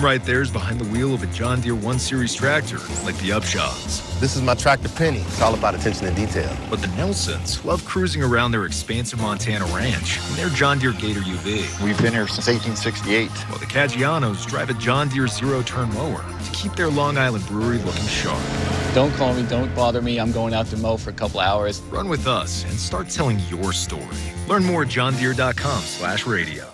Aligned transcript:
Them 0.00 0.06
right 0.06 0.24
there's 0.24 0.50
behind 0.50 0.80
the 0.80 0.88
wheel 0.88 1.12
of 1.12 1.22
a 1.22 1.26
John 1.26 1.60
Deere 1.60 1.74
1 1.74 1.98
Series 1.98 2.34
tractor, 2.34 2.78
like 3.04 3.18
the 3.18 3.30
Upshaws. 3.30 4.18
This 4.18 4.34
is 4.34 4.40
my 4.40 4.54
tractor 4.54 4.88
Penny. 4.88 5.18
It's 5.18 5.42
all 5.42 5.52
about 5.52 5.74
attention 5.74 6.06
to 6.06 6.14
detail. 6.14 6.56
But 6.70 6.80
the 6.80 6.86
Nelsons 6.96 7.62
love 7.66 7.84
cruising 7.84 8.22
around 8.22 8.52
their 8.52 8.64
expansive 8.64 9.20
Montana 9.20 9.66
ranch 9.66 10.18
in 10.30 10.36
their 10.36 10.48
John 10.48 10.78
Deere 10.78 10.92
Gator 10.92 11.20
UV. 11.20 11.84
We've 11.84 12.00
been 12.00 12.14
here 12.14 12.26
since 12.26 12.46
1868. 12.46 13.28
While 13.28 13.58
the 13.58 13.66
Caggianos 13.66 14.46
drive 14.46 14.70
a 14.70 14.74
John 14.74 15.10
Deere 15.10 15.28
zero-turn 15.28 15.92
mower 15.92 16.24
to 16.44 16.50
keep 16.52 16.72
their 16.76 16.88
Long 16.88 17.18
Island 17.18 17.46
brewery 17.46 17.76
looking 17.78 18.06
sharp. 18.06 18.42
Don't 18.94 19.12
call 19.16 19.34
me, 19.34 19.42
don't 19.48 19.74
bother 19.74 20.00
me. 20.00 20.18
I'm 20.18 20.32
going 20.32 20.54
out 20.54 20.66
to 20.68 20.78
mow 20.78 20.96
for 20.96 21.10
a 21.10 21.14
couple 21.14 21.40
hours. 21.40 21.82
Run 21.90 22.08
with 22.08 22.26
us 22.26 22.64
and 22.64 22.72
start 22.72 23.10
telling 23.10 23.38
your 23.50 23.74
story. 23.74 24.16
Learn 24.48 24.64
more 24.64 24.82
at 24.82 24.88
johndeere.com 24.88 25.82
slash 25.82 26.26
radio. 26.26 26.72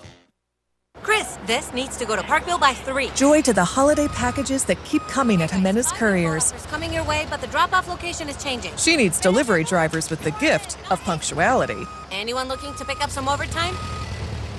This 1.47 1.71
needs 1.71 1.95
to 1.95 2.05
go 2.05 2.13
to 2.17 2.23
Parkville 2.23 2.57
by 2.57 2.73
3. 2.73 3.11
Joy 3.11 3.41
to 3.43 3.53
the 3.53 3.63
holiday 3.63 4.09
packages 4.09 4.65
that 4.65 4.83
keep 4.83 5.01
coming 5.03 5.41
at 5.41 5.49
Jimenez 5.49 5.93
Couriers. 5.93 6.51
Coming 6.67 6.93
your 6.93 7.05
way, 7.05 7.25
but 7.29 7.39
the 7.39 7.47
drop-off 7.47 7.87
location 7.87 8.27
is 8.27 8.35
changing. 8.43 8.75
She 8.75 8.97
needs 8.97 9.17
delivery 9.21 9.63
drivers 9.63 10.09
with 10.09 10.21
the 10.23 10.31
gift 10.31 10.75
of 10.91 11.01
punctuality. 11.03 11.79
Anyone 12.11 12.49
looking 12.49 12.75
to 12.75 12.83
pick 12.83 13.01
up 13.01 13.09
some 13.09 13.29
overtime? 13.29 13.73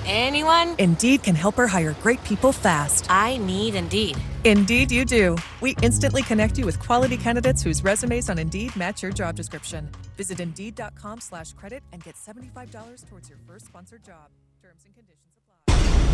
Anyone? 0.07 0.73
Indeed 0.79 1.21
can 1.21 1.35
help 1.35 1.57
her 1.57 1.67
hire 1.67 1.95
great 2.01 2.23
people 2.23 2.51
fast. 2.51 3.05
I 3.07 3.37
need 3.37 3.75
Indeed. 3.75 4.17
Indeed, 4.43 4.91
you 4.91 5.05
do. 5.05 5.37
We 5.61 5.75
instantly 5.83 6.23
connect 6.23 6.57
you 6.57 6.65
with 6.65 6.79
quality 6.79 7.17
candidates 7.17 7.61
whose 7.61 7.83
resumes 7.83 8.31
on 8.31 8.39
Indeed 8.39 8.75
match 8.75 9.03
your 9.03 9.11
job 9.11 9.35
description. 9.35 9.87
Visit 10.17 10.39
Indeed.com 10.39 11.21
slash 11.21 11.53
credit 11.53 11.83
and 11.93 12.03
get 12.03 12.15
$75 12.15 13.05
towards 13.07 13.29
your 13.29 13.37
first 13.45 13.67
sponsored 13.67 14.03
job. 14.03 14.31
Terms 14.63 14.81
and 14.85 14.95
conditions. 14.95 15.18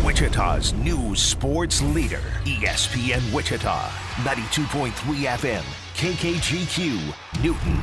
Wichita's 0.04 0.72
new 0.74 1.14
sports 1.14 1.82
leader, 1.82 2.22
ESPN 2.44 3.32
Wichita, 3.32 3.88
92.3 4.22 4.92
FM, 4.92 5.62
KKGQ, 5.94 7.14
Newton. 7.42 7.80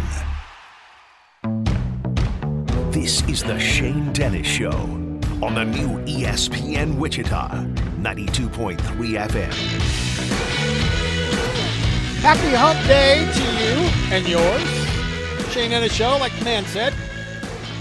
This 2.91 3.21
is 3.27 3.43
the 3.43 3.59
Shane 3.59 4.13
Dennis 4.13 4.47
Show 4.47 4.71
on 5.41 5.55
the 5.55 5.65
new 5.65 5.99
ESPN 6.05 6.97
Wichita, 6.97 7.49
92.3 8.01 8.77
FM. 8.77 9.53
Happy 12.21 12.55
hump 12.55 12.79
day 12.87 13.29
to 13.33 13.43
you 13.59 13.89
and 14.15 14.27
yours. 14.27 15.51
Shane 15.51 15.71
Dennis 15.71 15.93
Show, 15.93 16.17
like 16.17 16.37
the 16.39 16.45
man 16.45 16.65
said. 16.65 16.93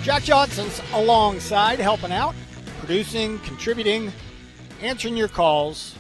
Jack 0.03 0.25
Johnson's 0.25 0.81
alongside, 0.95 1.79
helping 1.79 2.11
out, 2.11 2.35
producing, 2.83 3.39
contributing, 3.41 4.11
answering 4.81 5.17
your 5.17 5.29
calls. 5.29 5.95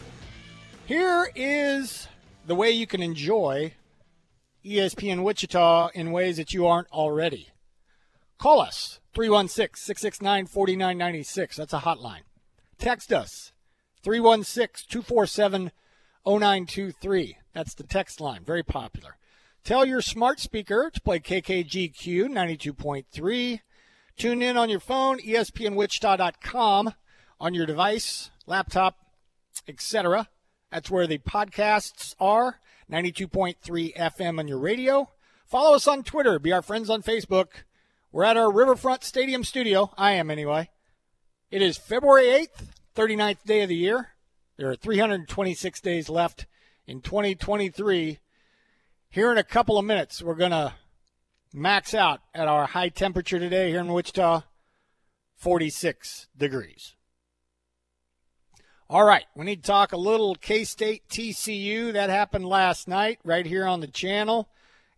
Here 0.84 1.30
is 1.36 2.08
the 2.44 2.56
way 2.56 2.72
you 2.72 2.88
can 2.88 3.00
enjoy 3.00 3.74
ESPN 4.64 5.22
Wichita 5.22 5.90
in 5.94 6.10
ways 6.10 6.38
that 6.38 6.52
you 6.52 6.66
aren't 6.66 6.90
already. 6.90 7.50
Call 8.36 8.60
us 8.60 8.98
316 9.14 9.80
669 9.80 10.46
4996. 10.46 11.56
That's 11.56 11.72
a 11.72 11.78
hotline. 11.78 12.22
Text 12.78 13.12
us 13.12 13.52
316 14.02 14.88
247 14.90 15.70
0923. 16.26 17.36
That's 17.52 17.74
the 17.74 17.84
text 17.84 18.20
line. 18.20 18.42
Very 18.42 18.64
popular. 18.64 19.18
Tell 19.62 19.86
your 19.86 20.02
smart 20.02 20.40
speaker 20.40 20.90
to 20.92 21.00
play 21.00 21.20
KKGQ 21.20 22.26
92.3. 22.26 23.60
Tune 24.16 24.42
in 24.42 24.56
on 24.56 24.68
your 24.68 24.80
phone, 24.80 25.18
espnwichita.com, 25.18 26.94
on 27.40 27.54
your 27.54 27.66
device, 27.66 28.30
laptop, 28.46 28.96
etc. 29.66 30.28
That's 30.70 30.90
where 30.90 31.06
the 31.06 31.18
podcasts 31.18 32.14
are. 32.20 32.60
92.3 32.90 33.96
FM 33.96 34.38
on 34.38 34.48
your 34.48 34.58
radio. 34.58 35.08
Follow 35.46 35.74
us 35.74 35.86
on 35.86 36.02
Twitter. 36.02 36.38
Be 36.38 36.52
our 36.52 36.62
friends 36.62 36.90
on 36.90 37.02
Facebook. 37.02 37.48
We're 38.10 38.24
at 38.24 38.36
our 38.36 38.52
Riverfront 38.52 39.04
Stadium 39.04 39.44
studio. 39.44 39.90
I 39.96 40.12
am 40.12 40.30
anyway. 40.30 40.70
It 41.50 41.62
is 41.62 41.78
February 41.78 42.26
8th, 42.26 42.68
39th 42.94 43.44
day 43.44 43.62
of 43.62 43.68
the 43.68 43.76
year. 43.76 44.08
There 44.58 44.70
are 44.70 44.76
326 44.76 45.80
days 45.80 46.08
left 46.08 46.46
in 46.86 47.00
2023. 47.00 48.18
Here 49.08 49.32
in 49.32 49.38
a 49.38 49.44
couple 49.44 49.78
of 49.78 49.84
minutes, 49.84 50.22
we're 50.22 50.34
going 50.34 50.50
to 50.50 50.74
max 51.54 51.94
out 51.94 52.20
at 52.34 52.48
our 52.48 52.66
high 52.66 52.88
temperature 52.88 53.38
today 53.38 53.70
here 53.70 53.80
in 53.80 53.92
Wichita 53.92 54.42
46 55.36 56.28
degrees. 56.36 56.94
All 58.88 59.04
right, 59.04 59.24
we 59.34 59.46
need 59.46 59.62
to 59.62 59.66
talk 59.66 59.92
a 59.92 59.96
little 59.96 60.34
K 60.34 60.64
State 60.64 61.08
TCU. 61.08 61.92
That 61.92 62.10
happened 62.10 62.44
last 62.44 62.86
night 62.86 63.18
right 63.24 63.46
here 63.46 63.66
on 63.66 63.80
the 63.80 63.86
channel. 63.86 64.48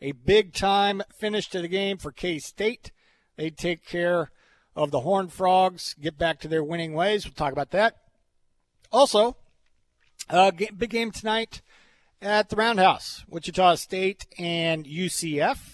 A 0.00 0.12
big 0.12 0.52
time 0.52 1.02
finish 1.14 1.48
to 1.50 1.62
the 1.62 1.68
game 1.68 1.98
for 1.98 2.10
K 2.10 2.38
State. 2.38 2.90
They 3.36 3.50
take 3.50 3.86
care 3.86 4.30
of 4.76 4.90
the 4.90 5.00
Horned 5.00 5.32
Frogs, 5.32 5.94
get 6.00 6.18
back 6.18 6.40
to 6.40 6.48
their 6.48 6.64
winning 6.64 6.94
ways. 6.94 7.24
We'll 7.24 7.34
talk 7.34 7.52
about 7.52 7.70
that. 7.70 7.96
Also, 8.90 9.36
uh, 10.28 10.50
big 10.50 10.90
game 10.90 11.10
tonight 11.10 11.62
at 12.20 12.48
the 12.48 12.56
Roundhouse, 12.56 13.24
Wichita 13.28 13.76
State 13.76 14.26
and 14.38 14.84
UCF. 14.86 15.73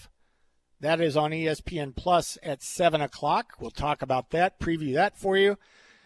That 0.81 0.99
is 0.99 1.15
on 1.15 1.31
ESPN 1.31 1.95
Plus 1.95 2.37
at 2.43 2.61
7 2.61 2.99
o'clock. 3.01 3.53
We'll 3.59 3.71
talk 3.71 4.01
about 4.01 4.31
that, 4.31 4.59
preview 4.59 4.93
that 4.95 5.17
for 5.17 5.37
you 5.37 5.57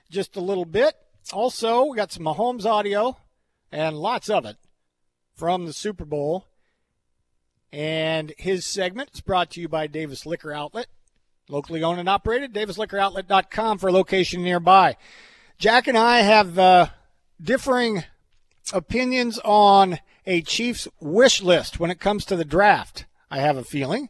just 0.09 0.35
a 0.35 0.41
little 0.41 0.65
bit. 0.65 0.95
Also, 1.33 1.85
we 1.85 1.97
got 1.97 2.11
some 2.11 2.23
Mahomes 2.23 2.65
audio 2.65 3.17
and 3.71 3.97
lots 3.97 4.29
of 4.29 4.45
it 4.45 4.57
from 5.35 5.65
the 5.65 5.73
Super 5.73 6.05
Bowl. 6.05 6.47
And 7.71 8.33
his 8.37 8.65
segment 8.65 9.09
is 9.13 9.21
brought 9.21 9.51
to 9.51 9.61
you 9.61 9.67
by 9.67 9.87
Davis 9.87 10.25
Liquor 10.25 10.53
Outlet, 10.53 10.87
locally 11.49 11.83
owned 11.83 11.99
and 11.99 12.07
operated. 12.07 12.53
DavisLiquorOutlet.com 12.53 13.79
for 13.79 13.89
a 13.89 13.91
location 13.91 14.43
nearby. 14.43 14.95
Jack 15.57 15.87
and 15.87 15.97
I 15.97 16.19
have 16.19 16.57
uh, 16.57 16.87
differing 17.41 18.03
opinions 18.71 19.39
on 19.43 19.99
a 20.25 20.41
Chiefs 20.41 20.87
wish 21.01 21.41
list 21.41 21.79
when 21.79 21.91
it 21.91 21.99
comes 21.99 22.23
to 22.25 22.35
the 22.35 22.45
draft. 22.45 23.05
I 23.29 23.39
have 23.39 23.57
a 23.57 23.63
feeling. 23.63 24.09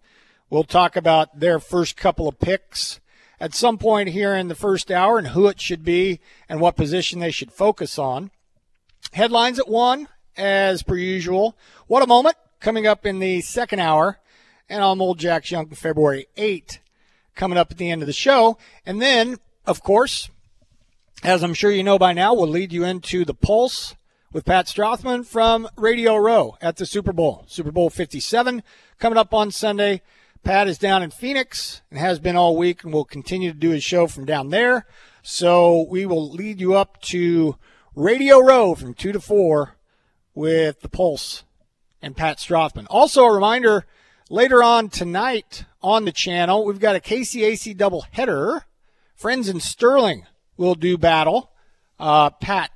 We'll 0.50 0.64
talk 0.64 0.96
about 0.96 1.40
their 1.40 1.60
first 1.60 1.98
couple 1.98 2.28
of 2.28 2.40
picks 2.40 3.00
at 3.40 3.54
some 3.54 3.78
point 3.78 4.10
here 4.10 4.36
in 4.36 4.48
the 4.48 4.56
first 4.56 4.92
hour 4.92 5.18
and 5.18 5.30
who 5.30 5.48
it 5.48 5.60
should 5.60 5.84
be 5.84 6.20
and 6.48 6.62
what 6.62 6.76
position 6.76 7.20
they 7.20 7.32
should 7.32 7.52
focus 7.52 7.98
on. 7.98 8.32
Headlines 9.14 9.60
at 9.60 9.68
one, 9.68 10.08
as 10.38 10.84
per 10.84 10.96
usual. 10.96 11.58
What 11.88 12.04
a 12.04 12.08
moment 12.08 12.38
coming 12.60 12.86
up 12.86 13.06
in 13.06 13.20
the 13.20 13.42
second 13.42 13.80
hour. 13.80 14.20
And 14.70 14.84
I'm 14.84 15.02
old 15.02 15.20
Jack 15.20 15.50
Young, 15.50 15.70
February 15.70 16.28
8 16.38 16.80
coming 17.36 17.58
up 17.58 17.72
at 17.72 17.78
the 17.78 17.92
end 17.92 18.02
of 18.02 18.08
the 18.08 18.14
show. 18.14 18.58
And 18.86 19.02
then, 19.02 19.38
of 19.66 19.84
course, 19.84 20.30
as 21.24 21.44
I'm 21.44 21.54
sure 21.54 21.72
you 21.72 21.84
know 21.84 22.00
by 22.00 22.14
now, 22.14 22.34
we'll 22.34 22.48
lead 22.48 22.72
you 22.72 22.84
into 22.84 23.26
the 23.26 23.34
Pulse 23.34 23.96
with 24.32 24.46
Pat 24.46 24.66
Strothman 24.66 25.26
from 25.26 25.68
Radio 25.76 26.16
Row 26.18 26.58
at 26.62 26.78
the 26.78 26.86
Super 26.86 27.14
Bowl. 27.14 27.46
Super 27.48 27.72
Bowl 27.72 27.90
57 27.90 28.64
coming 29.00 29.18
up 29.18 29.34
on 29.34 29.52
Sunday. 29.52 30.02
Pat 30.46 30.68
is 30.68 30.78
down 30.78 31.02
in 31.02 31.10
Phoenix 31.10 31.82
and 31.90 32.00
has 32.00 32.20
been 32.20 32.36
all 32.36 32.56
week 32.56 32.84
and 32.84 32.94
will 32.94 33.04
continue 33.04 33.52
to 33.52 33.58
do 33.58 33.72
his 33.72 33.84
show 33.84 34.06
from 34.06 34.26
down 34.26 34.52
there. 34.52 34.86
So 35.24 35.88
we 35.90 36.06
will 36.06 36.30
lead 36.30 36.62
you 36.62 36.76
up 36.76 37.02
to 37.06 37.58
Radio 37.96 38.38
Row 38.38 38.76
from 38.76 38.94
2 38.94 39.12
to 39.14 39.20
4 39.20 39.76
with 40.36 40.82
the 40.82 40.88
Pulse 40.88 41.46
and 42.00 42.16
Pat 42.16 42.38
Strothman. 42.38 42.86
Also, 42.92 43.24
a 43.24 43.34
reminder 43.34 43.88
later 44.30 44.62
on 44.62 44.90
tonight 44.90 45.66
on 45.82 46.06
the 46.06 46.12
channel, 46.12 46.64
we've 46.64 46.80
got 46.80 46.96
a 46.96 47.00
KCAC 47.00 47.76
doubleheader. 47.76 48.62
Friends 49.16 49.50
in 49.50 49.60
Sterling 49.60 50.28
will 50.58 50.76
do 50.76 50.96
battle. 50.96 51.54
Uh, 52.00 52.30
Pat 52.30 52.70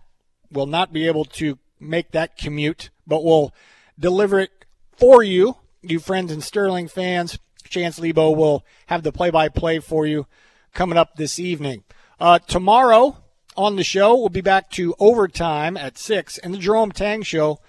will 0.51 0.65
not 0.65 0.91
be 0.91 1.05
able 1.05 1.25
to 1.25 1.59
make 1.79 2.13
that 2.13 2.35
commute, 2.35 2.89
but 3.05 3.23
will 3.23 3.53
deliver 3.99 4.39
it 4.39 4.65
for 4.97 5.21
you, 5.21 5.57
you 5.83 5.99
friends 5.99 6.31
in 6.31 6.41
Sterling 6.41 6.87
fans. 6.87 7.37
Chance 7.69 7.99
Lebo 7.99 8.31
will 8.31 8.65
have 8.87 9.03
the 9.03 9.11
play 9.11 9.29
by 9.29 9.49
play 9.49 9.79
for 9.79 10.05
you 10.05 10.27
coming 10.73 10.97
up 10.97 11.15
this 11.15 11.39
evening. 11.39 11.83
Uh, 12.19 12.39
tomorrow 12.39 13.17
on 13.55 13.75
the 13.75 13.83
show, 13.83 14.15
we'll 14.15 14.29
be 14.29 14.41
back 14.41 14.69
to 14.71 14.95
overtime 14.99 15.77
at 15.77 15.97
6, 15.97 16.37
and 16.39 16.53
the 16.53 16.57
Jerome 16.57 16.91
Tang 16.91 17.21
show 17.21 17.59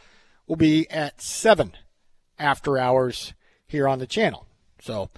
will 0.47 0.57
be 0.57 0.89
at 0.91 1.21
7 1.21 1.73
after 2.39 2.79
hours 2.79 3.35
here 3.67 3.87
on 3.87 3.99
the 3.99 4.07
channel. 4.07 4.47
So, 4.81 5.11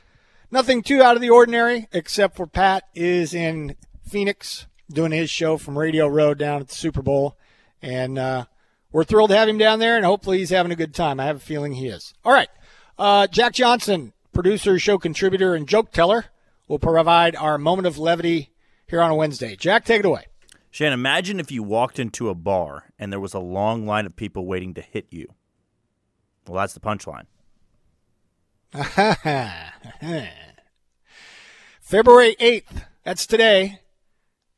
nothing 0.50 0.82
too 0.82 1.02
out 1.02 1.16
of 1.16 1.22
the 1.22 1.30
ordinary, 1.30 1.88
except 1.92 2.36
for 2.36 2.46
Pat 2.46 2.84
is 2.94 3.32
in 3.32 3.76
Phoenix 4.06 4.66
doing 4.90 5.12
his 5.12 5.30
show 5.30 5.56
from 5.56 5.78
Radio 5.78 6.06
Row 6.06 6.34
down 6.34 6.60
at 6.60 6.68
the 6.68 6.74
Super 6.74 7.02
Bowl. 7.02 7.36
And 7.80 8.18
uh, 8.18 8.44
we're 8.92 9.04
thrilled 9.04 9.30
to 9.30 9.36
have 9.36 9.48
him 9.48 9.58
down 9.58 9.78
there, 9.78 9.96
and 9.96 10.04
hopefully 10.04 10.38
he's 10.38 10.50
having 10.50 10.72
a 10.72 10.76
good 10.76 10.94
time. 10.94 11.18
I 11.18 11.24
have 11.24 11.36
a 11.36 11.40
feeling 11.40 11.72
he 11.72 11.88
is. 11.88 12.12
All 12.24 12.32
right. 12.32 12.48
Uh, 12.98 13.26
Jack 13.26 13.54
Johnson, 13.54 14.12
producer, 14.32 14.78
show 14.78 14.98
contributor, 14.98 15.54
and 15.54 15.68
joke 15.68 15.92
teller, 15.92 16.26
will 16.68 16.78
provide 16.78 17.36
our 17.36 17.58
moment 17.58 17.86
of 17.86 17.98
levity 17.98 18.50
here 18.86 19.00
on 19.00 19.10
a 19.10 19.14
Wednesday. 19.14 19.56
Jack, 19.56 19.84
take 19.84 20.00
it 20.00 20.06
away. 20.06 20.26
Shane, 20.70 20.92
imagine 20.92 21.38
if 21.38 21.50
you 21.50 21.62
walked 21.62 21.98
into 21.98 22.30
a 22.30 22.34
bar 22.34 22.92
and 22.98 23.12
there 23.12 23.20
was 23.20 23.34
a 23.34 23.38
long 23.38 23.86
line 23.86 24.06
of 24.06 24.16
people 24.16 24.46
waiting 24.46 24.72
to 24.74 24.80
hit 24.80 25.06
you. 25.10 25.28
Well, 26.46 26.60
that's 26.60 26.72
the 26.74 26.80
punchline. 26.80 27.26
February 31.80 32.36
8th, 32.40 32.86
that's 33.04 33.26
today. 33.26 33.80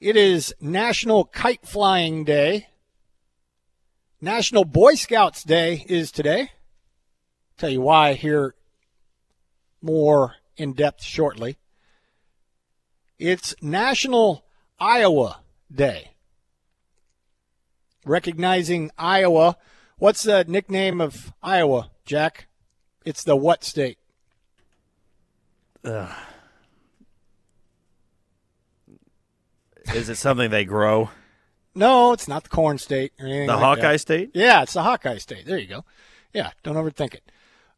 It 0.00 0.16
is 0.16 0.54
National 0.60 1.24
Kite 1.24 1.66
Flying 1.66 2.24
Day. 2.24 2.68
National 4.20 4.64
Boy 4.64 4.94
Scouts 4.94 5.42
Day 5.42 5.84
is 5.88 6.12
today. 6.12 6.52
Tell 7.56 7.70
you 7.70 7.80
why 7.80 8.14
here 8.14 8.54
more 9.84 10.36
in 10.56 10.72
depth 10.72 11.02
shortly. 11.04 11.58
It's 13.18 13.54
National 13.62 14.44
Iowa 14.80 15.40
Day. 15.72 16.12
Recognizing 18.04 18.90
Iowa. 18.98 19.56
What's 19.98 20.24
the 20.24 20.44
nickname 20.48 21.00
of 21.00 21.32
Iowa, 21.42 21.90
Jack? 22.04 22.48
It's 23.04 23.22
the 23.22 23.36
what 23.36 23.62
state? 23.62 23.98
Ugh. 25.84 26.10
Is 29.94 30.08
it 30.08 30.16
something 30.16 30.50
they 30.50 30.64
grow? 30.64 31.10
No, 31.74 32.12
it's 32.12 32.26
not 32.26 32.44
the 32.44 32.48
corn 32.48 32.78
state 32.78 33.12
or 33.20 33.26
anything. 33.26 33.46
The 33.48 33.54
like 33.54 33.62
Hawkeye 33.62 33.92
that. 33.92 34.00
State? 34.00 34.30
Yeah, 34.34 34.62
it's 34.62 34.72
the 34.72 34.82
Hawkeye 34.82 35.18
state. 35.18 35.44
There 35.46 35.58
you 35.58 35.66
go. 35.66 35.84
Yeah, 36.32 36.50
don't 36.62 36.76
overthink 36.76 37.14
it. 37.14 37.30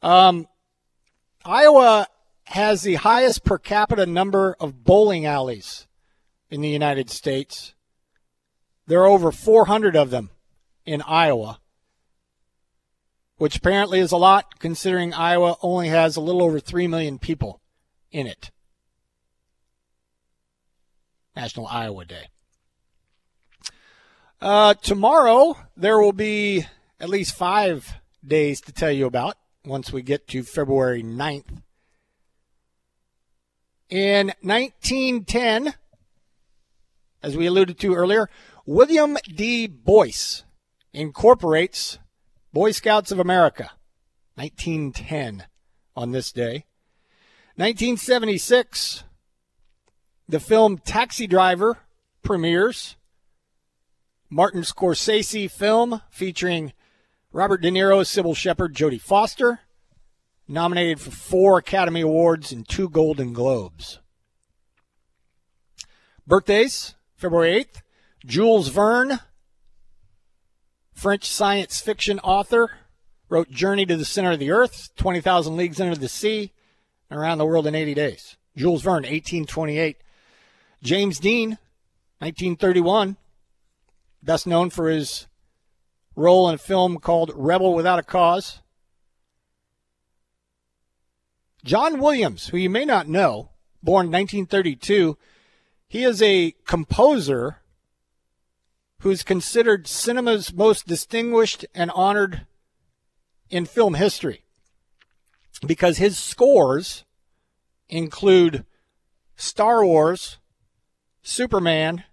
Um, 0.03 0.47
Iowa 1.47 2.09
has 2.45 2.83
the 2.83 2.97
highest 2.97 3.45
per 3.45 3.57
capita 3.57 4.05
number 4.05 4.57
of 4.59 4.83
bowling 4.83 5.27
alleys 5.27 5.87
in 6.51 6.61
the 6.61 6.69
United 6.69 7.09
States. 7.09 7.75
There 8.87 9.01
are 9.01 9.07
over 9.07 9.31
400 9.31 9.97
of 9.97 10.11
them 10.11 10.31
in 10.85 11.03
Iowa, 11.03 11.61
which 13.37 13.57
apparently 13.57 14.01
is 14.01 14.11
a 14.11 14.17
lot 14.17 14.59
considering 14.59 15.15
Iowa 15.15 15.57
only 15.63 15.89
has 15.89 16.17
a 16.17 16.21
little 16.21 16.43
over 16.43 16.59
3 16.59 16.89
million 16.89 17.19
people 17.19 17.61
in 18.11 18.27
it. 18.27 18.51
National 21.37 21.67
Iowa 21.69 22.05
Day. 22.05 22.29
Uh, 24.41 24.75
tomorrow, 24.75 25.57
there 25.77 26.01
will 26.01 26.13
be 26.13 26.67
at 26.99 27.09
least 27.09 27.37
five 27.37 28.01
days 28.27 28.61
to 28.63 28.73
tell 28.73 28.91
you 28.91 29.07
about 29.07 29.37
once 29.67 29.93
we 29.93 30.03
get 30.03 30.29
to 30.29 30.43
February 30.43 31.03
9th. 31.03 31.63
In 33.91 34.33
1910, 34.41 35.75
as 37.23 37.37
we 37.37 37.47
alluded 37.47 37.79
to 37.81 37.95
earlier, 37.95 38.31
William 38.65 39.17
D. 39.35 39.67
Boyce 39.67 40.45
incorporates 40.93 41.99
Boy 42.53 42.71
Scouts 42.71 43.13
of 43.13 43.19
America. 43.19 43.73
1910 44.37 45.47
on 45.95 46.13
this 46.13 46.33
day. 46.33 46.67
1976, 47.57 49.05
the 50.29 50.41
film 50.41 50.79
Taxi 50.79 51.27
Driver 51.27 51.79
premieres. 52.23 52.97
Martin 54.29 54.63
Scorsese 54.63 55.51
film 55.51 56.03
featuring 56.11 56.73
Robert 57.33 57.61
De 57.61 57.71
Niro, 57.71 58.01
Cybill 58.05 58.37
Shepherd, 58.37 58.75
Jodie 58.75 59.01
Foster. 59.01 59.61
Nominated 60.49 61.01
for 61.01 61.11
four 61.11 61.59
Academy 61.59 62.01
Awards 62.03 62.53
and 62.53 62.69
two 62.69 62.89
Golden 62.89 63.33
Globes. 63.33 63.99
Birthdays, 66.27 66.95
February 67.17 67.65
8th. 67.65 67.83
Jules 68.25 68.69
Verne, 68.69 69.21
French 70.93 71.29
science 71.29 71.81
fiction 71.81 72.19
author, 72.21 72.71
wrote 73.29 73.51
Journey 73.51 73.87
to 73.87 73.97
the 73.97 74.05
Center 74.05 74.33
of 74.33 74.41
the 74.41 74.51
Earth, 74.51 74.91
20,000 74.97 75.57
Leagues 75.57 75.81
Under 75.81 75.95
the 75.95 76.09
Sea, 76.09 76.53
and 77.09 77.21
Around 77.21 77.39
the 77.39 77.47
World 77.47 77.67
in 77.67 77.75
80 77.75 77.95
Days. 77.95 78.37
Jules 78.57 78.83
Verne, 78.83 79.05
1828. 79.05 79.99
James 80.83 81.19
Dean, 81.21 81.51
1931, 82.19 83.17
best 84.23 84.47
known 84.47 84.71
for 84.71 84.89
his 84.89 85.27
role 86.17 86.49
in 86.49 86.55
a 86.55 86.59
film 86.59 86.99
called 86.99 87.31
Rebel 87.35 87.75
Without 87.75 87.99
a 87.99 88.03
Cause. 88.03 88.61
John 91.63 92.01
Williams, 92.01 92.49
who 92.49 92.57
you 92.57 92.71
may 92.71 92.85
not 92.85 93.09
know, 93.09 93.51
born 93.83 94.07
1932, 94.07 95.19
he 95.89 96.03
is 96.03 96.23
a 96.23 96.55
composer 96.65 97.59
who's 99.01 99.23
considered 99.23 99.87
cinema's 99.87 100.53
most 100.53 100.87
distinguished 100.87 101.67
and 101.75 101.91
honored 101.93 102.47
in 103.51 103.67
film 103.67 103.95
history 103.95 104.43
because 105.67 105.99
his 105.99 106.19
scores 106.19 107.05
include 107.89 108.65
Star 109.37 109.85
Wars, 109.85 110.39
Superman, 111.23 112.05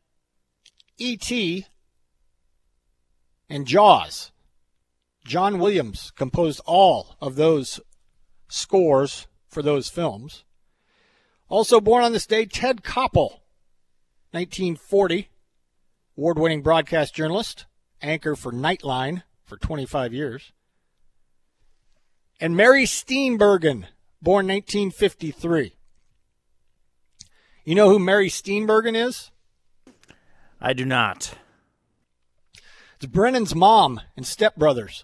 E.T., 0.97 1.65
and 3.50 3.66
Jaws. 3.66 4.31
John 5.25 5.60
Williams 5.60 6.12
composed 6.16 6.62
all 6.66 7.16
of 7.22 7.36
those 7.36 7.80
scores 8.48 9.28
for 9.48 9.62
those 9.62 9.90
films. 9.90 10.44
Also 11.48 11.80
born 11.80 12.04
on 12.04 12.13
this 12.13 12.25
day, 12.25 12.45
Ted 12.45 12.84
Koppel, 12.84 13.40
1940, 14.31 15.30
award 16.18 16.40
winning 16.40 16.62
broadcast 16.62 17.16
journalist, 17.16 17.66
anchor 18.01 18.36
for 18.36 18.51
Nightline 18.51 19.24
for 19.45 19.57
25 19.57 20.13
years. 20.13 20.51
And 22.40 22.57
Mary 22.57 22.84
Steenburgen, 22.84 23.86
born 24.22 24.48
1953. 24.48 25.75
You 27.66 27.75
know 27.75 27.90
who 27.90 28.00
Mary 28.00 28.30
Steenburgen 28.30 28.95
is? 28.95 29.31
I 30.60 30.74
do 30.74 30.86
not. 30.86 31.36
It's 33.03 33.11
Brennan's 33.11 33.53
mom 33.53 34.00
and 34.15 34.25
stepbrothers. 34.25 35.03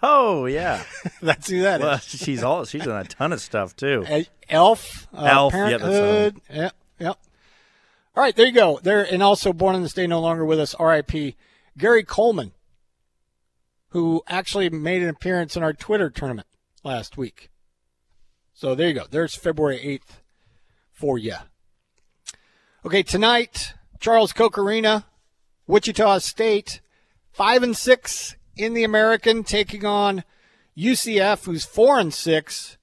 Oh 0.00 0.46
yeah, 0.46 0.84
That's 1.20 1.50
who 1.50 1.62
that 1.62 1.80
is. 1.80 1.84
well, 1.84 1.98
she's 1.98 2.44
all 2.44 2.64
she's 2.64 2.84
done 2.84 3.04
a 3.04 3.04
ton 3.04 3.32
of 3.32 3.40
stuff 3.40 3.74
too. 3.74 4.06
Elf, 4.48 5.08
uh, 5.12 5.24
Elf, 5.24 5.52
Parenthood. 5.52 6.40
Yep, 6.48 6.72
yep. 7.00 7.18
All 8.14 8.22
right, 8.22 8.36
there 8.36 8.46
you 8.46 8.52
go. 8.52 8.78
There 8.80 9.02
and 9.02 9.24
also 9.24 9.52
born 9.52 9.74
on 9.74 9.82
this 9.82 9.92
day, 9.92 10.06
no 10.06 10.20
longer 10.20 10.44
with 10.44 10.60
us. 10.60 10.72
R.I.P. 10.76 11.34
Gary 11.76 12.04
Coleman, 12.04 12.52
who 13.88 14.22
actually 14.28 14.70
made 14.70 15.02
an 15.02 15.08
appearance 15.08 15.56
in 15.56 15.64
our 15.64 15.72
Twitter 15.72 16.10
tournament 16.10 16.46
last 16.84 17.16
week. 17.16 17.50
So 18.54 18.76
there 18.76 18.86
you 18.86 18.94
go. 18.94 19.06
There's 19.10 19.34
February 19.34 19.80
eighth 19.80 20.20
for 20.92 21.18
you. 21.18 21.34
Okay, 22.86 23.02
tonight 23.02 23.74
Charles 23.98 24.32
Koch 24.32 24.56
Arena, 24.56 25.06
Wichita 25.66 26.18
State, 26.18 26.80
five 27.40 27.62
and 27.62 27.74
six 27.74 28.36
in 28.54 28.74
the 28.74 28.84
American, 28.84 29.42
taking 29.42 29.86
on 29.86 30.24
UCF, 30.76 31.46
who's 31.46 31.64
four 31.64 31.98
and 31.98 32.12
six, 32.12 32.76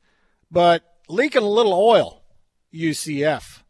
but 0.50 0.82
leaking 1.08 1.44
a 1.44 1.48
little 1.48 1.76
oil. 1.76 2.24
UCF. 2.74 3.62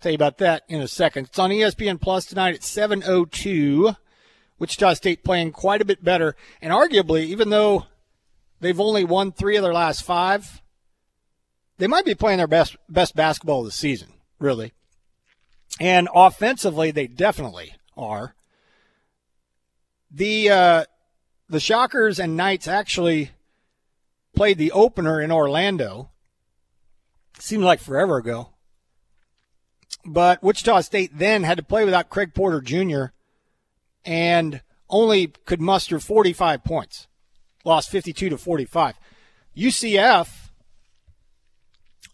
Tell 0.00 0.10
you 0.10 0.16
about 0.16 0.38
that 0.38 0.64
in 0.66 0.80
a 0.80 0.88
second. 0.88 1.26
It's 1.26 1.38
on 1.38 1.50
ESPN 1.50 2.00
Plus 2.00 2.24
tonight 2.24 2.56
at 2.56 2.62
7:02. 2.62 3.94
Wichita 4.58 4.94
State 4.94 5.22
playing 5.22 5.52
quite 5.52 5.80
a 5.80 5.84
bit 5.84 6.02
better, 6.02 6.34
and 6.60 6.72
arguably, 6.72 7.26
even 7.26 7.50
though 7.50 7.86
they've 8.58 8.80
only 8.80 9.04
won 9.04 9.30
three 9.30 9.56
of 9.56 9.62
their 9.62 9.72
last 9.72 10.02
five, 10.02 10.62
they 11.76 11.86
might 11.86 12.04
be 12.04 12.16
playing 12.16 12.38
their 12.38 12.48
best 12.48 12.76
best 12.88 13.14
basketball 13.14 13.60
of 13.60 13.66
the 13.66 13.70
season, 13.70 14.08
really. 14.40 14.72
And 15.78 16.08
offensively, 16.12 16.90
they 16.90 17.06
definitely 17.06 17.76
are. 17.96 18.34
The 20.10 20.50
uh, 20.50 20.84
the 21.48 21.60
Shockers 21.60 22.18
and 22.18 22.36
Knights 22.36 22.68
actually 22.68 23.30
played 24.34 24.58
the 24.58 24.72
opener 24.72 25.20
in 25.20 25.30
Orlando. 25.30 26.10
Seemed 27.38 27.64
like 27.64 27.80
forever 27.80 28.18
ago. 28.18 28.50
But 30.04 30.42
Wichita 30.42 30.80
State 30.80 31.16
then 31.16 31.44
had 31.44 31.58
to 31.58 31.64
play 31.64 31.84
without 31.84 32.10
Craig 32.10 32.34
Porter 32.34 32.60
Jr. 32.60 33.06
and 34.04 34.62
only 34.88 35.28
could 35.44 35.60
muster 35.60 36.00
45 36.00 36.64
points. 36.64 37.06
Lost 37.64 37.90
52 37.90 38.30
to 38.30 38.38
45. 38.38 38.94
UCF 39.56 40.50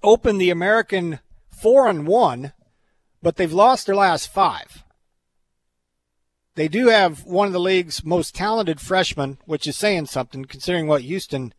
opened 0.02 0.40
the 0.40 0.50
American 0.50 1.20
4 1.50 1.88
and 1.88 2.06
1, 2.06 2.52
but 3.22 3.36
they've 3.36 3.52
lost 3.52 3.86
their 3.86 3.96
last 3.96 4.32
5. 4.32 4.84
They 6.56 6.68
do 6.68 6.88
have 6.88 7.24
one 7.24 7.48
of 7.48 7.52
the 7.52 7.60
league's 7.60 8.04
most 8.04 8.34
talented 8.34 8.80
freshmen, 8.80 9.38
which 9.44 9.66
is 9.66 9.76
saying 9.76 10.06
something 10.06 10.44
considering 10.44 10.86
what 10.86 11.02
Houston 11.02 11.52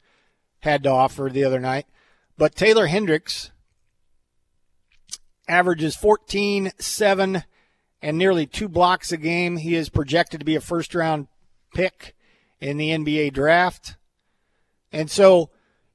had 0.59 0.83
to 0.83 0.89
offer 0.89 1.29
the 1.31 1.43
other 1.43 1.59
night. 1.59 1.85
But 2.37 2.55
Taylor 2.55 2.87
Hendricks 2.87 3.51
averages 5.47 5.95
14, 5.95 6.71
7, 6.79 7.43
and 8.01 8.17
nearly 8.17 8.45
two 8.45 8.67
blocks 8.67 9.11
a 9.11 9.17
game. 9.17 9.57
He 9.57 9.75
is 9.75 9.89
projected 9.89 10.39
to 10.39 10.45
be 10.45 10.55
a 10.55 10.61
first 10.61 10.95
round 10.95 11.27
pick 11.73 12.15
in 12.59 12.77
the 12.77 12.91
NBA 12.91 13.33
draft. 13.33 13.95
And 14.91 15.11
so 15.11 15.49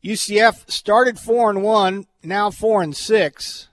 UCF 0.05 0.71
started 0.71 1.19
4 1.19 1.51
and 1.51 1.63
1, 1.63 2.07
now 2.23 2.51
4 2.51 2.83
and 2.83 2.97
6. 2.97 3.69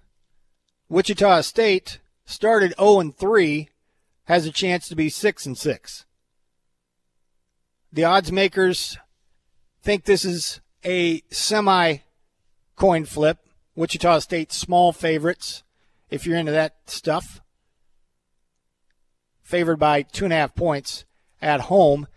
Wichita 0.89 1.41
State 1.41 1.99
started 2.25 2.73
0 2.79 2.99
and 2.99 3.17
3, 3.17 3.69
has 4.27 4.45
a 4.45 4.51
chance 4.51 4.87
to 4.89 4.95
be 4.95 5.09
6 5.09 5.45
and 5.45 5.57
6. 5.57 6.05
The 7.91 8.03
odds 8.03 8.31
makers 8.31 8.97
think 9.81 10.03
this 10.03 10.25
is 10.25 10.59
a 10.83 11.21
semi 11.29 11.97
coin 12.75 13.05
flip. 13.05 13.39
Wichita 13.75 14.19
State 14.19 14.51
small 14.51 14.91
favorites, 14.91 15.63
if 16.09 16.25
you're 16.25 16.37
into 16.37 16.51
that 16.51 16.75
stuff. 16.87 17.41
Favored 19.43 19.77
by 19.77 20.01
two 20.01 20.25
and 20.25 20.33
a 20.33 20.37
half 20.37 20.55
points 20.55 21.05
at 21.41 21.61
home, 21.61 22.07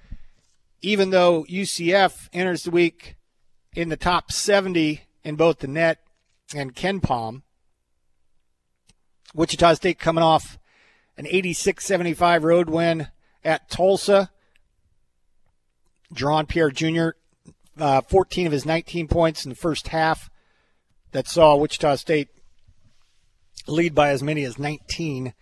even 0.81 1.11
though 1.11 1.45
UCF 1.45 2.29
enters 2.33 2.65
the 2.65 2.71
week 2.71 3.17
in 3.77 3.89
the 3.89 3.97
top 3.97 4.33
70 4.33 5.03
in 5.23 5.37
both 5.37 5.59
the 5.59 5.69
net 5.69 5.99
and 6.55 6.75
KenPom. 6.75 7.43
Wichita 9.33 9.75
State 9.75 10.01
coming 10.01 10.25
off 10.25 10.59
an 11.21 11.27
86 11.29 11.85
75 11.85 12.45
road 12.45 12.71
win 12.71 13.09
at 13.45 13.69
Tulsa. 13.69 14.31
Jaron 16.15 16.49
Pierre 16.49 16.71
Jr., 16.71 17.11
uh, 17.79 18.01
14 18.01 18.47
of 18.47 18.53
his 18.55 18.65
19 18.65 19.07
points 19.07 19.45
in 19.45 19.51
the 19.51 19.55
first 19.55 19.89
half 19.89 20.31
that 21.13 21.29
saw 21.29 21.57
Wichita 21.57 21.97
State 21.97 22.29
lead 23.67 23.95
by 23.95 24.09
as 24.09 24.23
many 24.23 24.45
as 24.45 24.59
19 24.59 25.35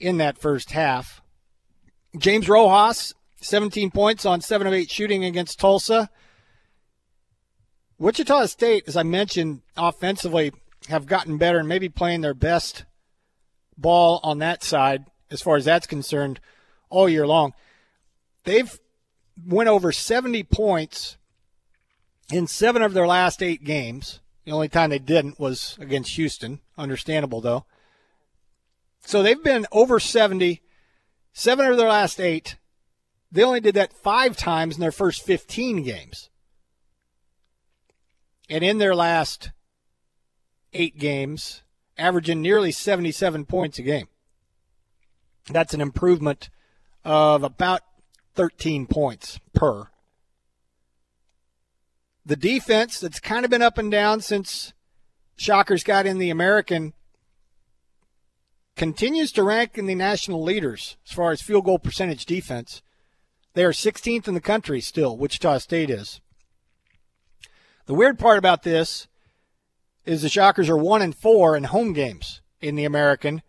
in 0.00 0.16
that 0.16 0.38
first 0.38 0.72
half. 0.72 1.22
James 2.18 2.48
Rojas, 2.48 3.14
17 3.42 3.92
points 3.92 4.26
on 4.26 4.40
7 4.40 4.66
of 4.66 4.72
8 4.72 4.90
shooting 4.90 5.24
against 5.24 5.60
Tulsa. 5.60 6.10
Wichita 7.96 8.46
State, 8.46 8.88
as 8.88 8.96
I 8.96 9.04
mentioned, 9.04 9.62
offensively 9.76 10.52
have 10.88 11.06
gotten 11.06 11.38
better 11.38 11.60
and 11.60 11.68
maybe 11.68 11.88
playing 11.88 12.22
their 12.22 12.34
best 12.34 12.86
ball 13.78 14.18
on 14.24 14.40
that 14.40 14.64
side 14.64 15.04
as 15.32 15.42
far 15.42 15.56
as 15.56 15.64
that's 15.64 15.86
concerned 15.86 16.38
all 16.90 17.08
year 17.08 17.26
long. 17.26 17.54
They've 18.44 18.78
went 19.44 19.68
over 19.68 19.90
70 19.90 20.42
points 20.44 21.16
in 22.30 22.46
seven 22.46 22.82
of 22.82 22.94
their 22.94 23.06
last 23.06 23.42
eight 23.42 23.64
games. 23.64 24.20
The 24.44 24.52
only 24.52 24.68
time 24.68 24.90
they 24.90 24.98
didn't 24.98 25.40
was 25.40 25.76
against 25.80 26.14
Houston. 26.16 26.60
Understandable, 26.76 27.40
though. 27.40 27.64
So 29.04 29.22
they've 29.22 29.42
been 29.42 29.66
over 29.72 29.98
70, 29.98 30.60
seven 31.32 31.66
of 31.66 31.76
their 31.76 31.88
last 31.88 32.20
eight. 32.20 32.56
They 33.30 33.42
only 33.42 33.60
did 33.60 33.74
that 33.74 33.92
five 33.92 34.36
times 34.36 34.74
in 34.74 34.80
their 34.80 34.92
first 34.92 35.24
15 35.24 35.82
games. 35.82 36.28
And 38.48 38.62
in 38.62 38.78
their 38.78 38.94
last 38.94 39.50
eight 40.72 40.98
games, 40.98 41.62
averaging 41.96 42.42
nearly 42.42 42.72
77 42.72 43.46
points 43.46 43.78
a 43.78 43.82
game. 43.82 44.08
That's 45.50 45.74
an 45.74 45.80
improvement 45.80 46.50
of 47.04 47.42
about 47.42 47.82
13 48.34 48.86
points 48.86 49.40
per. 49.52 49.88
The 52.24 52.36
defense 52.36 53.00
that's 53.00 53.18
kind 53.18 53.44
of 53.44 53.50
been 53.50 53.62
up 53.62 53.78
and 53.78 53.90
down 53.90 54.20
since 54.20 54.72
Shockers 55.36 55.82
got 55.82 56.06
in 56.06 56.18
the 56.18 56.30
American 56.30 56.92
continues 58.76 59.32
to 59.32 59.42
rank 59.42 59.76
in 59.76 59.86
the 59.86 59.94
national 59.94 60.42
leaders 60.42 60.96
as 61.06 61.12
far 61.12 61.32
as 61.32 61.42
field 61.42 61.64
goal 61.64 61.78
percentage 61.78 62.24
defense. 62.24 62.82
They 63.54 63.64
are 63.64 63.72
16th 63.72 64.28
in 64.28 64.34
the 64.34 64.40
country 64.40 64.80
still, 64.80 65.16
Wichita 65.16 65.58
State 65.58 65.90
is. 65.90 66.20
The 67.86 67.94
weird 67.94 68.18
part 68.18 68.38
about 68.38 68.62
this 68.62 69.08
is 70.04 70.22
the 70.22 70.28
Shockers 70.28 70.70
are 70.70 70.76
1 70.76 71.02
and 71.02 71.14
4 71.14 71.56
in 71.56 71.64
home 71.64 71.92
games 71.92 72.40
in 72.60 72.76
the 72.76 72.84
American. 72.84 73.42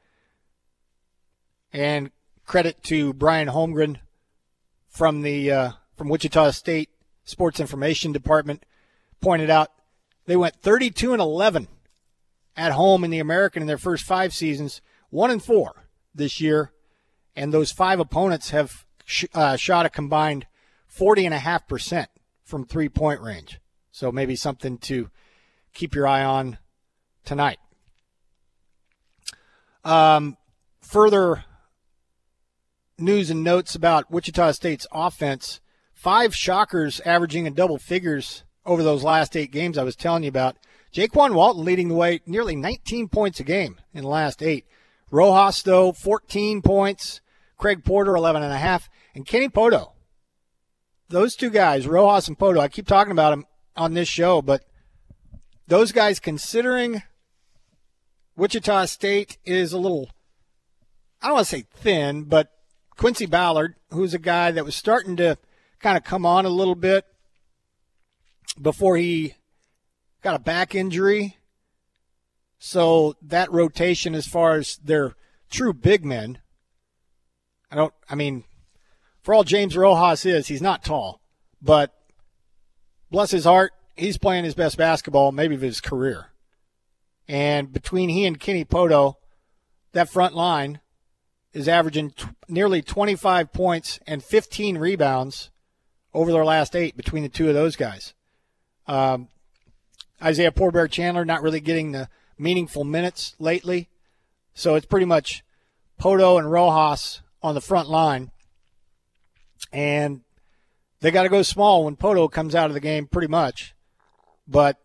And 1.73 2.11
credit 2.45 2.83
to 2.83 3.13
Brian 3.13 3.47
Holmgren 3.47 3.97
from 4.87 5.23
the 5.23 5.51
uh, 5.51 5.71
from 5.97 6.09
Wichita 6.09 6.51
State 6.51 6.89
Sports 7.23 7.59
Information 7.59 8.11
Department 8.11 8.65
pointed 9.21 9.49
out 9.49 9.71
they 10.25 10.35
went 10.35 10.55
32 10.61 11.13
and 11.13 11.21
11 11.21 11.67
at 12.55 12.73
home 12.73 13.03
in 13.03 13.11
the 13.11 13.19
American 13.19 13.63
in 13.63 13.67
their 13.67 13.77
first 13.77 14.03
5 14.03 14.33
seasons, 14.33 14.81
1 15.09 15.31
and 15.31 15.43
4 15.43 15.87
this 16.13 16.39
year, 16.39 16.71
and 17.35 17.53
those 17.53 17.71
five 17.71 17.99
opponents 17.99 18.51
have 18.51 18.85
sh- 19.05 19.25
uh, 19.33 19.55
shot 19.55 19.85
a 19.85 19.89
combined 19.89 20.45
40 20.87 21.25
and 21.25 21.33
a 21.33 21.39
half 21.39 21.67
percent 21.67 22.09
from 22.43 22.65
three-point 22.65 23.21
range. 23.21 23.59
So 23.91 24.11
maybe 24.11 24.35
something 24.35 24.77
to 24.79 25.09
keep 25.73 25.95
your 25.95 26.07
eye 26.07 26.23
on 26.23 26.57
tonight. 27.25 27.57
Um, 29.83 30.37
further 30.81 31.43
news 32.97 33.29
and 33.29 33.43
notes 33.43 33.75
about 33.75 34.11
Wichita 34.11 34.51
State's 34.51 34.87
offense. 34.91 35.59
Five 35.93 36.35
shockers 36.35 36.99
averaging 37.01 37.45
in 37.45 37.53
double 37.53 37.77
figures 37.77 38.43
over 38.65 38.83
those 38.83 39.03
last 39.03 39.35
eight 39.35 39.51
games 39.51 39.77
I 39.77 39.83
was 39.83 39.95
telling 39.95 40.23
you 40.23 40.29
about. 40.29 40.57
Jaykwon 40.93 41.33
Walton 41.33 41.65
leading 41.65 41.87
the 41.87 41.95
way, 41.95 42.21
nearly 42.25 42.55
19 42.55 43.07
points 43.09 43.39
a 43.39 43.43
game 43.43 43.77
in 43.93 44.03
the 44.03 44.09
last 44.09 44.43
eight. 44.43 44.65
Rojas, 45.09 45.61
though, 45.63 45.91
14 45.91 46.61
points. 46.61 47.21
Craig 47.57 47.83
Porter, 47.83 48.15
11 48.15 48.43
and 48.43 48.53
a 48.53 48.57
half. 48.57 48.89
And 49.15 49.25
Kenny 49.25 49.49
Pohto. 49.49 49.91
Those 51.09 51.35
two 51.35 51.49
guys, 51.49 51.87
Rojas 51.87 52.27
and 52.27 52.37
Pohto, 52.37 52.59
I 52.59 52.67
keep 52.67 52.87
talking 52.87 53.11
about 53.11 53.31
them 53.31 53.45
on 53.75 53.93
this 53.93 54.07
show, 54.07 54.41
but 54.41 54.63
those 55.67 55.91
guys, 55.91 56.19
considering 56.19 57.03
Wichita 58.35 58.85
State 58.85 59.37
is 59.45 59.73
a 59.73 59.77
little, 59.77 60.09
I 61.21 61.27
don't 61.27 61.35
want 61.35 61.47
to 61.47 61.55
say 61.55 61.65
thin, 61.73 62.23
but 62.23 62.52
Quincy 62.97 63.25
Ballard, 63.25 63.75
who's 63.91 64.13
a 64.13 64.19
guy 64.19 64.51
that 64.51 64.65
was 64.65 64.75
starting 64.75 65.15
to 65.17 65.37
kind 65.79 65.97
of 65.97 66.03
come 66.03 66.25
on 66.25 66.45
a 66.45 66.49
little 66.49 66.75
bit 66.75 67.05
before 68.61 68.97
he 68.97 69.35
got 70.21 70.35
a 70.35 70.39
back 70.39 70.75
injury. 70.75 71.37
So 72.59 73.15
that 73.21 73.51
rotation, 73.51 74.15
as 74.15 74.27
far 74.27 74.55
as 74.55 74.77
their 74.77 75.15
true 75.49 75.73
big 75.73 76.05
men, 76.05 76.39
I 77.69 77.75
don't, 77.75 77.93
I 78.09 78.15
mean, 78.15 78.45
for 79.21 79.33
all 79.33 79.43
James 79.43 79.75
Rojas 79.75 80.25
is, 80.25 80.47
he's 80.47 80.61
not 80.61 80.85
tall, 80.85 81.21
but 81.61 81.93
bless 83.11 83.31
his 83.31 83.45
heart, 83.45 83.73
he's 83.95 84.17
playing 84.17 84.45
his 84.45 84.55
best 84.55 84.77
basketball 84.77 85.31
maybe 85.31 85.55
of 85.55 85.61
his 85.61 85.81
career. 85.81 86.27
And 87.27 87.71
between 87.73 88.09
he 88.09 88.25
and 88.25 88.39
Kenny 88.39 88.63
Pohto, 88.63 89.15
that 89.93 90.09
front 90.09 90.35
line 90.35 90.79
is 91.53 91.67
averaging 91.67 92.11
t- 92.11 92.25
nearly 92.47 92.81
25 92.81 93.53
points 93.53 93.99
and 94.07 94.23
15 94.23 94.77
rebounds 94.77 95.51
over 96.13 96.31
their 96.31 96.45
last 96.45 96.75
eight 96.75 96.97
between 96.97 97.23
the 97.23 97.29
two 97.29 97.47
of 97.47 97.53
those 97.53 97.75
guys. 97.75 98.13
Um, 98.87 99.29
Isaiah 100.21 100.51
Poor 100.51 100.71
Bear-Chandler 100.71 101.25
not 101.25 101.41
really 101.41 101.59
getting 101.59 101.91
the 101.91 102.09
meaningful 102.37 102.83
minutes 102.83 103.35
lately. 103.39 103.89
So 104.53 104.75
it's 104.75 104.85
pretty 104.85 105.05
much 105.05 105.43
Pohto 105.99 106.37
and 106.37 106.51
Rojas 106.51 107.21
on 107.41 107.55
the 107.55 107.61
front 107.61 107.89
line. 107.89 108.31
And 109.71 110.21
they 111.01 111.11
got 111.11 111.23
to 111.23 111.29
go 111.29 111.41
small 111.41 111.85
when 111.85 111.95
Pohto 111.95 112.31
comes 112.31 112.55
out 112.55 112.69
of 112.69 112.73
the 112.73 112.79
game 112.79 113.07
pretty 113.07 113.27
much. 113.27 113.73
But 114.47 114.77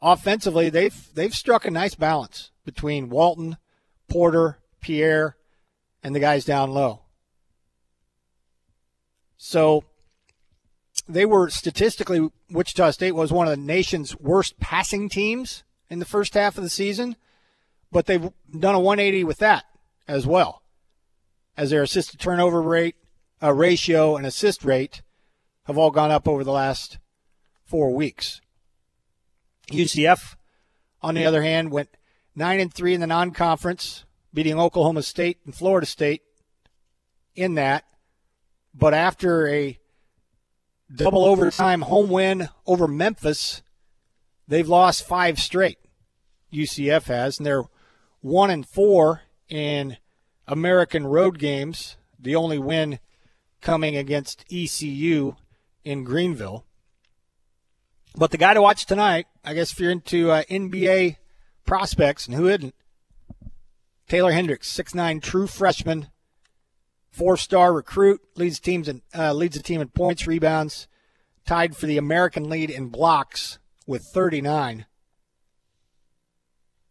offensively, 0.00 0.70
they've 0.70 1.08
they've 1.14 1.34
struck 1.34 1.64
a 1.64 1.70
nice 1.70 1.94
balance 1.94 2.50
between 2.64 3.08
Walton, 3.08 3.56
Porter, 4.08 4.58
Pierre, 4.80 5.36
and 6.02 6.14
the 6.14 6.20
guys 6.20 6.44
down 6.44 6.70
low. 6.70 7.00
So 9.36 9.84
they 11.08 11.24
were 11.24 11.50
statistically 11.50 12.28
Wichita 12.50 12.92
State 12.92 13.12
was 13.12 13.32
one 13.32 13.46
of 13.46 13.50
the 13.50 13.64
nation's 13.64 14.18
worst 14.18 14.58
passing 14.60 15.08
teams 15.08 15.64
in 15.90 15.98
the 15.98 16.04
first 16.04 16.34
half 16.34 16.56
of 16.56 16.64
the 16.64 16.70
season, 16.70 17.16
but 17.90 18.06
they've 18.06 18.30
done 18.58 18.74
a 18.74 18.80
180 18.80 19.24
with 19.24 19.38
that 19.38 19.64
as 20.08 20.26
well, 20.26 20.62
as 21.56 21.70
their 21.70 21.82
assist 21.82 22.12
to 22.12 22.16
turnover 22.16 22.62
rate, 22.62 22.96
uh, 23.42 23.52
ratio, 23.52 24.16
and 24.16 24.26
assist 24.26 24.64
rate 24.64 25.02
have 25.64 25.78
all 25.78 25.90
gone 25.90 26.10
up 26.10 26.26
over 26.26 26.44
the 26.44 26.52
last 26.52 26.98
four 27.64 27.94
weeks. 27.94 28.40
UCF, 29.68 30.36
on 31.02 31.14
the 31.14 31.24
other 31.24 31.42
hand, 31.42 31.70
went 31.70 31.88
nine 32.34 32.60
and 32.60 32.72
three 32.72 32.94
in 32.94 33.00
the 33.00 33.06
non-conference, 33.06 34.04
beating 34.34 34.58
Oklahoma 34.58 35.02
State 35.02 35.38
and 35.44 35.54
Florida 35.54 35.86
State 35.86 36.22
in 37.34 37.54
that. 37.54 37.84
But 38.74 38.94
after 38.94 39.48
a 39.48 39.78
double 40.94 41.24
overtime 41.24 41.82
home 41.82 42.10
win 42.10 42.48
over 42.66 42.88
Memphis, 42.88 43.62
they've 44.48 44.68
lost 44.68 45.06
five 45.06 45.38
straight. 45.38 45.78
UCF 46.52 47.04
has, 47.04 47.38
and 47.38 47.46
they're 47.46 47.64
one 48.20 48.50
and 48.50 48.66
four 48.66 49.22
in 49.48 49.96
American 50.46 51.06
road 51.06 51.38
games, 51.38 51.96
the 52.18 52.36
only 52.36 52.58
win 52.58 52.98
coming 53.60 53.96
against 53.96 54.44
ECU 54.52 55.36
in 55.84 56.04
Greenville. 56.04 56.64
But 58.14 58.30
the 58.30 58.38
guy 58.38 58.54
to 58.54 58.62
watch 58.62 58.84
tonight, 58.84 59.26
I 59.44 59.54
guess 59.54 59.72
if 59.72 59.80
you're 59.80 59.90
into 59.90 60.30
uh, 60.30 60.42
NBA 60.44 61.16
prospects, 61.64 62.26
and 62.26 62.36
who 62.36 62.48
isn't, 62.48 62.74
Taylor 64.08 64.32
Hendricks, 64.32 64.68
six 64.68 64.94
nine 64.94 65.20
true 65.20 65.46
freshman, 65.46 66.08
four-star 67.10 67.72
recruit, 67.72 68.20
leads 68.36 68.60
teams 68.60 68.88
in, 68.88 69.02
uh, 69.16 69.32
leads 69.32 69.56
the 69.56 69.62
team 69.62 69.80
in 69.80 69.88
points, 69.88 70.26
rebounds, 70.26 70.86
tied 71.46 71.76
for 71.76 71.86
the 71.86 71.98
American 71.98 72.48
lead 72.48 72.70
in 72.70 72.88
blocks 72.88 73.58
with 73.86 74.02
39. 74.02 74.86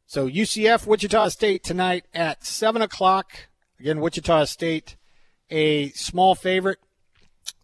So 0.06 0.28
UCF, 0.28 0.86
Wichita 0.86 1.30
State 1.30 1.64
tonight 1.64 2.06
at 2.14 2.46
7 2.46 2.82
o'clock. 2.82 3.48
Again, 3.80 4.02
Wichita 4.02 4.46
State, 4.46 4.98
a 5.50 5.90
small 5.92 6.36
favorite, 6.36 6.80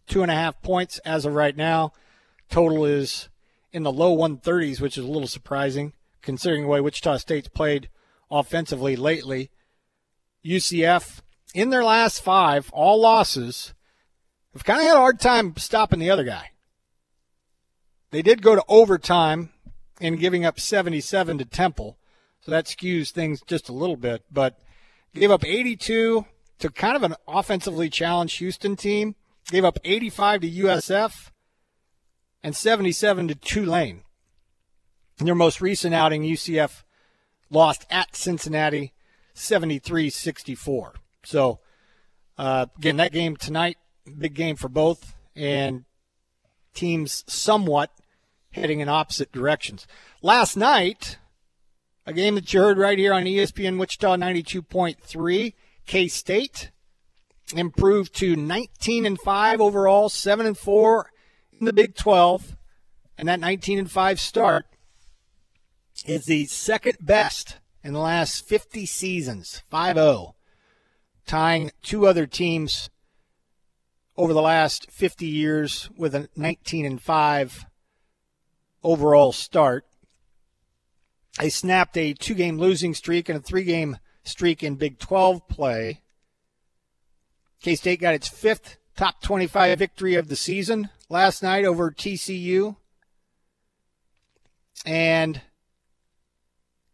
two 0.06 0.22
and 0.22 0.30
a 0.30 0.34
half 0.34 0.62
points 0.62 0.98
as 1.00 1.26
of 1.26 1.34
right 1.34 1.56
now. 1.56 1.92
Total 2.50 2.84
is 2.86 3.28
in 3.72 3.82
the 3.82 3.92
low 3.92 4.16
130s, 4.16 4.80
which 4.80 4.96
is 4.96 5.04
a 5.04 5.08
little 5.08 5.28
surprising 5.28 5.92
considering 6.22 6.62
the 6.62 6.68
way 6.68 6.80
Wichita 6.80 7.18
State's 7.18 7.48
played 7.48 7.88
offensively 8.30 8.96
lately. 8.96 9.50
UCF, 10.44 11.20
in 11.54 11.70
their 11.70 11.84
last 11.84 12.22
five, 12.22 12.70
all 12.72 13.00
losses, 13.00 13.74
have 14.52 14.64
kind 14.64 14.80
of 14.80 14.86
had 14.86 14.96
a 14.96 15.00
hard 15.00 15.20
time 15.20 15.56
stopping 15.56 15.98
the 15.98 16.10
other 16.10 16.24
guy. 16.24 16.50
They 18.10 18.22
did 18.22 18.42
go 18.42 18.54
to 18.54 18.64
overtime 18.68 19.50
in 20.00 20.16
giving 20.16 20.44
up 20.44 20.58
77 20.58 21.38
to 21.38 21.44
Temple. 21.44 21.98
So 22.40 22.50
that 22.50 22.66
skews 22.66 23.10
things 23.10 23.42
just 23.46 23.68
a 23.68 23.74
little 23.74 23.96
bit, 23.96 24.24
but 24.30 24.58
gave 25.14 25.30
up 25.30 25.44
82 25.44 26.24
to 26.60 26.70
kind 26.70 26.96
of 26.96 27.02
an 27.02 27.14
offensively 27.26 27.90
challenged 27.90 28.38
Houston 28.38 28.76
team. 28.76 29.16
Gave 29.50 29.64
up 29.64 29.78
85 29.84 30.42
to 30.42 30.50
USF 30.50 31.30
and 32.42 32.54
77 32.54 33.28
to 33.28 33.34
Tulane. 33.34 34.02
In 35.18 35.26
their 35.26 35.34
most 35.34 35.60
recent 35.60 35.94
outing, 35.94 36.22
UCF 36.22 36.84
lost 37.50 37.86
at 37.90 38.16
Cincinnati 38.16 38.92
73 39.34 40.10
64. 40.10 40.94
So, 41.24 41.60
uh, 42.36 42.66
again, 42.76 42.96
that 42.96 43.12
game 43.12 43.36
tonight, 43.36 43.78
big 44.16 44.34
game 44.34 44.56
for 44.56 44.68
both, 44.68 45.14
and 45.34 45.84
teams 46.74 47.24
somewhat 47.26 47.90
heading 48.50 48.80
in 48.80 48.88
opposite 48.88 49.32
directions. 49.32 49.86
Last 50.22 50.56
night, 50.56 51.18
a 52.06 52.12
game 52.12 52.34
that 52.36 52.52
you 52.52 52.60
heard 52.60 52.78
right 52.78 52.98
here 52.98 53.12
on 53.12 53.24
ESPN 53.24 53.78
Wichita 53.78 54.16
92.3. 54.16 55.54
K 55.86 56.08
State 56.08 56.70
improved 57.54 58.14
to 58.16 58.36
19 58.36 59.06
and 59.06 59.20
5 59.20 59.60
overall, 59.60 60.08
7 60.08 60.46
and 60.46 60.56
4 60.56 61.10
in 61.58 61.66
the 61.66 61.72
Big 61.72 61.94
12. 61.94 62.56
And 63.16 63.28
that 63.28 63.40
19 63.40 63.78
and 63.78 63.90
5 63.90 64.20
start 64.20 64.66
is 66.08 66.24
the 66.24 66.46
second 66.46 66.96
best 67.00 67.58
in 67.84 67.92
the 67.92 67.98
last 67.98 68.48
50 68.48 68.86
seasons, 68.86 69.62
5 69.68 69.96
0, 69.96 70.34
tying 71.26 71.70
two 71.82 72.06
other 72.06 72.26
teams 72.26 72.88
over 74.16 74.32
the 74.32 74.40
last 74.40 74.90
50 74.90 75.26
years 75.26 75.90
with 75.96 76.14
a 76.14 76.28
19 76.34 76.86
and 76.86 77.02
5 77.02 77.66
overall 78.82 79.32
start. 79.32 79.84
They 81.38 81.50
snapped 81.50 81.96
a 81.98 82.14
two 82.14 82.34
game 82.34 82.58
losing 82.58 82.94
streak 82.94 83.28
and 83.28 83.38
a 83.38 83.42
three 83.42 83.64
game 83.64 83.98
streak 84.24 84.62
in 84.62 84.76
Big 84.76 84.98
12 84.98 85.46
play. 85.46 86.00
K 87.60 87.74
State 87.74 88.00
got 88.00 88.14
its 88.14 88.28
fifth 88.28 88.78
top 88.96 89.20
25 89.20 89.78
victory 89.78 90.14
of 90.14 90.28
the 90.28 90.36
season 90.36 90.88
last 91.10 91.42
night 91.42 91.66
over 91.66 91.90
TCU. 91.90 92.76
And 94.86 95.42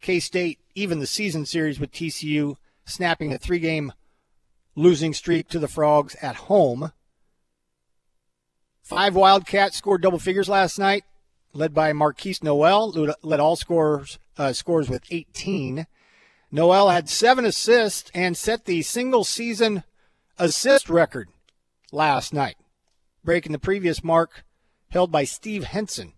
K 0.05 0.19
State, 0.19 0.59
even 0.75 0.99
the 0.99 1.07
season 1.07 1.47
series 1.47 1.79
with 1.79 1.91
TCU, 1.91 2.57
snapping 2.85 3.33
a 3.33 3.39
three 3.39 3.57
game 3.57 3.91
losing 4.75 5.15
streak 5.15 5.49
to 5.49 5.57
the 5.57 5.67
Frogs 5.67 6.15
at 6.21 6.35
home. 6.35 6.91
Five 8.83 9.15
Wildcats 9.15 9.75
scored 9.75 10.03
double 10.03 10.19
figures 10.19 10.47
last 10.47 10.77
night 10.77 11.05
led 11.53 11.73
by 11.73 11.91
Markquis 11.91 12.43
Nowell, 12.43 13.15
led 13.23 13.39
all 13.39 13.55
scores 13.55 14.19
uh, 14.37 14.53
scores 14.53 14.89
with 14.89 15.01
18. 15.09 15.87
Nowell 16.51 16.89
had 16.89 17.09
seven 17.09 17.43
assists 17.43 18.11
and 18.13 18.37
set 18.37 18.65
the 18.65 18.83
single 18.83 19.23
season 19.23 19.83
assist 20.37 20.87
record 20.87 21.29
last 21.91 22.31
night, 22.31 22.57
breaking 23.23 23.53
the 23.53 23.57
previous 23.57 24.03
mark 24.03 24.43
held 24.89 25.11
by 25.11 25.23
Steve 25.23 25.63
Henson 25.63 26.13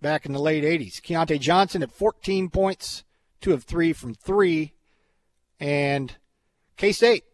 back 0.00 0.26
in 0.26 0.32
the 0.32 0.40
late 0.40 0.64
80s. 0.64 1.00
Keyontae 1.00 1.40
Johnson 1.40 1.82
at 1.82 1.92
14 1.92 2.50
points, 2.50 3.04
two 3.40 3.52
of 3.52 3.64
three 3.64 3.92
from 3.92 4.14
three, 4.14 4.74
and 5.60 6.16
K 6.76 6.92
State 6.92 7.24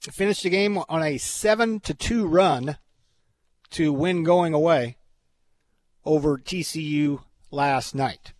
finished 0.00 0.42
the 0.42 0.50
game 0.50 0.78
on 0.88 1.02
a 1.02 1.18
seven 1.18 1.80
to 1.80 1.94
two 1.94 2.26
run 2.26 2.76
to 3.70 3.92
win 3.92 4.22
going 4.22 4.54
away 4.54 4.96
over 6.04 6.36
TCU 6.36 7.22
last 7.50 7.94
night. 7.94 8.32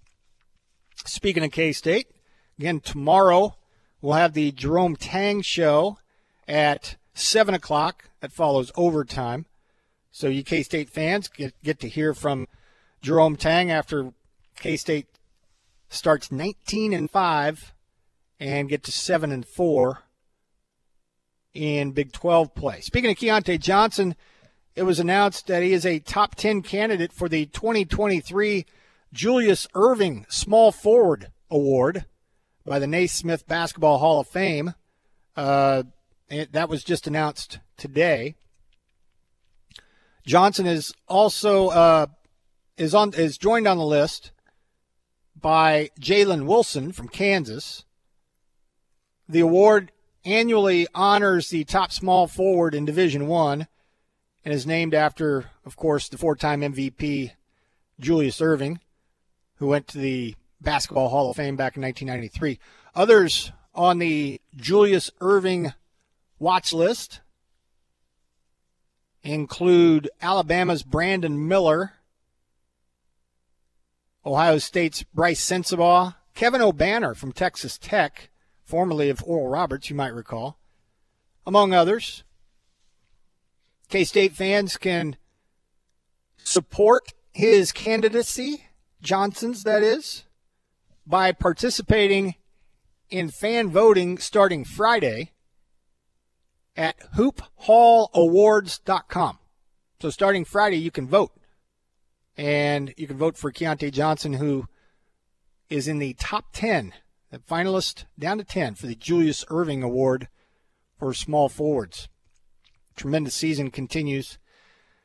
Speaking 1.04 1.44
of 1.44 1.50
K 1.50 1.72
State, 1.72 2.08
again, 2.58 2.80
tomorrow 2.80 3.56
we'll 4.00 4.14
have 4.14 4.34
the 4.34 4.52
Jerome 4.52 4.96
Tang 4.96 5.42
show 5.42 5.98
at 6.46 6.96
7 7.14 7.54
o'clock. 7.54 8.04
That 8.20 8.32
follows 8.32 8.70
overtime. 8.76 9.46
So, 10.12 10.28
you 10.28 10.44
K 10.44 10.62
State 10.62 10.90
fans 10.90 11.28
get, 11.28 11.54
get 11.62 11.80
to 11.80 11.88
hear 11.88 12.14
from 12.14 12.46
Jerome 13.02 13.36
Tang 13.36 13.70
after 13.70 14.12
K 14.56 14.76
State 14.76 15.08
starts 15.88 16.32
19 16.32 16.92
and 16.92 17.10
5 17.10 17.74
and 18.40 18.68
get 18.68 18.84
to 18.84 18.92
7 18.92 19.30
and 19.30 19.46
4 19.46 19.98
in 21.52 21.92
Big 21.92 22.12
12 22.12 22.54
play. 22.54 22.80
Speaking 22.80 23.10
of 23.10 23.16
Keyontae 23.16 23.60
Johnson, 23.60 24.14
it 24.74 24.84
was 24.84 25.00
announced 25.00 25.48
that 25.48 25.62
he 25.62 25.72
is 25.72 25.84
a 25.84 25.98
top 25.98 26.34
10 26.36 26.62
candidate 26.62 27.12
for 27.12 27.28
the 27.28 27.46
2023 27.46 28.64
Julius 29.12 29.66
Erving 29.74 30.30
Small 30.32 30.72
Forward 30.72 31.30
Award 31.50 32.06
by 32.64 32.78
the 32.78 32.86
Naismith 32.86 33.46
Basketball 33.46 33.98
Hall 33.98 34.20
of 34.20 34.28
Fame. 34.28 34.74
Uh, 35.36 35.82
that 36.52 36.68
was 36.68 36.84
just 36.84 37.06
announced 37.06 37.58
today. 37.76 38.36
Johnson 40.24 40.66
is 40.66 40.94
also 41.08 41.68
uh, 41.68 42.06
is 42.76 42.94
on 42.94 43.14
is 43.14 43.38
joined 43.38 43.66
on 43.66 43.78
the 43.78 43.84
list 43.84 44.32
by 45.38 45.90
Jalen 46.00 46.46
Wilson 46.46 46.92
from 46.92 47.08
Kansas. 47.08 47.84
The 49.28 49.40
award 49.40 49.92
annually 50.24 50.86
honors 50.94 51.48
the 51.48 51.64
top 51.64 51.92
small 51.92 52.26
forward 52.26 52.74
in 52.74 52.84
Division 52.84 53.26
One 53.26 53.66
and 54.44 54.54
is 54.54 54.66
named 54.66 54.94
after, 54.94 55.50
of 55.64 55.76
course, 55.76 56.08
the 56.08 56.18
four 56.18 56.36
time 56.36 56.60
MVP 56.60 57.32
Julius 58.00 58.40
Erving, 58.40 58.78
who 59.56 59.66
went 59.68 59.86
to 59.88 59.98
the 59.98 60.34
Basketball 60.60 61.08
Hall 61.08 61.30
of 61.30 61.36
Fame 61.36 61.56
back 61.56 61.76
in 61.76 61.82
1993. 61.82 62.58
Others 62.94 63.52
on 63.74 63.98
the 63.98 64.40
Julius 64.54 65.10
Erving 65.20 65.74
watch 66.38 66.72
list 66.72 67.20
include 69.22 70.10
Alabama's 70.20 70.82
Brandon 70.82 71.46
Miller, 71.46 71.92
Ohio 74.24 74.58
State's 74.58 75.02
Brice 75.02 75.44
Sensabaugh, 75.44 76.14
Kevin 76.34 76.60
Obanor 76.60 77.16
from 77.16 77.32
Texas 77.32 77.76
Tech, 77.76 78.30
formerly 78.64 79.10
of 79.10 79.24
Oral 79.24 79.48
Roberts, 79.48 79.90
you 79.90 79.96
might 79.96 80.14
recall, 80.14 80.60
among 81.46 81.74
others. 81.74 82.22
K 83.88 84.04
State 84.04 84.32
fans 84.32 84.76
can 84.76 85.16
support 86.36 87.12
his 87.32 87.72
candidacy, 87.72 88.66
Johnson's, 89.02 89.64
that 89.64 89.82
is, 89.82 90.22
by 91.06 91.32
participating 91.32 92.36
in 93.10 93.28
fan 93.28 93.70
voting 93.70 94.18
starting 94.18 94.64
Friday 94.64 95.32
at 96.76 96.96
hoophallawards.com. 97.16 99.38
So 100.00 100.10
starting 100.10 100.44
Friday, 100.44 100.76
you 100.76 100.90
can 100.90 101.08
vote. 101.08 101.32
And 102.36 102.94
you 102.96 103.06
can 103.06 103.18
vote 103.18 103.36
for 103.36 103.52
Keyontae 103.52 103.92
Johnson, 103.92 104.34
who 104.34 104.66
is 105.68 105.88
in 105.88 105.98
the 105.98 106.14
top 106.14 106.46
10, 106.52 106.92
the 107.30 107.38
finalist 107.38 108.04
down 108.18 108.38
to 108.38 108.44
10 108.44 108.74
for 108.74 108.86
the 108.86 108.94
Julius 108.94 109.44
Erving 109.46 109.82
Award 109.82 110.28
for 110.98 111.12
small 111.12 111.48
forwards 111.48 112.08
tremendous 112.96 113.34
season 113.34 113.70
continues 113.70 114.38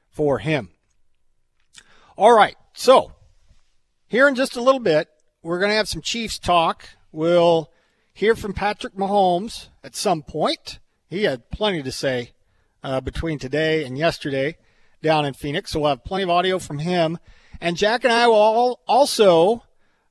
for 0.10 0.40
him. 0.40 0.70
All 2.18 2.34
right, 2.34 2.56
so 2.74 3.13
here 4.08 4.28
in 4.28 4.36
just 4.36 4.56
a 4.56 4.62
little 4.62 4.80
bit, 4.80 5.08
we're 5.44 5.60
going 5.60 5.72
to 5.72 5.78
have 5.78 5.88
some 5.88 6.02
Chiefs 6.02 6.40
talk. 6.40 6.90
We'll 7.12 7.72
hear 8.13 8.36
from 8.36 8.54
Patrick 8.54 8.96
Mahomes 8.96 9.70
at 9.84 9.96
some 9.96 10.24
point. 10.24 10.80
He 11.10 11.24
had 11.24 11.50
plenty 11.52 11.84
to 11.84 11.92
say 11.92 12.32
uh, 12.84 13.02
between 13.02 13.40
today 13.40 13.84
and 13.84 13.98
yesterday 13.98 14.58
down 15.01 15.25
in 15.25 15.33
Phoenix, 15.33 15.71
so 15.71 15.79
we'll 15.79 15.89
have 15.89 16.03
plenty 16.03 16.23
of 16.23 16.29
audio 16.29 16.60
from 16.60 16.79
him. 16.79 17.17
And 17.60 17.77
Jack 17.77 18.03
and 18.03 18.13
I 18.13 18.27
will 18.27 18.79
also 18.88 19.63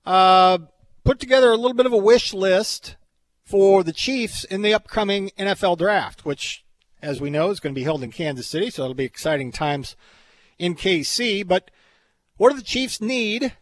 uh, 0.04 0.58
put 1.04 1.18
together 1.18 1.50
a 1.50 1.56
little 1.56 1.74
bit 1.74 1.86
of 1.86 1.92
a 1.92 1.98
wish 1.98 2.32
list 2.32 2.96
for 3.44 3.84
the 3.84 3.92
Chiefs 3.92 4.44
in 4.44 4.62
the 4.62 4.74
upcoming 4.74 5.30
NFL 5.38 5.78
draft, 5.78 6.24
which, 6.24 6.64
as 7.00 7.20
we 7.20 7.30
know, 7.30 7.50
is 7.50 7.60
going 7.60 7.74
to 7.74 7.78
be 7.78 7.84
held 7.84 8.02
in 8.02 8.10
Kansas 8.10 8.46
City, 8.46 8.70
so 8.70 8.82
it'll 8.82 8.94
be 8.94 9.04
exciting 9.04 9.52
times 9.52 9.96
in 10.58 10.74
KC. 10.74 11.46
But 11.46 11.70
what 12.36 12.50
do 12.50 12.56
the 12.56 12.64
Chiefs 12.64 13.00
need, 13.00 13.54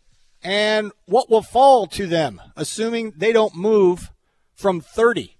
and 0.42 0.92
what 1.06 1.30
will 1.30 1.42
fall 1.42 1.86
to 1.88 2.06
them, 2.06 2.40
assuming 2.56 3.12
they 3.16 3.32
don't 3.32 3.54
move 3.54 4.10
from 4.54 4.80
30 4.80 5.36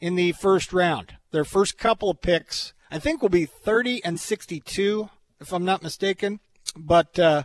in 0.00 0.16
the 0.16 0.32
first 0.32 0.72
round? 0.72 1.16
Their 1.30 1.44
first 1.44 1.78
couple 1.78 2.10
of 2.10 2.20
picks, 2.20 2.73
I 2.90 2.98
think, 2.98 3.22
will 3.22 3.28
be 3.28 3.46
30 3.46 4.04
and 4.04 4.20
62, 4.20 5.08
if 5.40 5.52
I'm 5.52 5.64
not 5.64 5.82
mistaken. 5.82 6.40
But 6.76 7.18
uh, 7.18 7.44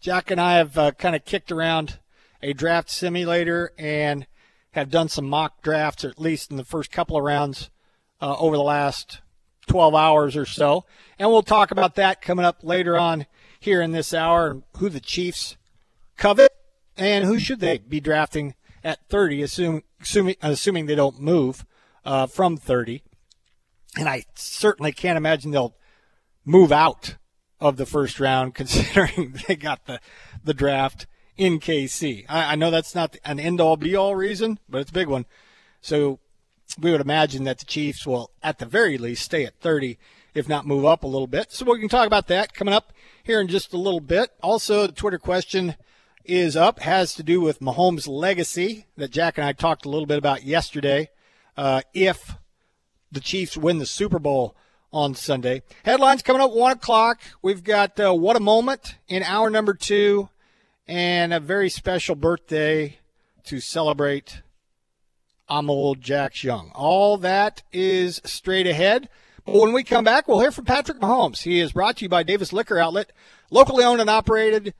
Jack 0.00 0.30
and 0.30 0.40
I 0.40 0.54
have 0.54 0.76
uh, 0.78 0.92
kind 0.92 1.16
of 1.16 1.24
kicked 1.24 1.52
around 1.52 1.98
a 2.42 2.52
draft 2.52 2.90
simulator 2.90 3.72
and 3.78 4.26
have 4.72 4.90
done 4.90 5.08
some 5.08 5.28
mock 5.28 5.62
drafts, 5.62 6.04
or 6.04 6.08
at 6.08 6.18
least 6.18 6.50
in 6.50 6.56
the 6.56 6.64
first 6.64 6.90
couple 6.90 7.16
of 7.16 7.24
rounds 7.24 7.70
uh, 8.20 8.36
over 8.38 8.56
the 8.56 8.62
last 8.62 9.20
12 9.66 9.94
hours 9.94 10.36
or 10.36 10.46
so. 10.46 10.84
And 11.18 11.30
we'll 11.30 11.42
talk 11.42 11.70
about 11.70 11.94
that 11.96 12.22
coming 12.22 12.44
up 12.44 12.58
later 12.62 12.98
on 12.98 13.26
here 13.60 13.80
in 13.80 13.92
this 13.92 14.12
hour 14.12 14.62
who 14.78 14.88
the 14.88 15.00
Chiefs 15.00 15.56
covet 16.16 16.52
and 16.96 17.24
who 17.24 17.38
should 17.38 17.60
they 17.60 17.78
be 17.78 18.00
drafting 18.00 18.54
at 18.82 19.08
30, 19.08 19.42
assuming, 19.42 19.82
assuming, 20.00 20.36
assuming 20.42 20.86
they 20.86 20.94
don't 20.94 21.20
move 21.20 21.64
uh, 22.04 22.26
from 22.26 22.56
30. 22.56 23.02
And 23.96 24.08
I 24.08 24.24
certainly 24.34 24.92
can't 24.92 25.16
imagine 25.16 25.50
they'll 25.50 25.76
move 26.44 26.72
out 26.72 27.16
of 27.60 27.76
the 27.76 27.86
first 27.86 28.18
round 28.18 28.54
considering 28.54 29.36
they 29.46 29.56
got 29.56 29.86
the, 29.86 30.00
the 30.42 30.54
draft 30.54 31.06
in 31.36 31.60
KC. 31.60 32.24
I, 32.28 32.52
I 32.52 32.54
know 32.56 32.70
that's 32.70 32.94
not 32.94 33.16
an 33.24 33.40
end 33.40 33.60
all 33.60 33.76
be 33.76 33.96
all 33.96 34.14
reason, 34.14 34.58
but 34.68 34.80
it's 34.80 34.90
a 34.90 34.94
big 34.94 35.08
one. 35.08 35.26
So 35.80 36.20
we 36.80 36.90
would 36.90 37.00
imagine 37.00 37.44
that 37.44 37.58
the 37.58 37.66
Chiefs 37.66 38.06
will, 38.06 38.30
at 38.42 38.58
the 38.58 38.66
very 38.66 38.98
least, 38.98 39.24
stay 39.24 39.44
at 39.44 39.60
30, 39.60 39.98
if 40.34 40.48
not 40.48 40.66
move 40.66 40.84
up 40.84 41.02
a 41.02 41.08
little 41.08 41.26
bit. 41.26 41.52
So 41.52 41.64
we 41.64 41.80
can 41.80 41.88
talk 41.88 42.06
about 42.06 42.28
that 42.28 42.54
coming 42.54 42.74
up 42.74 42.92
here 43.22 43.40
in 43.40 43.48
just 43.48 43.72
a 43.72 43.78
little 43.78 44.00
bit. 44.00 44.30
Also, 44.42 44.86
the 44.86 44.92
Twitter 44.92 45.18
question 45.18 45.76
is 46.24 46.56
up, 46.56 46.80
has 46.80 47.14
to 47.14 47.22
do 47.22 47.40
with 47.40 47.60
Mahomes' 47.60 48.08
legacy 48.08 48.86
that 48.96 49.10
Jack 49.10 49.38
and 49.38 49.46
I 49.46 49.52
talked 49.52 49.84
a 49.84 49.88
little 49.88 50.06
bit 50.06 50.18
about 50.18 50.44
yesterday. 50.44 51.10
Uh, 51.56 51.82
if 51.92 52.36
the 53.12 53.20
Chiefs 53.20 53.56
win 53.56 53.78
the 53.78 53.86
Super 53.86 54.18
Bowl 54.18 54.56
on 54.92 55.14
Sunday. 55.14 55.62
Headlines 55.84 56.22
coming 56.22 56.42
up 56.42 56.52
1 56.52 56.72
o'clock. 56.72 57.20
We've 57.42 57.62
got 57.62 58.00
uh, 58.00 58.12
What 58.14 58.36
a 58.36 58.40
Moment 58.40 58.96
in 59.08 59.22
hour 59.22 59.50
number 59.50 59.74
two 59.74 60.28
and 60.88 61.32
a 61.32 61.40
very 61.40 61.68
special 61.68 62.14
birthday 62.14 62.98
to 63.44 63.60
celebrate 63.60 64.42
I'm 65.48 65.68
old 65.68 66.00
Jack's 66.00 66.42
young. 66.42 66.70
All 66.74 67.18
that 67.18 67.62
is 67.72 68.22
straight 68.24 68.66
ahead. 68.66 69.10
But 69.44 69.56
when 69.56 69.72
we 69.72 69.84
come 69.84 70.04
back, 70.04 70.26
we'll 70.26 70.40
hear 70.40 70.52
from 70.52 70.64
Patrick 70.64 70.98
Mahomes. 70.98 71.42
He 71.42 71.60
is 71.60 71.72
brought 71.72 71.98
to 71.98 72.04
you 72.04 72.08
by 72.08 72.22
Davis 72.22 72.52
Liquor 72.54 72.78
Outlet, 72.78 73.12
locally 73.50 73.84
owned 73.84 74.00
and 74.00 74.08
operated. 74.08 74.72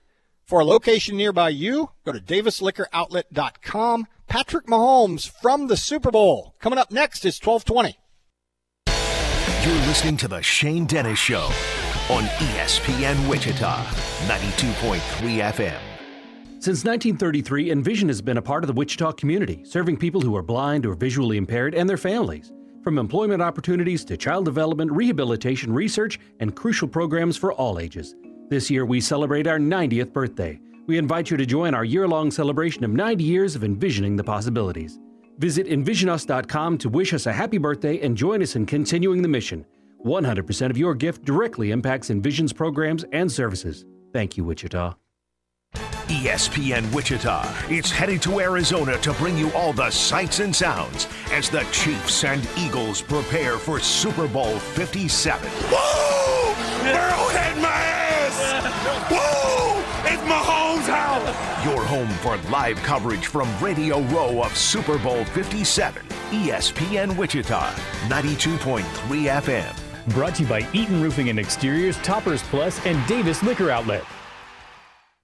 For 0.44 0.60
a 0.60 0.64
location 0.64 1.16
nearby 1.16 1.50
you, 1.50 1.90
go 2.04 2.12
to 2.12 2.20
davisliquoroutlet.com. 2.20 4.06
Patrick 4.28 4.66
Mahomes 4.66 5.28
from 5.28 5.66
the 5.66 5.76
Super 5.76 6.10
Bowl. 6.10 6.54
Coming 6.58 6.78
up 6.78 6.90
next 6.90 7.24
is 7.24 7.38
1220. 7.38 7.98
You're 9.64 9.74
listening 9.86 10.16
to 10.16 10.26
The 10.26 10.42
Shane 10.42 10.86
Dennis 10.86 11.20
Show 11.20 11.44
on 12.10 12.24
ESPN 12.24 13.28
Wichita, 13.28 13.84
92.3 14.26 14.98
FM. 15.38 15.78
Since 16.58 16.84
1933, 16.84 17.70
Envision 17.70 18.08
has 18.08 18.20
been 18.20 18.38
a 18.38 18.42
part 18.42 18.64
of 18.64 18.66
the 18.66 18.72
Wichita 18.72 19.12
community, 19.12 19.62
serving 19.64 19.98
people 19.98 20.20
who 20.20 20.34
are 20.34 20.42
blind 20.42 20.84
or 20.84 20.94
visually 20.94 21.36
impaired 21.36 21.76
and 21.76 21.88
their 21.88 21.96
families. 21.96 22.50
From 22.82 22.98
employment 22.98 23.40
opportunities 23.40 24.04
to 24.06 24.16
child 24.16 24.46
development, 24.46 24.90
rehabilitation, 24.90 25.72
research, 25.72 26.18
and 26.40 26.56
crucial 26.56 26.88
programs 26.88 27.36
for 27.36 27.52
all 27.52 27.78
ages. 27.78 28.16
This 28.48 28.68
year, 28.68 28.84
we 28.84 29.00
celebrate 29.00 29.46
our 29.46 29.60
90th 29.60 30.12
birthday. 30.12 30.60
We 30.88 30.98
invite 30.98 31.30
you 31.30 31.36
to 31.36 31.46
join 31.46 31.72
our 31.72 31.84
year 31.84 32.08
long 32.08 32.32
celebration 32.32 32.82
of 32.82 32.90
90 32.90 33.22
years 33.22 33.54
of 33.54 33.62
envisioning 33.62 34.16
the 34.16 34.24
possibilities. 34.24 34.98
Visit 35.38 35.66
envisionus.com 35.66 36.78
to 36.78 36.88
wish 36.88 37.12
us 37.12 37.26
a 37.26 37.32
happy 37.32 37.58
birthday 37.58 38.00
and 38.00 38.16
join 38.16 38.42
us 38.42 38.56
in 38.56 38.66
continuing 38.66 39.22
the 39.22 39.28
mission. 39.28 39.64
100% 40.04 40.70
of 40.70 40.76
your 40.76 40.94
gift 40.94 41.24
directly 41.24 41.70
impacts 41.70 42.10
Envision's 42.10 42.52
programs 42.52 43.04
and 43.12 43.30
services. 43.30 43.84
Thank 44.12 44.36
you, 44.36 44.44
Wichita. 44.44 44.94
ESPN 46.12 46.92
Wichita 46.92 47.42
is 47.70 47.90
headed 47.90 48.20
to 48.22 48.40
Arizona 48.40 48.98
to 48.98 49.12
bring 49.14 49.38
you 49.38 49.50
all 49.52 49.72
the 49.72 49.88
sights 49.90 50.40
and 50.40 50.54
sounds 50.54 51.08
as 51.30 51.48
the 51.48 51.66
Chiefs 51.72 52.24
and 52.24 52.46
Eagles 52.58 53.00
prepare 53.00 53.56
for 53.56 53.80
Super 53.80 54.28
Bowl 54.28 54.58
57. 54.58 55.48
Whoa! 55.48 56.54
Burrow 56.82 57.28
had 57.30 57.56
my 57.62 57.68
ass! 57.68 59.10
Whoa! 59.10 60.12
It's 60.12 60.22
Mahomes' 60.24 60.92
house! 60.92 61.51
Home 61.92 62.08
for 62.08 62.38
live 62.50 62.78
coverage 62.78 63.26
from 63.26 63.46
Radio 63.62 64.00
Row 64.04 64.42
of 64.42 64.56
Super 64.56 64.96
Bowl 64.96 65.26
57. 65.26 66.02
ESPN 66.30 67.14
Wichita, 67.18 67.70
92.3 68.08 68.82
FM. 69.42 70.14
Brought 70.14 70.36
to 70.36 70.44
you 70.44 70.48
by 70.48 70.66
Eaton 70.72 71.02
Roofing 71.02 71.28
and 71.28 71.38
Exteriors, 71.38 71.98
Toppers 71.98 72.42
Plus, 72.44 72.82
and 72.86 73.06
Davis 73.06 73.42
Liquor 73.42 73.70
Outlet. 73.70 74.04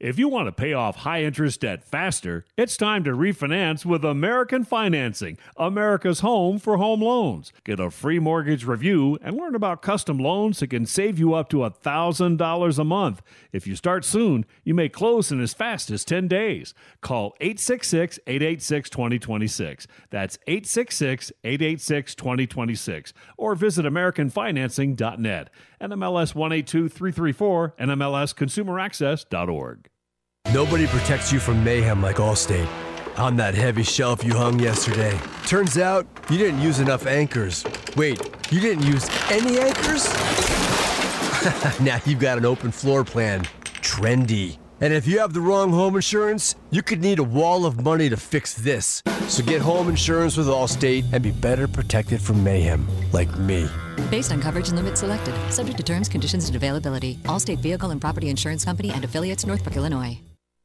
If 0.01 0.17
you 0.17 0.29
want 0.29 0.47
to 0.47 0.53
pay 0.53 0.75
off 0.75 0.99
high 0.99 1.25
interest 1.25 1.63
debt 1.63 1.83
faster, 1.83 2.45
it's 2.57 2.77
time 2.77 3.03
to 3.03 3.11
refinance 3.11 3.85
with 3.85 4.05
American 4.05 4.65
Financing, 4.65 5.37
America's 5.57 6.21
home 6.21 6.61
for 6.61 6.77
home 6.77 7.03
loans. 7.03 7.53
Get 7.65 7.81
a 7.81 7.91
free 7.91 8.21
mortgage 8.21 8.65
review 8.65 9.19
and 9.23 9.37
learn 9.37 9.57
about 9.57 9.83
custom 9.83 10.17
loans 10.17 10.61
that 10.61 10.69
can 10.69 10.87
save 10.87 11.19
you 11.19 11.35
up 11.35 11.49
to 11.49 11.57
$1,000 11.57 12.79
a 12.79 12.85
month. 12.85 13.23
If 13.53 13.67
you 13.67 13.75
start 13.75 14.05
soon, 14.05 14.47
you 14.63 14.73
may 14.73 14.89
close 14.89 15.33
in 15.33 15.41
as 15.41 15.53
fast 15.53 15.91
as 15.91 16.05
10 16.05 16.29
days. 16.29 16.75
Call 17.01 17.35
866 17.41 18.21
886 18.25 18.91
2026. 18.91 19.89
That's 20.11 20.39
866 20.47 21.33
886 21.43 22.15
2026. 22.15 23.13
Or 23.37 23.57
visit 23.57 23.85
AmericanFinancing.net. 23.85 25.51
NMLS 25.81 26.35
182334, 26.35 27.75
NMLSConsumerAccess.org. 27.81 29.88
Nobody 30.53 30.87
protects 30.87 31.31
you 31.31 31.41
from 31.41 31.63
mayhem 31.63 32.01
like 32.01 32.17
Allstate. 32.17 32.67
On 33.19 33.37
that 33.37 33.55
heavy 33.55 33.83
shelf 33.83 34.25
you 34.25 34.35
hung 34.35 34.59
yesterday. 34.59 35.19
Turns 35.47 35.77
out 35.77 36.07
you 36.31 36.39
didn't 36.39 36.63
use 36.63 36.81
enough 36.81 37.07
anchors. 37.07 37.67
Wait, 37.97 38.19
you 38.51 38.59
didn't 38.59 38.87
use 38.87 39.07
any 39.31 39.59
anchors? 39.59 40.07
now 41.81 42.01
you've 42.07 42.19
got 42.19 42.39
an 42.39 42.47
open 42.47 42.71
floor 42.71 43.05
plan. 43.05 43.45
Trendy. 43.83 44.57
And 44.81 44.95
if 44.95 45.07
you 45.07 45.19
have 45.19 45.35
the 45.35 45.41
wrong 45.43 45.71
home 45.71 45.97
insurance, 45.97 46.55
you 46.71 46.83
could 46.83 47.03
need 47.03 47.19
a 47.19 47.25
wall 47.25 47.67
of 47.67 47.83
money 47.85 48.09
to 48.09 48.17
fix 48.17 48.55
this. 48.55 49.03
So 49.27 49.43
get 49.43 49.61
home 49.61 49.91
insurance 49.91 50.39
with 50.39 50.47
Allstate 50.47 51.05
and 51.13 51.23
be 51.23 51.31
better 51.31 51.69
protected 51.69 52.23
from 52.23 52.43
mayhem, 52.43 52.89
like 53.13 53.37
me. 53.39 53.69
Based 54.11 54.33
on 54.33 54.41
coverage 54.41 54.69
and 54.69 54.79
limits 54.79 55.01
selected, 55.01 55.35
subject 55.53 55.77
to 55.77 55.83
terms, 55.83 56.09
conditions, 56.09 56.47
and 56.47 56.57
availability. 56.57 57.17
Allstate 57.25 57.59
Vehicle 57.59 57.91
and 57.91 58.01
Property 58.01 58.31
Insurance 58.31 58.65
Company 58.65 58.91
and 58.93 59.05
affiliates, 59.05 59.45
Northbrook, 59.45 59.77
Illinois. 59.77 60.19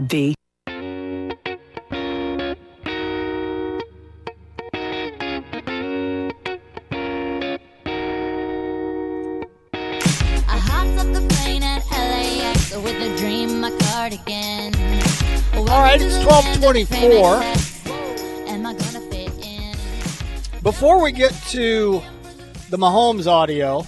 AbbVie. 0.00 0.34
I 10.48 10.58
hopped 10.58 10.98
up 10.98 11.12
the 11.12 11.26
plane 11.34 11.62
at 11.62 11.84
LAX 11.90 12.74
with 12.76 12.96
a 13.02 13.16
dream, 13.18 13.60
my 13.60 13.70
cardigan. 13.70 14.74
All 15.68 15.82
right, 15.82 16.00
it's 16.00 16.24
1224. 16.24 17.42
Am 18.48 18.66
I 18.66 18.72
gonna 18.72 19.00
fit 19.10 19.32
in? 19.44 19.74
Before 20.62 21.02
we 21.02 21.12
get 21.12 21.32
to 21.50 22.02
the 22.70 22.78
Mahomes 22.78 23.26
audio, 23.26 23.86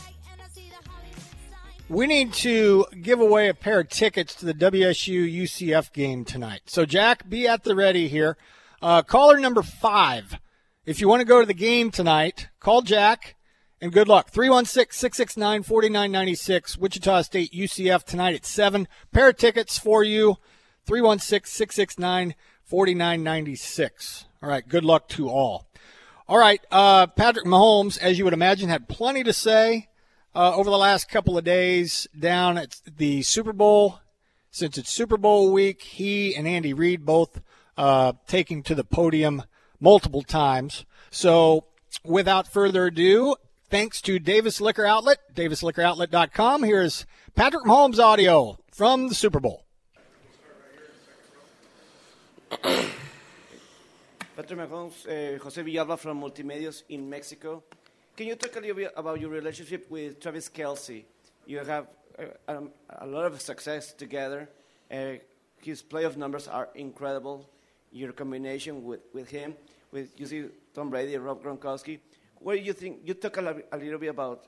we 1.88 2.06
need 2.06 2.32
to 2.34 2.86
give 3.00 3.20
away 3.20 3.48
a 3.48 3.54
pair 3.54 3.80
of 3.80 3.88
tickets 3.88 4.34
to 4.36 4.46
the 4.46 4.54
WSU 4.54 5.42
UCF 5.42 5.92
game 5.92 6.24
tonight. 6.24 6.62
So, 6.66 6.86
Jack, 6.86 7.28
be 7.28 7.46
at 7.46 7.64
the 7.64 7.74
ready 7.74 8.08
here. 8.08 8.36
Uh, 8.80 9.02
caller 9.02 9.38
number 9.38 9.62
five. 9.62 10.38
If 10.84 11.00
you 11.00 11.08
want 11.08 11.20
to 11.20 11.26
go 11.26 11.40
to 11.40 11.46
the 11.46 11.54
game 11.54 11.90
tonight, 11.90 12.48
call 12.58 12.82
Jack 12.82 13.36
and 13.80 13.92
good 13.92 14.08
luck. 14.08 14.30
316 14.30 14.96
669 14.96 15.62
4996, 15.64 16.78
Wichita 16.78 17.22
State 17.22 17.52
UCF 17.52 18.04
tonight 18.04 18.34
at 18.34 18.46
7. 18.46 18.88
Pair 19.12 19.28
of 19.28 19.36
tickets 19.36 19.78
for 19.78 20.02
you. 20.02 20.36
316 20.86 21.50
669 21.50 22.34
4996. 22.64 24.24
All 24.42 24.48
right, 24.48 24.66
good 24.66 24.84
luck 24.84 25.08
to 25.08 25.28
all. 25.28 25.66
All 26.28 26.38
right, 26.38 26.60
uh, 26.70 27.08
Patrick 27.08 27.44
Mahomes, 27.44 27.98
as 27.98 28.18
you 28.18 28.24
would 28.24 28.32
imagine, 28.32 28.68
had 28.68 28.88
plenty 28.88 29.22
to 29.24 29.32
say 29.32 29.88
uh, 30.34 30.54
over 30.54 30.70
the 30.70 30.78
last 30.78 31.08
couple 31.08 31.36
of 31.36 31.44
days 31.44 32.06
down 32.18 32.58
at 32.58 32.80
the 32.96 33.22
Super 33.22 33.52
Bowl. 33.52 34.00
Since 34.50 34.76
it's 34.78 34.90
Super 34.90 35.16
Bowl 35.16 35.52
week, 35.52 35.82
he 35.82 36.34
and 36.36 36.46
Andy 36.46 36.74
Reid 36.74 37.06
both 37.06 37.40
uh, 37.76 38.12
taking 38.26 38.62
to 38.64 38.74
the 38.74 38.84
podium 38.84 39.44
multiple 39.80 40.22
times. 40.22 40.84
So, 41.10 41.64
without 42.04 42.46
further 42.46 42.86
ado, 42.86 43.36
thanks 43.70 44.00
to 44.02 44.18
Davis 44.18 44.60
Liquor 44.60 44.84
Outlet, 44.84 45.34
davisliquoroutlet.com. 45.34 46.62
Here's 46.62 47.06
Patrick 47.34 47.64
Mahomes 47.64 47.98
audio 47.98 48.58
from 48.70 49.08
the 49.08 49.14
Super 49.14 49.40
Bowl. 49.40 49.64
Patrick 52.50 52.98
Mahomes, 54.36 55.06
uh, 55.06 55.38
Jose 55.42 55.62
Villalba 55.62 55.98
from 55.98 56.20
Multimedios 56.20 56.82
in 56.88 57.08
Mexico. 57.08 57.62
Can 58.14 58.26
you 58.26 58.34
talk 58.34 58.54
a 58.56 58.60
little 58.60 58.76
bit 58.76 58.92
about 58.94 59.18
your 59.18 59.30
relationship 59.30 59.90
with 59.90 60.20
Travis 60.20 60.50
Kelce? 60.50 61.04
You 61.46 61.60
have 61.60 61.86
uh, 62.18 62.24
um, 62.46 62.70
a 62.90 63.06
lot 63.06 63.24
of 63.24 63.40
success 63.40 63.94
together. 63.94 64.50
Uh, 64.90 65.14
his 65.62 65.82
playoff 65.82 66.18
numbers 66.18 66.46
are 66.46 66.68
incredible. 66.74 67.48
Your 67.90 68.12
combination 68.12 68.84
with, 68.84 69.00
with 69.14 69.30
him, 69.30 69.54
with 69.90 70.20
you 70.20 70.26
see 70.26 70.44
Tom 70.74 70.90
Brady 70.90 71.14
and 71.14 71.24
Rob 71.24 71.42
Gronkowski. 71.42 72.00
What 72.38 72.56
do 72.56 72.60
you 72.60 72.74
think? 72.74 73.00
You 73.02 73.14
talk 73.14 73.38
a, 73.38 73.62
a 73.72 73.78
little 73.78 73.98
bit 73.98 74.08
about 74.08 74.44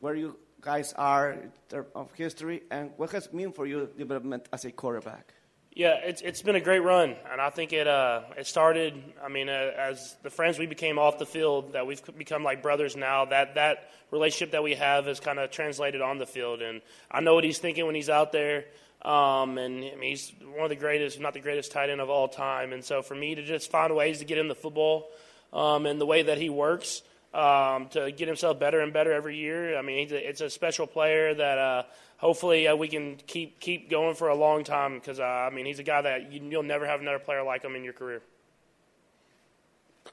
where 0.00 0.14
you 0.14 0.38
guys 0.62 0.94
are 0.94 1.32
in 1.32 1.52
terms 1.68 1.88
of 1.94 2.10
history 2.14 2.62
and 2.70 2.90
what 2.96 3.10
has 3.10 3.26
it 3.26 3.34
mean 3.34 3.52
for 3.52 3.66
your 3.66 3.84
development 3.84 4.48
as 4.50 4.64
a 4.64 4.72
quarterback. 4.72 5.34
Yeah, 5.74 5.96
it's 6.04 6.22
it's 6.22 6.40
been 6.40 6.54
a 6.54 6.60
great 6.60 6.84
run, 6.84 7.16
and 7.32 7.40
I 7.40 7.50
think 7.50 7.72
it 7.72 7.88
uh, 7.88 8.20
it 8.38 8.46
started. 8.46 8.94
I 9.20 9.28
mean, 9.28 9.48
uh, 9.48 9.72
as 9.76 10.14
the 10.22 10.30
friends 10.30 10.56
we 10.56 10.66
became 10.66 11.00
off 11.00 11.18
the 11.18 11.26
field, 11.26 11.72
that 11.72 11.84
we've 11.84 12.00
become 12.16 12.44
like 12.44 12.62
brothers 12.62 12.94
now. 12.94 13.24
That 13.24 13.56
that 13.56 13.90
relationship 14.12 14.52
that 14.52 14.62
we 14.62 14.76
have 14.76 15.08
is 15.08 15.18
kind 15.18 15.40
of 15.40 15.50
translated 15.50 16.00
on 16.00 16.18
the 16.18 16.26
field, 16.26 16.62
and 16.62 16.80
I 17.10 17.22
know 17.22 17.34
what 17.34 17.42
he's 17.42 17.58
thinking 17.58 17.86
when 17.86 17.96
he's 17.96 18.08
out 18.08 18.30
there. 18.30 18.66
Um, 19.02 19.58
and 19.58 19.84
I 19.84 19.96
mean, 19.96 20.10
he's 20.10 20.32
one 20.54 20.62
of 20.62 20.70
the 20.70 20.76
greatest, 20.76 21.16
if 21.16 21.22
not 21.22 21.34
the 21.34 21.40
greatest 21.40 21.72
tight 21.72 21.90
end 21.90 22.00
of 22.00 22.08
all 22.08 22.28
time. 22.28 22.72
And 22.72 22.82
so 22.82 23.02
for 23.02 23.16
me 23.16 23.34
to 23.34 23.42
just 23.42 23.70
find 23.70 23.94
ways 23.94 24.20
to 24.20 24.24
get 24.24 24.38
in 24.38 24.48
the 24.48 24.54
football 24.54 25.10
um, 25.52 25.84
and 25.84 26.00
the 26.00 26.06
way 26.06 26.22
that 26.22 26.38
he 26.38 26.48
works 26.48 27.02
um, 27.34 27.88
to 27.88 28.10
get 28.12 28.28
himself 28.28 28.58
better 28.58 28.80
and 28.80 28.92
better 28.94 29.12
every 29.12 29.36
year. 29.36 29.76
I 29.76 29.82
mean, 29.82 30.10
a, 30.10 30.14
it's 30.14 30.40
a 30.40 30.48
special 30.48 30.86
player 30.86 31.34
that 31.34 31.58
uh, 31.58 31.82
hopefully 32.24 32.66
uh, 32.66 32.74
we 32.74 32.88
can 32.88 33.16
keep 33.26 33.60
keep 33.60 33.90
going 33.90 34.14
for 34.14 34.28
a 34.28 34.34
long 34.34 34.64
time 34.64 34.94
because 34.94 35.20
uh, 35.20 35.22
I 35.22 35.50
mean, 35.50 35.66
he's 35.66 35.78
a 35.78 35.82
guy 35.82 36.00
that 36.00 36.32
you, 36.32 36.40
you'll 36.42 36.62
never 36.62 36.86
have 36.86 37.00
another 37.00 37.18
player 37.18 37.42
like 37.42 37.62
him 37.62 37.76
in 37.76 37.84
your 37.84 37.92
career. 37.92 38.22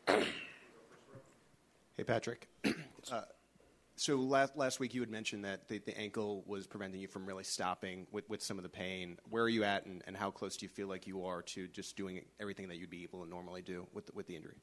Hey, 1.97 2.06
Patrick. 2.06 2.47
Uh, 3.12 3.21
so 3.95 4.15
last, 4.15 4.56
last 4.56 4.80
week 4.80 4.93
you 4.93 5.02
had 5.02 5.10
mentioned 5.10 5.43
that 5.43 5.67
the, 5.67 5.80
the 5.80 5.97
ankle 5.97 6.43
was 6.45 6.67
preventing 6.67 7.02
you 7.02 7.08
from 7.08 7.26
really 7.26 7.43
stopping 7.43 8.06
with, 8.12 8.30
with 8.30 8.43
some 8.43 8.58
of 8.58 8.63
the 8.63 8.69
pain. 8.69 9.17
Where 9.32 9.43
are 9.43 9.50
you 9.50 9.63
at, 9.63 9.88
and, 9.88 10.04
and 10.06 10.15
how 10.15 10.30
close 10.30 10.56
do 10.56 10.65
you 10.65 10.69
feel 10.69 10.88
like 10.88 11.08
you 11.08 11.26
are 11.26 11.41
to 11.41 11.67
just 11.67 11.97
doing 11.97 12.21
everything 12.39 12.67
that 12.69 12.78
you'd 12.78 12.91
be 12.91 13.02
able 13.04 13.24
to 13.24 13.30
normally 13.30 13.63
do 13.63 13.88
with 13.91 14.06
the, 14.06 14.12
with 14.13 14.28
the 14.28 14.36
injury? 14.36 14.56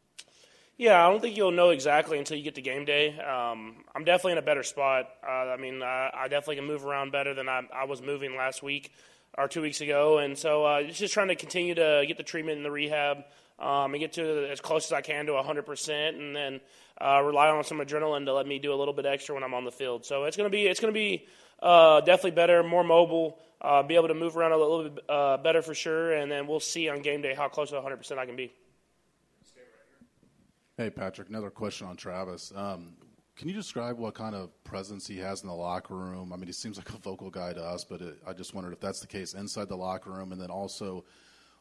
Yeah, 0.78 1.04
I 1.04 1.10
don't 1.10 1.20
think 1.20 1.36
you'll 1.36 1.50
know 1.50 1.70
exactly 1.70 2.20
until 2.20 2.36
you 2.36 2.44
get 2.44 2.54
to 2.54 2.62
game 2.62 2.84
day. 2.84 3.18
Um, 3.18 3.84
I'm 3.96 4.04
definitely 4.04 4.32
in 4.32 4.38
a 4.38 4.42
better 4.42 4.62
spot. 4.62 5.10
Uh, 5.26 5.30
I 5.50 5.56
mean, 5.56 5.82
I, 5.82 6.10
I 6.14 6.28
definitely 6.28 6.54
can 6.54 6.66
move 6.66 6.86
around 6.86 7.10
better 7.10 7.34
than 7.34 7.48
I, 7.48 7.62
I 7.74 7.84
was 7.86 8.00
moving 8.00 8.36
last 8.36 8.62
week 8.62 8.92
or 9.36 9.48
two 9.48 9.60
weeks 9.60 9.80
ago, 9.80 10.18
and 10.18 10.38
so 10.38 10.64
uh, 10.64 10.76
it's 10.76 10.98
just 10.98 11.12
trying 11.12 11.28
to 11.28 11.34
continue 11.34 11.74
to 11.74 12.04
get 12.06 12.16
the 12.16 12.22
treatment 12.22 12.58
and 12.58 12.64
the 12.64 12.70
rehab 12.70 13.24
um, 13.58 13.92
and 13.92 13.98
get 13.98 14.12
to 14.14 14.48
as 14.52 14.60
close 14.60 14.86
as 14.86 14.92
I 14.92 15.00
can 15.00 15.26
to 15.26 15.32
100%, 15.32 16.08
and 16.10 16.34
then 16.34 16.60
uh, 17.00 17.22
rely 17.24 17.48
on 17.48 17.64
some 17.64 17.78
adrenaline 17.78 18.26
to 18.26 18.32
let 18.32 18.46
me 18.46 18.60
do 18.60 18.72
a 18.72 18.76
little 18.76 18.94
bit 18.94 19.04
extra 19.04 19.34
when 19.34 19.42
I'm 19.42 19.54
on 19.54 19.64
the 19.64 19.72
field. 19.72 20.06
So 20.06 20.24
it's 20.24 20.36
going 20.36 20.48
to 20.48 20.56
be 20.56 20.68
it's 20.68 20.78
to 20.78 20.92
be 20.92 21.26
uh, 21.60 22.02
definitely 22.02 22.32
better, 22.32 22.62
more 22.62 22.84
mobile, 22.84 23.40
uh, 23.60 23.82
be 23.82 23.96
able 23.96 24.08
to 24.08 24.14
move 24.14 24.36
around 24.36 24.52
a 24.52 24.56
little 24.56 24.88
bit 24.88 25.04
uh, 25.08 25.38
better 25.38 25.60
for 25.60 25.74
sure, 25.74 26.12
and 26.12 26.30
then 26.30 26.46
we'll 26.46 26.60
see 26.60 26.88
on 26.88 27.02
game 27.02 27.20
day 27.20 27.34
how 27.34 27.48
close 27.48 27.70
to 27.70 27.76
100% 27.76 28.16
I 28.16 28.26
can 28.26 28.36
be. 28.36 28.52
Hey, 30.78 30.90
Patrick, 30.90 31.28
another 31.28 31.50
question 31.50 31.88
on 31.88 31.96
Travis. 31.96 32.52
Um, 32.54 32.92
can 33.34 33.48
you 33.48 33.54
describe 33.54 33.98
what 33.98 34.14
kind 34.14 34.36
of 34.36 34.62
presence 34.62 35.08
he 35.08 35.18
has 35.18 35.42
in 35.42 35.48
the 35.48 35.54
locker 35.54 35.96
room? 35.96 36.32
I 36.32 36.36
mean, 36.36 36.46
he 36.46 36.52
seems 36.52 36.76
like 36.76 36.88
a 36.90 36.98
vocal 36.98 37.30
guy 37.30 37.52
to 37.52 37.60
us, 37.60 37.82
but 37.82 38.00
it, 38.00 38.18
I 38.24 38.32
just 38.32 38.54
wondered 38.54 38.74
if 38.74 38.78
that's 38.78 39.00
the 39.00 39.08
case 39.08 39.34
inside 39.34 39.68
the 39.68 39.76
locker 39.76 40.12
room, 40.12 40.30
and 40.30 40.40
then 40.40 40.50
also, 40.50 41.04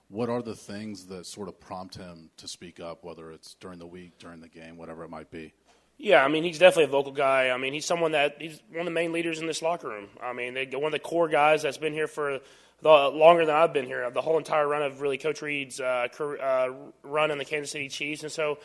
what 0.08 0.30
are 0.30 0.44
the 0.44 0.54
things 0.54 1.08
that 1.08 1.26
sort 1.26 1.48
of 1.48 1.60
prompt 1.60 1.96
him 1.96 2.30
to 2.38 2.48
speak 2.48 2.80
up, 2.80 3.04
whether 3.04 3.32
it's 3.32 3.56
during 3.56 3.80
the 3.80 3.88
week, 3.88 4.20
during 4.20 4.40
the 4.40 4.48
game, 4.48 4.78
whatever 4.78 5.04
it 5.04 5.10
might 5.10 5.32
be? 5.32 5.52
Yeah, 5.98 6.24
I 6.24 6.28
mean 6.28 6.44
he's 6.44 6.60
definitely 6.60 6.84
a 6.84 6.90
vocal 6.90 7.12
guy. 7.12 7.50
I 7.50 7.58
mean 7.58 7.74
he's 7.74 7.88
someone 7.88 8.12
that 8.12 8.36
he's 8.40 8.62
one 8.70 8.82
of 8.82 8.86
the 8.86 8.92
main 8.92 9.12
leaders 9.12 9.40
in 9.40 9.48
this 9.48 9.64
locker 9.64 9.88
room. 9.88 10.10
I 10.22 10.32
mean 10.32 10.54
they, 10.54 10.68
one 10.68 10.86
of 10.86 10.92
the 10.92 11.00
core 11.00 11.28
guys 11.28 11.64
that's 11.64 11.80
been 11.80 11.94
here 11.94 12.06
for 12.06 12.40
the 12.84 12.90
longer 12.90 13.48
than 13.48 13.56
I've 13.56 13.74
been 13.74 13.88
here, 13.88 14.08
the 14.12 14.22
whole 14.22 14.38
entire 14.38 14.68
run 14.68 14.84
of 14.84 15.02
really 15.02 15.18
Coach 15.18 15.42
Reid's 15.42 15.80
uh, 15.80 16.08
career, 16.14 16.40
uh, 16.40 16.70
run 17.02 17.32
in 17.32 17.40
the 17.40 17.46
Kansas 17.46 17.72
City 17.72 17.90
Chiefs, 17.90 18.22
and 18.22 18.32
so 18.32 18.60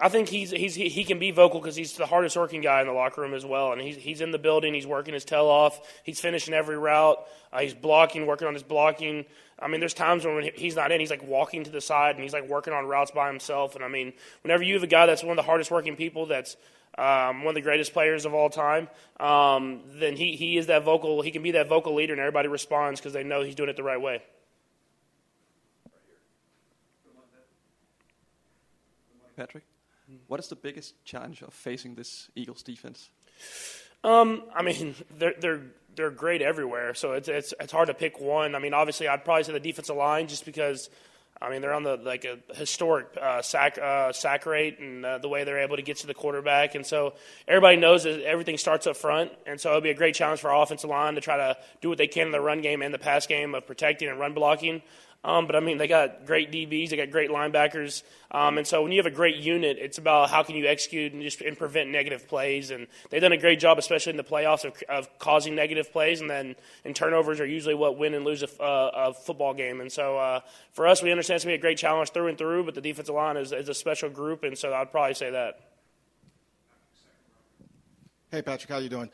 I 0.00 0.08
think 0.08 0.28
he's 0.28 0.52
he's 0.52 0.76
he 0.76 1.02
can 1.02 1.18
be 1.18 1.32
vocal 1.32 1.60
because 1.60 1.74
he's 1.74 1.96
the 1.96 2.06
hardest 2.06 2.36
working 2.36 2.60
guy 2.60 2.80
in 2.80 2.86
the 2.86 2.92
locker 2.92 3.20
room 3.20 3.34
as 3.34 3.44
well, 3.44 3.72
and 3.72 3.80
he's 3.80 3.96
he's 3.96 4.20
in 4.20 4.30
the 4.30 4.38
building, 4.38 4.72
he's 4.72 4.86
working 4.86 5.12
his 5.12 5.24
tail 5.24 5.46
off, 5.46 5.80
he's 6.04 6.20
finishing 6.20 6.54
every 6.54 6.78
route, 6.78 7.18
uh, 7.52 7.58
he's 7.58 7.74
blocking, 7.74 8.24
working 8.26 8.46
on 8.46 8.54
his 8.54 8.62
blocking. 8.62 9.24
I 9.58 9.66
mean, 9.66 9.80
there's 9.80 9.94
times 9.94 10.24
when 10.24 10.50
he's 10.54 10.76
not 10.76 10.92
in, 10.92 11.00
he's 11.00 11.10
like 11.10 11.26
walking 11.26 11.64
to 11.64 11.70
the 11.70 11.80
side 11.80 12.14
and 12.14 12.22
he's 12.22 12.32
like 12.32 12.48
working 12.48 12.72
on 12.72 12.86
routes 12.86 13.10
by 13.10 13.26
himself. 13.26 13.74
And 13.74 13.84
I 13.84 13.88
mean, 13.88 14.12
whenever 14.42 14.62
you 14.62 14.74
have 14.74 14.84
a 14.84 14.86
guy 14.86 15.06
that's 15.06 15.24
one 15.24 15.36
of 15.36 15.36
the 15.36 15.48
hardest 15.48 15.72
working 15.72 15.96
people, 15.96 16.26
that's 16.26 16.56
um, 16.96 17.42
one 17.42 17.48
of 17.48 17.54
the 17.54 17.60
greatest 17.60 17.92
players 17.92 18.24
of 18.24 18.34
all 18.34 18.50
time, 18.50 18.88
um, 19.18 19.80
then 19.94 20.16
he 20.16 20.36
he 20.36 20.58
is 20.58 20.66
that 20.66 20.84
vocal. 20.84 21.22
He 21.22 21.32
can 21.32 21.42
be 21.42 21.52
that 21.52 21.68
vocal 21.68 21.94
leader, 21.94 22.12
and 22.12 22.20
everybody 22.20 22.46
responds 22.48 23.00
because 23.00 23.12
they 23.12 23.24
know 23.24 23.42
he's 23.42 23.56
doing 23.56 23.68
it 23.68 23.76
the 23.76 23.82
right 23.82 24.00
way. 24.00 24.22
Patrick, 29.36 29.64
what 30.26 30.40
is 30.40 30.48
the 30.48 30.56
biggest 30.56 30.94
challenge 31.04 31.42
of 31.42 31.52
facing 31.52 31.94
this 31.94 32.30
Eagles 32.34 32.62
defense? 32.62 33.10
Um, 34.04 34.42
I 34.54 34.62
mean, 34.62 34.94
they're 35.18 35.34
they're 35.40 35.62
they're 35.94 36.10
great 36.10 36.42
everywhere, 36.42 36.94
so 36.94 37.12
it's 37.12 37.28
it's 37.28 37.54
it's 37.60 37.72
hard 37.72 37.88
to 37.88 37.94
pick 37.94 38.20
one. 38.20 38.54
I 38.54 38.58
mean, 38.58 38.74
obviously, 38.74 39.08
I'd 39.08 39.24
probably 39.24 39.44
say 39.44 39.52
the 39.52 39.60
defensive 39.60 39.96
line 39.96 40.28
just 40.28 40.44
because. 40.44 40.90
I 41.40 41.50
mean, 41.50 41.60
they're 41.62 41.74
on 41.74 41.84
the 41.84 41.96
like 41.96 42.24
a 42.24 42.38
historic 42.56 43.06
uh, 43.16 43.42
sack 43.42 43.78
uh, 43.78 44.12
sack 44.12 44.44
rate 44.44 44.80
and 44.80 45.06
uh, 45.06 45.18
the 45.18 45.28
way 45.28 45.44
they're 45.44 45.60
able 45.60 45.76
to 45.76 45.82
get 45.82 45.98
to 45.98 46.08
the 46.08 46.14
quarterback, 46.14 46.74
and 46.74 46.84
so 46.84 47.14
everybody 47.46 47.76
knows 47.76 48.02
that 48.02 48.22
everything 48.24 48.58
starts 48.58 48.88
up 48.88 48.96
front, 48.96 49.30
and 49.46 49.60
so 49.60 49.68
it'll 49.68 49.80
be 49.80 49.90
a 49.90 49.94
great 49.94 50.16
challenge 50.16 50.40
for 50.40 50.50
our 50.50 50.60
offensive 50.64 50.90
line 50.90 51.14
to 51.14 51.20
try 51.20 51.36
to 51.36 51.56
do 51.80 51.90
what 51.90 51.98
they 51.98 52.08
can 52.08 52.26
in 52.26 52.32
the 52.32 52.40
run 52.40 52.60
game 52.60 52.82
and 52.82 52.92
the 52.92 52.98
pass 52.98 53.28
game 53.28 53.54
of 53.54 53.64
protecting 53.68 54.08
and 54.08 54.18
run 54.18 54.34
blocking. 54.34 54.82
Um, 55.24 55.46
but 55.46 55.56
I 55.56 55.60
mean, 55.60 55.78
they 55.78 55.88
got 55.88 56.26
great 56.26 56.52
DBs, 56.52 56.90
they 56.90 56.96
got 56.96 57.10
great 57.10 57.28
linebackers, 57.28 58.04
um, 58.30 58.56
and 58.56 58.66
so 58.66 58.82
when 58.82 58.92
you 58.92 58.98
have 58.98 59.06
a 59.06 59.14
great 59.14 59.36
unit, 59.36 59.78
it's 59.80 59.98
about 59.98 60.30
how 60.30 60.42
can 60.42 60.54
you 60.54 60.66
execute 60.66 61.12
and 61.12 61.22
just 61.22 61.40
and 61.40 61.58
prevent 61.58 61.90
negative 61.90 62.28
plays. 62.28 62.70
And 62.70 62.86
they've 63.10 63.20
done 63.20 63.32
a 63.32 63.38
great 63.38 63.58
job, 63.58 63.78
especially 63.78 64.10
in 64.10 64.16
the 64.16 64.24
playoffs, 64.24 64.64
of, 64.64 64.80
of 64.88 65.18
causing 65.18 65.54
negative 65.54 65.90
plays. 65.90 66.20
And 66.20 66.28
then 66.28 66.54
and 66.84 66.94
turnovers 66.94 67.40
are 67.40 67.46
usually 67.46 67.74
what 67.74 67.98
win 67.98 68.14
and 68.14 68.24
lose 68.24 68.42
a, 68.42 68.62
uh, 68.62 68.90
a 68.94 69.14
football 69.14 69.54
game. 69.54 69.80
And 69.80 69.90
so 69.90 70.18
uh, 70.18 70.40
for 70.72 70.86
us, 70.86 71.02
we 71.02 71.10
understand 71.10 71.36
it's 71.36 71.44
gonna 71.44 71.54
be 71.54 71.58
a 71.58 71.60
great 71.60 71.78
challenge 71.78 72.10
through 72.10 72.28
and 72.28 72.38
through. 72.38 72.64
But 72.64 72.74
the 72.74 72.82
defensive 72.82 73.14
line 73.14 73.36
is, 73.38 73.50
is 73.52 73.68
a 73.68 73.74
special 73.74 74.10
group, 74.10 74.44
and 74.44 74.56
so 74.56 74.74
I'd 74.74 74.92
probably 74.92 75.14
say 75.14 75.30
that. 75.30 75.60
Hey, 78.30 78.42
Patrick, 78.42 78.70
how 78.70 78.76
you 78.76 78.90
doing? 78.90 79.10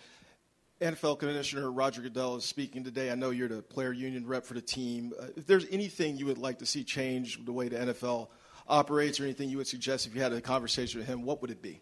NFL 0.84 1.18
Commissioner 1.18 1.72
Roger 1.72 2.02
Goodell 2.02 2.36
is 2.36 2.44
speaking 2.44 2.84
today. 2.84 3.10
I 3.10 3.14
know 3.14 3.30
you're 3.30 3.48
the 3.48 3.62
player 3.62 3.90
union 3.90 4.26
rep 4.26 4.44
for 4.44 4.52
the 4.52 4.60
team. 4.60 5.14
Uh, 5.18 5.28
if 5.34 5.46
there's 5.46 5.64
anything 5.70 6.18
you 6.18 6.26
would 6.26 6.36
like 6.36 6.58
to 6.58 6.66
see 6.66 6.84
change 6.84 7.42
the 7.42 7.52
way 7.52 7.68
the 7.68 7.76
NFL 7.76 8.28
operates, 8.68 9.18
or 9.18 9.24
anything 9.24 9.48
you 9.48 9.56
would 9.56 9.66
suggest 9.66 10.06
if 10.06 10.14
you 10.14 10.20
had 10.20 10.34
a 10.34 10.42
conversation 10.42 11.00
with 11.00 11.08
him, 11.08 11.22
what 11.22 11.40
would 11.40 11.50
it 11.50 11.62
be? 11.62 11.80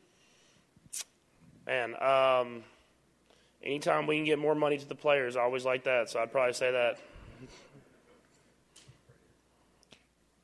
Man, 1.67 2.01
um, 2.01 2.63
anytime 3.61 4.07
we 4.07 4.17
can 4.17 4.25
get 4.25 4.39
more 4.39 4.55
money 4.55 4.79
to 4.79 4.87
the 4.89 4.95
players, 4.95 5.37
I 5.37 5.41
always 5.41 5.65
like 5.65 5.83
that. 5.83 6.09
So 6.09 6.21
I'd 6.21 6.31
probably 6.31 6.53
say 6.53 6.71
that. 6.71 6.99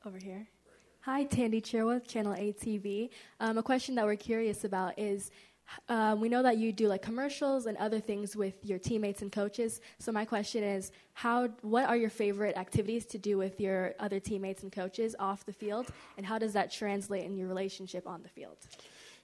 Over 0.05 0.17
here. 0.17 0.47
Hi, 1.03 1.23
Tandy 1.23 1.61
Cherwith, 1.61 2.07
Channel 2.07 2.35
8 2.37 2.59
TV. 2.59 3.09
Um, 3.39 3.57
a 3.57 3.63
question 3.63 3.95
that 3.95 4.05
we're 4.05 4.17
curious 4.17 4.65
about 4.65 4.99
is 4.99 5.31
um, 5.87 6.19
we 6.19 6.29
know 6.29 6.43
that 6.43 6.57
you 6.57 6.71
do 6.71 6.87
like 6.87 7.01
commercials 7.01 7.65
and 7.65 7.77
other 7.77 7.99
things 7.99 8.35
with 8.35 8.53
your 8.63 8.79
teammates 8.79 9.21
and 9.21 9.31
coaches. 9.31 9.81
So 9.99 10.11
my 10.11 10.25
question 10.25 10.63
is, 10.63 10.91
how? 11.13 11.49
What 11.61 11.85
are 11.85 11.97
your 11.97 12.09
favorite 12.09 12.57
activities 12.57 13.05
to 13.07 13.17
do 13.17 13.37
with 13.37 13.59
your 13.59 13.93
other 13.99 14.19
teammates 14.19 14.63
and 14.63 14.71
coaches 14.71 15.15
off 15.19 15.45
the 15.45 15.53
field, 15.53 15.87
and 16.17 16.25
how 16.25 16.37
does 16.39 16.53
that 16.53 16.71
translate 16.71 17.25
in 17.25 17.35
your 17.35 17.47
relationship 17.47 18.07
on 18.07 18.23
the 18.23 18.29
field? 18.29 18.57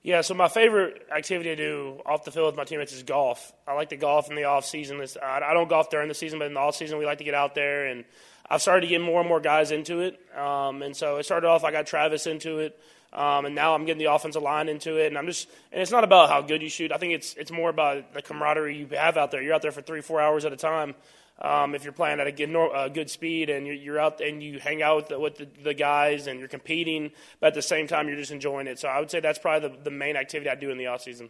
Yeah, 0.03 0.21
so 0.21 0.35
my 0.35 0.49
favorite 0.49 1.07
activity 1.11 1.49
to 1.49 1.55
do 1.55 1.99
off 2.05 2.25
the 2.25 2.31
field 2.31 2.45
with 2.45 2.55
my 2.55 2.63
teammates 2.63 2.93
is 2.93 3.01
golf. 3.01 3.51
I 3.67 3.73
like 3.73 3.89
to 3.89 3.97
golf 3.97 4.29
in 4.29 4.35
the 4.35 4.43
off 4.43 4.63
season. 4.63 5.03
I 5.23 5.53
don't 5.53 5.67
golf 5.67 5.89
during 5.89 6.09
the 6.09 6.13
season, 6.13 6.37
but 6.37 6.45
in 6.45 6.53
the 6.53 6.59
off 6.59 6.75
season, 6.75 6.99
we 6.99 7.07
like 7.07 7.17
to 7.17 7.23
get 7.23 7.33
out 7.33 7.55
there, 7.55 7.87
and 7.87 8.05
I've 8.47 8.61
started 8.61 8.81
to 8.81 8.87
get 8.87 9.01
more 9.01 9.21
and 9.21 9.27
more 9.27 9.39
guys 9.39 9.71
into 9.71 10.01
it. 10.01 10.19
Um, 10.37 10.83
and 10.83 10.95
so 10.95 11.17
it 11.17 11.23
started 11.23 11.47
off. 11.47 11.63
I 11.63 11.71
got 11.71 11.87
Travis 11.87 12.27
into 12.27 12.59
it. 12.59 12.79
Um, 13.15 13.45
and 13.45 13.55
now 13.55 13.73
I'm 13.73 13.85
getting 13.85 14.03
the 14.03 14.11
offensive 14.11 14.43
line 14.43 14.67
into 14.67 14.97
it, 14.97 15.07
and 15.07 15.17
I'm 15.17 15.25
just 15.25 15.47
and 15.71 15.81
it's 15.81 15.91
not 15.91 16.03
about 16.03 16.29
how 16.29 16.41
good 16.41 16.61
you 16.61 16.69
shoot. 16.69 16.91
I 16.91 16.97
think 16.97 17.13
it's 17.13 17.33
it's 17.35 17.51
more 17.51 17.69
about 17.69 18.13
the 18.13 18.21
camaraderie 18.21 18.77
you 18.77 18.87
have 18.97 19.17
out 19.17 19.31
there. 19.31 19.41
You're 19.41 19.53
out 19.53 19.61
there 19.61 19.71
for 19.71 19.81
three 19.81 20.01
four 20.01 20.19
hours 20.19 20.43
at 20.43 20.51
a 20.51 20.57
time. 20.57 20.95
Um, 21.39 21.75
if 21.75 21.83
you're 21.83 21.93
playing 21.93 22.21
at 22.21 22.27
a 22.27 22.31
good, 22.31 22.53
good 22.93 23.09
speed 23.09 23.49
and 23.49 23.67
you're, 23.67 23.75
you're, 23.75 23.99
out 23.99 24.21
and 24.21 24.41
you 24.41 24.57
hang 24.57 24.81
out 24.81 24.95
with, 24.95 25.07
the, 25.09 25.19
with 25.19 25.35
the, 25.35 25.47
the, 25.63 25.73
guys 25.73 26.27
and 26.27 26.39
you're 26.39 26.47
competing, 26.47 27.11
but 27.41 27.47
at 27.47 27.53
the 27.55 27.61
same 27.61 27.87
time 27.87 28.07
you're 28.07 28.15
just 28.15 28.31
enjoying 28.31 28.67
it. 28.67 28.79
So 28.79 28.87
I 28.87 29.01
would 29.01 29.11
say 29.11 29.19
that's 29.19 29.37
probably 29.37 29.67
the, 29.67 29.83
the 29.83 29.91
main 29.91 30.15
activity 30.15 30.49
I 30.49 30.55
do 30.55 30.69
in 30.69 30.77
the 30.77 30.87
off 30.87 31.01
season. 31.01 31.29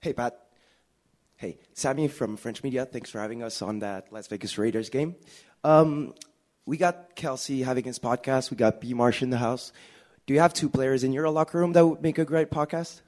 Hey 0.00 0.12
Pat. 0.12 0.46
Hey, 1.36 1.58
Sammy 1.74 2.08
from 2.08 2.36
French 2.36 2.64
Media. 2.64 2.86
Thanks 2.86 3.08
for 3.08 3.20
having 3.20 3.42
us 3.42 3.62
on 3.62 3.80
that 3.80 4.12
Las 4.12 4.26
Vegas 4.26 4.58
Raiders 4.58 4.90
game. 4.90 5.14
Um, 5.62 6.14
we 6.64 6.76
got 6.76 7.14
Kelce 7.14 7.64
having 7.64 7.84
his 7.84 8.00
podcast. 8.00 8.50
We 8.50 8.56
got 8.56 8.80
B 8.80 8.94
Marsh 8.94 9.22
in 9.22 9.30
the 9.30 9.38
house. 9.38 9.72
Do 10.26 10.34
you 10.34 10.40
have 10.40 10.52
two 10.52 10.68
players 10.68 11.04
in 11.04 11.12
your 11.12 11.30
locker 11.30 11.58
room 11.58 11.72
that 11.72 11.86
would 11.86 12.02
make 12.02 12.18
a 12.18 12.24
great 12.24 12.50
podcast? 12.50 13.00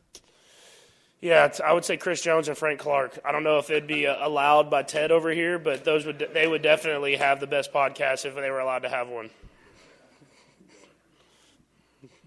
Yeah, 1.20 1.52
I 1.64 1.72
would 1.72 1.84
say 1.84 1.96
Chris 1.96 2.22
Jones 2.22 2.46
and 2.46 2.56
Frank 2.56 2.78
Clark. 2.78 3.18
I 3.24 3.32
don't 3.32 3.42
know 3.42 3.58
if 3.58 3.70
it'd 3.70 3.88
be 3.88 4.06
uh, 4.06 4.24
allowed 4.24 4.70
by 4.70 4.84
Ted 4.84 5.10
over 5.10 5.30
here, 5.30 5.58
but 5.58 5.84
those 5.84 6.06
would 6.06 6.28
they 6.32 6.46
would 6.46 6.62
definitely 6.62 7.16
have 7.16 7.40
the 7.40 7.48
best 7.48 7.72
podcast 7.72 8.24
if 8.24 8.36
they 8.36 8.50
were 8.50 8.60
allowed 8.60 8.80
to 8.80 8.88
have 8.88 9.08
one. 9.08 9.30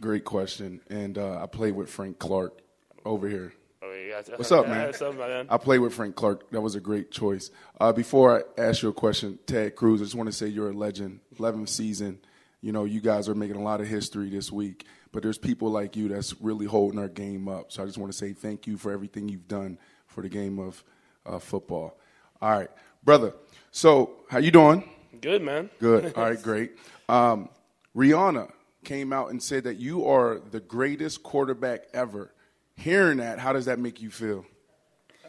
Great 0.01 0.25
question, 0.25 0.82
and 0.89 1.17
uh, 1.17 1.41
I 1.41 1.45
played 1.45 1.73
with 1.73 1.89
Frank 1.89 2.19
Clark 2.19 2.60
over 3.06 3.30
here. 3.30 3.54
Oh, 3.82 3.93
yeah. 3.93 4.21
What's 4.36 4.51
up, 4.51 4.67
man? 4.67 4.88
What's 4.88 5.01
up, 5.01 5.15
man? 5.17 5.47
I 5.49 5.58
played 5.58 5.80
with 5.80 5.93
Frank 5.93 6.15
Clark. 6.15 6.51
That 6.51 6.60
was 6.60 6.75
a 6.75 6.82
great 6.82 7.12
choice. 7.12 7.49
Uh, 7.80 7.93
before 7.93 8.39
I 8.39 8.62
ask 8.62 8.82
you 8.82 8.89
a 8.89 8.93
question, 8.93 9.39
Ted 9.45 9.75
Crews, 9.75 10.01
I 10.01 10.04
just 10.04 10.15
want 10.15 10.27
to 10.27 10.34
say 10.34 10.47
you're 10.47 10.71
a 10.71 10.73
legend. 10.73 11.21
11th 11.38 11.69
season 11.69 12.19
you 12.62 12.71
know, 12.71 12.86
you 12.86 13.02
guys 13.02 13.28
are 13.28 13.36
making 13.36 13.58
a 13.58 13.62
lot 13.62 13.82
of 13.82 13.88
history 13.88 14.30
this 14.30 14.52
week, 14.52 14.86
but 15.12 15.24
there's 15.24 15.38
people 15.38 15.69
like 15.69 15.95
you 15.95 16.08
that's 16.08 16.39
really 16.41 16.65
holding 16.65 17.00
our 17.00 17.10
game 17.10 17.47
up. 17.47 17.71
So 17.71 17.82
I 17.82 17.86
just 17.86 17.97
want 17.97 18.12
to 18.12 18.17
say 18.17 18.34
thank 18.34 18.67
you 18.67 18.78
for 18.78 18.91
everything 18.91 19.28
you've 19.28 19.47
done 19.47 19.78
for 20.06 20.21
the 20.21 20.30
game 20.30 20.60
of 20.60 20.84
uh, 21.26 21.39
football. 21.39 21.97
All 22.41 22.52
right, 22.52 22.69
brother. 23.04 23.34
So 23.71 24.12
how 24.30 24.38
you 24.38 24.52
doing? 24.52 24.88
Good, 25.19 25.41
man. 25.41 25.69
Good. 25.80 26.13
All 26.15 26.24
right, 26.24 26.41
great. 26.43 26.74
Um, 27.10 27.50
Rihanna 27.95 28.52
came 28.84 29.12
out 29.12 29.30
and 29.30 29.41
said 29.41 29.63
that 29.65 29.78
you 29.78 30.06
are 30.08 30.39
the 30.39 30.60
greatest 30.60 31.24
quarterback 31.24 31.86
ever. 31.93 32.34
Hearing 32.76 33.17
that, 33.17 33.39
how 33.39 33.54
does 33.54 33.65
that 33.65 33.80
make 33.80 34.02
you 34.02 34.10
feel? 34.10 34.45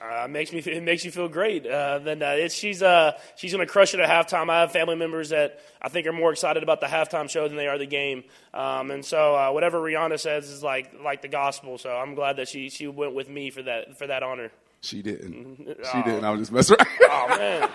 Uh, 0.03 0.27
makes 0.29 0.53
me 0.53 0.59
it 0.67 0.83
makes 0.83 1.05
you 1.05 1.11
feel 1.11 1.29
great. 1.29 1.67
Uh, 1.67 1.99
then 2.01 2.23
uh, 2.23 2.49
she's 2.49 2.83
uh, 2.83 3.13
she's 3.37 3.53
going 3.53 3.65
to 3.65 3.71
crush 3.71 3.95
it 3.95 4.01
at 4.01 4.09
halftime. 4.09 4.51
I 4.51 4.61
have 4.61 4.73
family 4.73 4.97
members 4.97 5.29
that 5.29 5.61
I 5.81 5.89
think 5.89 6.07
are 6.07 6.13
more 6.13 6.33
excited 6.33 6.63
about 6.63 6.81
the 6.81 6.87
halftime 6.87 7.31
show 7.31 7.47
than 7.47 7.57
they 7.57 7.69
are 7.69 7.79
the 7.79 7.87
game. 7.87 8.25
Um, 8.53 8.91
and 8.91 9.05
so 9.05 9.37
uh, 9.37 9.51
whatever 9.53 9.79
Rihanna 9.81 10.19
says 10.19 10.49
is 10.51 10.63
like 10.63 10.93
like 11.03 11.23
the 11.23 11.29
gospel. 11.29 11.79
So 11.79 11.91
I'm 11.91 12.15
glad 12.15 12.37
that 12.37 12.49
she 12.49 12.69
she 12.69 12.89
went 12.89 13.15
with 13.15 13.29
me 13.29 13.51
for 13.51 13.63
that 13.63 13.97
for 13.99 14.07
that 14.09 14.23
honor. 14.23 14.51
She 14.81 15.03
didn't. 15.03 15.33
Mm-hmm. 15.33 15.83
She 15.85 15.99
oh. 15.99 16.03
didn't. 16.03 16.25
I 16.25 16.31
was 16.31 16.41
just 16.41 16.53
messing 16.53 16.77
around. 16.77 16.91
oh 17.11 17.37
man, 17.39 17.71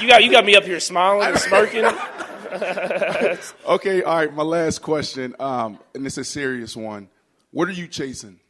you 0.00 0.08
got 0.08 0.24
you 0.24 0.30
got 0.30 0.44
me 0.44 0.56
up 0.56 0.64
here 0.64 0.80
smiling 0.80 1.28
and 1.28 1.38
smirking. 1.38 1.84
okay, 3.66 4.02
all 4.02 4.16
right. 4.16 4.34
My 4.34 4.42
last 4.42 4.80
question, 4.80 5.36
um, 5.38 5.78
and 5.94 6.04
it's 6.04 6.18
a 6.18 6.24
serious 6.24 6.76
one. 6.76 7.08
What 7.52 7.68
are 7.68 7.72
you 7.72 7.86
chasing? 7.86 8.40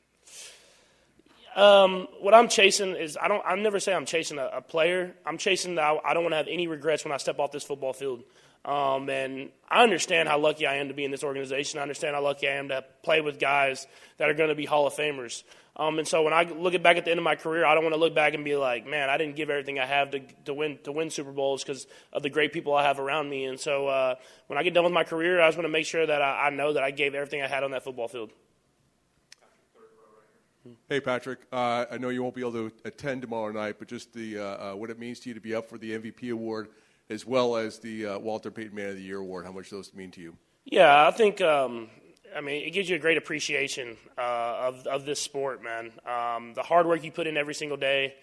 Um, 1.55 2.09
what 2.21 2.35
I'm 2.35 2.49
chasing 2.49 2.97
is 2.97 3.19
I 3.21 3.29
don't. 3.29 3.43
I 3.45 3.55
never 3.57 3.79
say 3.79 3.93
I'm 3.95 4.07
chasing 4.07 4.39
a, 4.39 4.47
a 4.55 4.63
player. 4.63 5.15
I'm 5.27 5.39
chasing. 5.39 5.75
The, 5.75 5.83
I, 5.83 6.11
I 6.11 6.15
don't 6.15 6.23
want 6.23 6.33
to 6.33 6.39
have 6.39 6.49
any 6.49 6.67
regrets 6.67 7.05
when 7.05 7.13
I 7.13 7.19
step 7.19 7.39
off 7.39 7.53
this 7.53 7.65
football 7.65 7.93
field. 7.93 8.25
Um, 8.65 9.11
and 9.11 9.51
I 9.69 9.83
understand 9.83 10.29
how 10.29 10.39
lucky 10.39 10.67
I 10.67 10.77
am 10.77 10.89
to 10.89 10.95
be 10.95 11.05
in 11.05 11.11
this 11.11 11.25
organization. 11.25 11.81
I 11.81 11.83
understand 11.83 12.15
how 12.15 12.23
lucky 12.23 12.49
I 12.49 12.53
am 12.53 12.69
to 12.69 12.85
play 13.03 13.21
with 13.21 13.41
guys 13.41 13.87
that 14.19 14.31
are 14.31 14.35
going 14.35 14.51
to 14.51 14.55
be 14.55 14.67
Hall 14.67 14.87
of 14.87 14.95
Famers. 14.95 15.43
Um, 15.75 15.99
and 15.99 16.07
so 16.07 16.23
when 16.23 16.33
I 16.33 16.45
look 16.45 16.81
back 16.83 16.97
at 16.97 17.05
the 17.05 17.11
end 17.11 17.19
of 17.19 17.25
my 17.25 17.35
career, 17.35 17.65
I 17.65 17.75
don't 17.75 17.83
want 17.83 17.95
to 17.95 18.01
look 18.01 18.15
back 18.15 18.35
and 18.35 18.45
be 18.45 18.57
like, 18.57 18.87
man, 18.87 19.09
I 19.09 19.17
didn't 19.17 19.37
give 19.37 19.51
everything 19.51 19.81
I 19.81 19.87
have 19.87 20.11
to, 20.11 20.21
to 20.45 20.55
win 20.55 20.79
to 20.85 20.93
win 20.93 21.11
Super 21.11 21.33
Bowls 21.33 21.65
because 21.65 21.87
of 22.13 22.23
the 22.23 22.31
great 22.31 22.53
people 22.53 22.75
I 22.75 22.85
have 22.85 23.01
around 23.01 23.31
me. 23.31 23.47
And 23.47 23.59
so 23.59 23.89
uh, 23.89 24.15
when 24.47 24.59
I 24.59 24.63
get 24.63 24.75
done 24.75 24.85
with 24.85 24.93
my 24.93 25.05
career, 25.05 25.41
I 25.41 25.49
just 25.49 25.57
want 25.57 25.65
to 25.65 25.73
make 25.73 25.87
sure 25.87 26.07
that 26.07 26.23
I, 26.23 26.47
I 26.47 26.51
know 26.51 26.75
that 26.75 26.85
I 26.85 26.91
gave 26.91 27.15
everything 27.15 27.43
I 27.43 27.49
had 27.49 27.65
on 27.65 27.71
that 27.73 27.83
football 27.83 28.07
field. 28.07 28.31
Hey, 30.89 31.01
Patrick. 31.01 31.41
Uh, 31.53 31.87
I 31.91 31.99
know 31.99 32.11
you 32.11 32.23
won't 32.23 32.35
be 32.35 32.41
able 32.41 32.53
to 32.53 32.73
attend 32.85 33.23
tomorrow 33.23 33.51
night, 33.51 33.77
but 33.79 33.89
just 33.89 34.13
the 34.13 34.39
uh, 34.39 34.43
uh, 34.43 34.73
what 34.75 34.91
it 34.91 34.99
means 34.99 35.19
to 35.21 35.29
you 35.29 35.35
to 35.35 35.41
be 35.41 35.55
up 35.55 35.69
for 35.69 35.79
the 35.79 35.99
MVP 35.99 36.33
award 36.33 36.69
as 37.11 37.27
well 37.27 37.57
as 37.57 37.79
the 37.79 38.07
uh, 38.07 38.19
Walter 38.19 38.51
Payton 38.51 38.75
Man 38.75 38.91
of 38.91 38.97
the 38.97 39.03
Year 39.03 39.19
award. 39.19 39.45
How 39.45 39.53
much 39.53 39.71
those 39.71 39.93
mean 39.93 40.11
to 40.13 40.21
you? 40.21 40.37
Yeah, 40.65 41.07
I 41.07 41.11
think. 41.11 41.41
Um, 41.41 41.89
I 42.35 42.41
mean, 42.41 42.67
it 42.67 42.71
gives 42.71 42.89
you 42.89 42.97
a 42.97 42.99
great 42.99 43.19
appreciation 43.19 43.97
uh, 44.17 44.57
of 44.69 44.87
of 44.87 45.05
this 45.05 45.21
sport, 45.21 45.63
man. 45.63 45.93
Um, 46.07 46.55
the 46.55 46.63
hard 46.63 46.87
work 46.87 47.03
you 47.05 47.11
put 47.11 47.27
in 47.27 47.37
every 47.37 47.55
single 47.55 47.77
day, 47.77 48.15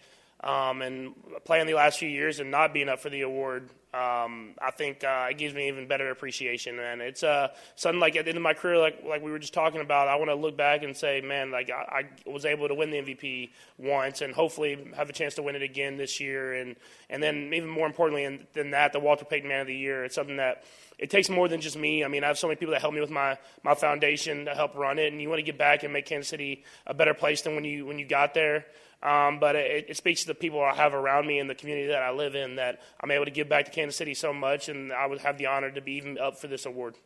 um, 0.43 0.81
and 0.81 1.13
playing 1.45 1.67
the 1.67 1.73
last 1.73 1.99
few 1.99 2.09
years 2.09 2.39
and 2.39 2.51
not 2.51 2.73
being 2.73 2.89
up 2.89 2.99
for 2.99 3.09
the 3.09 3.21
award 3.21 3.69
um, 3.91 4.53
I 4.61 4.69
think 4.69 5.03
uh, 5.03 5.29
it 5.31 5.39
gives 5.39 5.55
me 5.55 5.67
even 5.67 5.87
better 5.87 6.11
appreciation. 6.11 6.77
And 6.77 7.01
it's 7.01 7.23
uh, 7.23 7.47
something 7.75 7.99
like 7.99 8.15
at 8.15 8.25
the 8.25 8.29
end 8.29 8.37
of 8.37 8.43
my 8.43 8.53
career, 8.53 8.77
like 8.77 9.03
like 9.03 9.23
we 9.23 9.31
were 9.31 9.39
just 9.39 9.53
talking 9.53 9.81
about. 9.81 10.07
I 10.07 10.15
want 10.17 10.29
to 10.29 10.35
look 10.35 10.55
back 10.55 10.83
and 10.83 10.95
say, 10.95 11.21
man, 11.21 11.49
like 11.49 11.71
I, 11.71 12.03
I, 12.25 12.29
was 12.29 12.45
able 12.45 12.67
to 12.67 12.75
win 12.75 12.91
the 12.91 12.97
MVP 12.97 13.49
once, 13.79 14.21
and 14.21 14.31
hopefully 14.31 14.91
have 14.95 15.09
a 15.09 15.13
chance 15.13 15.33
to 15.35 15.41
win 15.41 15.55
it 15.55 15.63
again 15.63 15.97
this 15.97 16.19
year. 16.19 16.53
And 16.53 16.75
and 17.09 17.23
then 17.23 17.51
even 17.51 17.67
more 17.67 17.87
importantly 17.87 18.45
than 18.53 18.71
that, 18.71 18.93
the 18.93 18.99
Walter 18.99 19.25
Payton 19.25 19.49
Man 19.49 19.61
of 19.61 19.67
the 19.67 19.75
Year. 19.75 20.05
It's 20.05 20.13
something 20.13 20.37
that 20.37 20.65
it 20.99 21.09
takes 21.09 21.27
more 21.27 21.47
than 21.47 21.59
just 21.59 21.75
me. 21.75 22.03
I 22.03 22.09
mean, 22.09 22.23
I 22.23 22.27
have 22.27 22.37
so 22.37 22.45
many 22.45 22.57
people 22.57 22.73
that 22.73 22.81
help 22.81 22.93
me 22.93 23.01
with 23.01 23.09
my 23.09 23.39
my 23.63 23.73
foundation 23.73 24.45
to 24.45 24.53
help 24.53 24.75
run 24.75 24.99
it, 24.99 25.11
and 25.11 25.19
you 25.19 25.29
want 25.29 25.39
to 25.39 25.43
get 25.43 25.57
back 25.57 25.81
and 25.81 25.91
make 25.91 26.05
Kansas 26.05 26.29
City 26.29 26.63
a 26.85 26.93
better 26.93 27.15
place 27.15 27.41
than 27.41 27.55
when 27.55 27.63
you 27.63 27.87
when 27.87 27.97
you 27.97 28.05
got 28.05 28.35
there. 28.35 28.67
Um, 29.01 29.39
but 29.39 29.55
it, 29.55 29.85
it, 29.89 29.97
speaks 29.97 30.21
to 30.21 30.27
the 30.27 30.35
people 30.35 30.61
I 30.61 30.75
have 30.75 30.93
around 30.93 31.25
me 31.25 31.39
and 31.39 31.49
the 31.49 31.55
community 31.55 31.87
that 31.87 32.03
I 32.03 32.11
live 32.11 32.35
in 32.35 32.55
that 32.55 32.81
I'm 32.99 33.11
able 33.11 33.23
to 33.25 33.31
give 33.31 33.47
back 33.47 33.63
to 33.65 33.71
Kansas 33.71 33.95
City 33.95 34.13
so 34.13 34.33
much, 34.33 34.67
and 34.67 34.91
I 34.91 35.05
would 35.05 35.19
have 35.21 35.37
the 35.37 35.45
honor 35.45 35.71
to 35.71 35.79
be 35.79 35.93
even 35.93 36.17
up 36.17 36.37
for 36.37 36.47
this 36.47 36.65
award. 36.65 36.97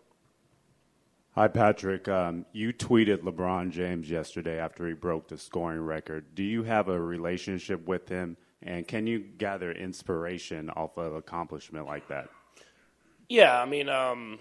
Hi, 1.36 1.48
Patrick. 1.48 2.08
Um, 2.08 2.46
you 2.52 2.74
tweeted 2.74 3.18
LeBron 3.18 3.70
James 3.70 4.10
yesterday 4.10 4.60
after 4.60 4.88
he 4.88 4.94
broke 4.94 5.28
the 5.28 5.38
scoring 5.38 5.82
record. 5.82 6.34
Do 6.34 6.44
you 6.44 6.64
have 6.64 6.90
a 6.90 7.00
relationship 7.00 7.88
with 7.88 8.10
him, 8.10 8.38
and 8.64 8.88
can 8.88 9.06
you 9.06 9.20
gather 9.20 9.72
inspiration 9.72 10.72
off 10.72 10.98
of 10.98 11.14
accomplishment 11.14 11.86
like 11.86 12.08
that? 12.08 12.30
Yeah, 13.30 13.60
I 13.60 13.66
mean, 13.66 13.90
um, 13.90 14.40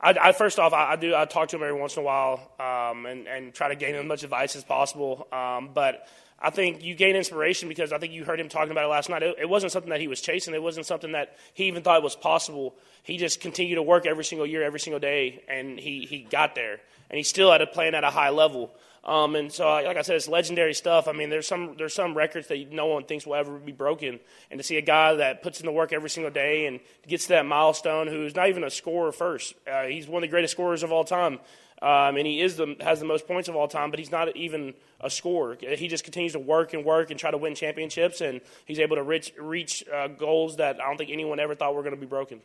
I, 0.00 0.14
I, 0.20 0.32
first 0.32 0.58
off, 0.58 0.72
I, 0.72 0.92
I, 0.92 0.96
do. 0.96 1.14
I 1.14 1.24
talk 1.24 1.48
to 1.48 1.56
him 1.56 1.62
every 1.62 1.78
once 1.78 1.96
in 1.96 2.02
a 2.02 2.06
while, 2.06 2.52
um, 2.60 3.06
and, 3.06 3.26
and 3.26 3.54
try 3.54 3.68
to 3.68 3.76
gain 3.76 3.94
as 3.94 4.04
much 4.04 4.22
advice 4.22 4.56
as 4.56 4.64
possible. 4.64 5.26
Um, 5.32 5.70
but 5.72 6.06
I 6.38 6.50
think 6.50 6.84
you 6.84 6.94
gain 6.94 7.16
inspiration 7.16 7.68
because 7.68 7.92
I 7.92 7.98
think 7.98 8.12
you 8.12 8.24
heard 8.24 8.38
him 8.38 8.48
talking 8.48 8.70
about 8.70 8.84
it 8.84 8.88
last 8.88 9.08
night. 9.08 9.22
It, 9.22 9.36
it, 9.40 9.48
wasn't 9.48 9.72
something 9.72 9.90
that 9.90 10.00
he 10.00 10.08
was 10.08 10.20
chasing. 10.20 10.52
It 10.52 10.62
wasn't 10.62 10.84
something 10.84 11.12
that 11.12 11.36
he 11.54 11.64
even 11.64 11.82
thought 11.82 12.02
was 12.02 12.14
possible. 12.14 12.74
He 13.02 13.16
just 13.16 13.40
continued 13.40 13.76
to 13.76 13.82
work 13.82 14.04
every 14.04 14.24
single 14.24 14.46
year, 14.46 14.62
every 14.62 14.80
single 14.80 15.00
day, 15.00 15.42
and 15.48 15.78
he, 15.78 16.04
he 16.04 16.20
got 16.20 16.54
there. 16.54 16.80
And 17.08 17.16
he's 17.16 17.28
still 17.28 17.52
at 17.52 17.62
a 17.62 17.66
playing 17.66 17.94
at 17.94 18.04
a 18.04 18.10
high 18.10 18.30
level. 18.30 18.74
Um, 19.06 19.36
and 19.36 19.52
so, 19.52 19.66
like 19.66 19.96
I 19.96 20.02
said, 20.02 20.16
it's 20.16 20.26
legendary 20.26 20.74
stuff. 20.74 21.06
I 21.06 21.12
mean, 21.12 21.30
there's 21.30 21.46
some 21.46 21.76
there's 21.78 21.94
some 21.94 22.16
records 22.16 22.48
that 22.48 22.72
no 22.72 22.86
one 22.86 23.04
thinks 23.04 23.24
will 23.24 23.36
ever 23.36 23.56
be 23.56 23.70
broken. 23.70 24.18
And 24.50 24.58
to 24.58 24.64
see 24.64 24.78
a 24.78 24.82
guy 24.82 25.14
that 25.14 25.44
puts 25.44 25.60
in 25.60 25.66
the 25.66 25.72
work 25.72 25.92
every 25.92 26.10
single 26.10 26.32
day 26.32 26.66
and 26.66 26.80
gets 27.06 27.24
to 27.24 27.28
that 27.30 27.46
milestone, 27.46 28.08
who's 28.08 28.34
not 28.34 28.48
even 28.48 28.64
a 28.64 28.70
scorer 28.70 29.12
first, 29.12 29.54
uh, 29.72 29.84
he's 29.84 30.08
one 30.08 30.24
of 30.24 30.28
the 30.28 30.32
greatest 30.32 30.52
scorers 30.52 30.82
of 30.82 30.90
all 30.90 31.04
time. 31.04 31.38
Um, 31.82 32.16
and 32.16 32.26
he 32.26 32.40
is 32.40 32.56
the, 32.56 32.74
has 32.80 33.00
the 33.00 33.06
most 33.06 33.26
points 33.26 33.48
of 33.48 33.56
all 33.56 33.68
time, 33.68 33.90
but 33.90 33.98
he's 33.98 34.10
not 34.10 34.34
even 34.34 34.72
a 35.00 35.10
scorer. 35.10 35.58
He 35.60 35.88
just 35.88 36.04
continues 36.04 36.32
to 36.32 36.38
work 36.38 36.72
and 36.72 36.84
work 36.84 37.10
and 37.10 37.20
try 37.20 37.30
to 37.30 37.36
win 37.36 37.54
championships, 37.54 38.22
and 38.22 38.40
he's 38.64 38.78
able 38.78 38.96
to 38.96 39.02
reach, 39.02 39.32
reach 39.38 39.84
uh, 39.94 40.08
goals 40.08 40.56
that 40.56 40.80
I 40.80 40.86
don't 40.86 40.96
think 40.96 41.10
anyone 41.10 41.38
ever 41.38 41.54
thought 41.54 41.74
were 41.74 41.82
going 41.82 41.94
to 41.94 42.00
be 42.00 42.06
broken. 42.06 42.40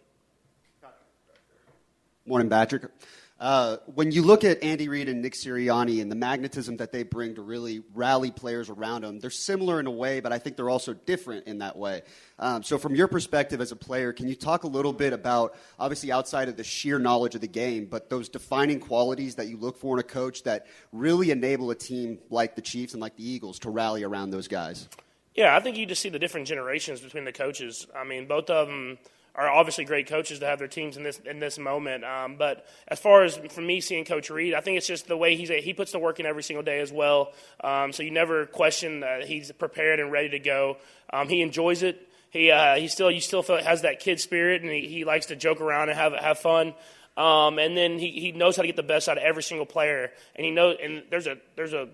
Morning, 2.26 2.50
Patrick. 2.50 2.84
Uh, 3.42 3.78
when 3.96 4.12
you 4.12 4.22
look 4.22 4.44
at 4.44 4.62
Andy 4.62 4.88
Reid 4.88 5.10
and 5.10 5.24
Nick 5.24 5.34
Sirianni 5.34 6.00
and 6.00 6.12
the 6.12 6.16
magnetism 6.16 6.78
that 6.78 6.92
they 6.92 7.02
bring 7.02 7.34
to 7.34 7.42
really 7.42 7.82
rally 7.96 8.30
players 8.30 8.70
around 8.70 9.02
them, 9.02 9.20
they're 9.20 9.32
similar 9.32 9.80
in 9.80 9.88
a 9.88 9.92
way, 9.92 10.20
but 10.20 10.32
I 10.32 10.38
think 10.38 10.58
they're 10.58 10.70
also 10.70 10.94
different 10.94 11.48
in 11.48 11.58
that 11.58 11.76
way. 11.76 12.04
Um, 12.38 12.62
so, 12.62 12.78
from 12.78 12.94
your 12.94 13.08
perspective 13.08 13.60
as 13.60 13.72
a 13.72 13.76
player, 13.76 14.14
can 14.14 14.28
you 14.28 14.36
talk 14.36 14.64
a 14.64 14.68
little 14.68 14.94
bit 14.94 15.12
about, 15.12 15.56
obviously 15.80 16.12
outside 16.12 16.50
of 16.50 16.56
the 16.56 16.64
sheer 16.64 17.00
knowledge 17.00 17.34
of 17.34 17.42
the 17.42 17.48
game, 17.48 17.88
but 17.90 18.12
those 18.12 18.30
defining 18.30 18.80
qualities 18.80 19.34
that 19.36 19.48
you 19.48 19.58
look 19.58 19.80
for 19.80 19.96
in 19.96 20.00
a 20.00 20.04
coach 20.04 20.44
that 20.44 20.68
really 20.92 21.32
enable 21.32 21.72
a 21.72 21.76
team 21.76 22.20
like 22.30 22.56
the 22.56 22.62
Chiefs 22.62 22.94
and 22.94 23.02
like 23.02 23.16
the 23.16 23.28
Eagles 23.28 23.58
to 23.60 23.72
rally 23.72 24.04
around 24.04 24.30
those 24.30 24.48
guys? 24.48 24.88
Yeah, 25.34 25.56
I 25.56 25.62
think 25.62 25.78
you 25.78 25.88
just 25.88 26.04
see 26.04 26.10
the 26.10 26.20
different 26.20 26.46
generations 26.46 27.02
between 27.02 27.26
the 27.26 27.32
coaches. 27.32 27.88
I 27.96 28.04
mean, 28.04 28.28
both 28.28 28.52
of 28.52 28.68
them 28.68 29.00
are 29.36 29.50
obviously 29.50 29.86
great 29.86 30.08
coaches 30.08 30.40
to 30.40 30.46
have 30.46 30.60
their 30.60 30.68
teams 30.68 30.98
in 30.98 31.04
this 31.04 31.20
in 31.20 31.40
this 31.40 31.58
moment. 31.58 32.04
Um, 32.04 32.36
but 32.36 32.66
as 32.88 33.00
far 33.00 33.24
as 33.24 33.38
for 33.50 33.62
me 33.62 33.80
seeing 33.80 34.06
Coach 34.06 34.30
Reid, 34.30 34.54
I 34.54 34.62
think 34.62 34.78
it's 34.78 34.88
just 34.88 35.08
the 35.08 35.18
way 35.18 35.36
he's 35.36 35.50
he 35.50 35.74
puts 35.74 35.92
the 35.92 36.00
work 36.00 36.20
in 36.20 36.26
every 36.26 36.44
single 36.44 36.64
day 36.64 36.80
as 36.80 36.92
well. 36.92 37.34
Um, 37.64 37.94
so 37.94 38.04
you 38.04 38.12
never 38.12 38.46
question 38.46 39.02
that 39.02 39.26
he's 39.26 39.52
prepared 39.54 40.00
and 40.00 40.12
ready 40.12 40.30
to 40.30 40.40
go. 40.40 40.78
Um, 41.14 41.30
he 41.30 41.42
enjoys 41.42 41.84
it. 41.84 42.08
He 42.30 42.52
uh, 42.52 42.76
he 42.76 42.88
still 42.88 43.10
you 43.12 43.22
still 43.22 43.44
feel 43.44 43.64
has 43.64 43.84
that 43.84 44.00
kid 44.00 44.20
spirit, 44.20 44.62
and 44.62 44.72
he, 44.72 44.88
he 44.88 45.06
likes 45.06 45.28
to 45.28 45.36
joke 45.36 45.62
around 45.62 45.90
and 45.90 45.98
have 45.98 46.14
have 46.14 46.40
fun. 46.40 46.74
Um, 47.18 47.60
and 47.60 47.76
then 47.76 48.00
he, 48.00 48.12
he 48.12 48.32
knows 48.32 48.56
how 48.56 48.62
to 48.62 48.68
get 48.68 48.78
the 48.78 48.84
best 48.84 49.10
out 49.10 49.18
of 49.18 49.24
every 49.24 49.44
single 49.44 49.66
player, 49.66 50.12
and 50.36 50.46
he 50.46 50.52
knows. 50.52 50.78
And 50.82 51.04
there's 51.10 51.28
a 51.28 51.38
there's 51.56 51.74
a, 51.74 51.90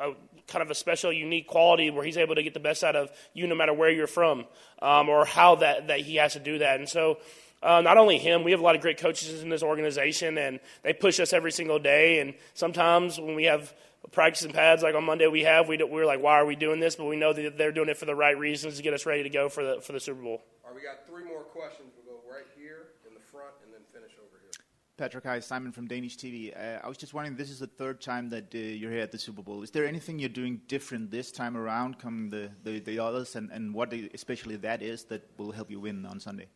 a 0.00 0.12
kind 0.52 0.62
of 0.62 0.70
a 0.70 0.74
special, 0.74 1.12
unique 1.12 1.48
quality 1.48 1.90
where 1.90 2.04
he's 2.04 2.18
able 2.18 2.34
to 2.34 2.42
get 2.42 2.54
the 2.54 2.60
best 2.60 2.84
out 2.84 2.94
of 2.94 3.10
you 3.34 3.46
no 3.46 3.54
matter 3.54 3.72
where 3.72 3.90
you're 3.90 4.06
from 4.06 4.44
um, 4.80 5.08
or 5.08 5.24
how 5.24 5.56
that, 5.56 5.88
that 5.88 6.00
he 6.00 6.16
has 6.16 6.34
to 6.34 6.40
do 6.40 6.58
that. 6.58 6.78
And 6.78 6.88
so, 6.88 7.18
uh, 7.62 7.80
not 7.80 7.96
only 7.96 8.18
him, 8.18 8.42
we 8.42 8.50
have 8.50 8.60
a 8.60 8.62
lot 8.62 8.74
of 8.74 8.82
great 8.82 8.98
coaches 8.98 9.42
in 9.42 9.48
this 9.48 9.62
organization, 9.62 10.36
and 10.36 10.58
they 10.82 10.92
push 10.92 11.20
us 11.20 11.32
every 11.32 11.52
single 11.52 11.78
day. 11.78 12.18
And 12.18 12.34
sometimes 12.54 13.20
when 13.20 13.36
we 13.36 13.44
have 13.44 13.72
practice 14.10 14.42
and 14.42 14.52
pads 14.52 14.82
like 14.82 14.96
on 14.96 15.04
Monday 15.04 15.28
we 15.28 15.42
have, 15.42 15.68
we 15.68 15.78
we're 15.78 16.06
like, 16.06 16.20
why 16.20 16.34
are 16.40 16.46
we 16.46 16.56
doing 16.56 16.80
this? 16.80 16.96
But 16.96 17.04
we 17.04 17.16
know 17.16 17.32
that 17.32 17.56
they're 17.56 17.72
doing 17.72 17.88
it 17.88 17.96
for 17.96 18.06
the 18.06 18.16
right 18.16 18.36
reasons 18.36 18.76
to 18.76 18.82
get 18.82 18.94
us 18.94 19.06
ready 19.06 19.22
to 19.22 19.30
go 19.30 19.48
for 19.48 19.62
the 19.62 19.80
for 19.80 19.92
the 19.92 20.00
Super 20.00 20.20
Bowl. 20.20 20.42
All 20.64 20.70
right, 20.70 20.74
we 20.74 20.82
got 20.82 21.06
three 21.06 21.24
more 21.24 21.42
questions. 21.42 21.92
We'll 21.96 22.16
go 22.16 22.22
right 22.28 22.46
here 22.56 22.88
in 23.06 23.14
the 23.14 23.20
front 23.20 23.54
and 23.64 23.72
then 23.72 23.80
finish 23.92 24.12
over 24.18 24.38
here. 24.42 24.50
Patrick, 24.98 25.24
hi, 25.24 25.40
Simon 25.40 25.72
from 25.72 25.86
Danish 25.86 26.18
TV. 26.18 26.54
Uh, 26.54 26.78
I 26.84 26.86
was 26.86 26.98
just 26.98 27.14
wondering, 27.14 27.34
this 27.34 27.48
is 27.48 27.58
the 27.58 27.66
third 27.66 28.02
time 28.02 28.28
that 28.28 28.54
uh, 28.54 28.58
you're 28.58 28.90
here 28.90 29.00
at 29.00 29.10
the 29.10 29.18
Super 29.18 29.40
Bowl. 29.40 29.62
Is 29.62 29.70
there 29.70 29.86
anything 29.86 30.18
you're 30.18 30.28
doing 30.28 30.60
different 30.68 31.10
this 31.10 31.32
time 31.32 31.56
around, 31.56 31.98
coming 31.98 32.28
the, 32.28 32.50
the, 32.62 32.78
the 32.78 32.98
others, 32.98 33.34
and, 33.34 33.50
and 33.50 33.72
what 33.72 33.94
especially 34.12 34.56
that 34.56 34.82
is 34.82 35.04
that 35.04 35.26
will 35.38 35.50
help 35.50 35.70
you 35.70 35.80
win 35.80 36.04
on 36.04 36.20
Sunday? 36.20 36.46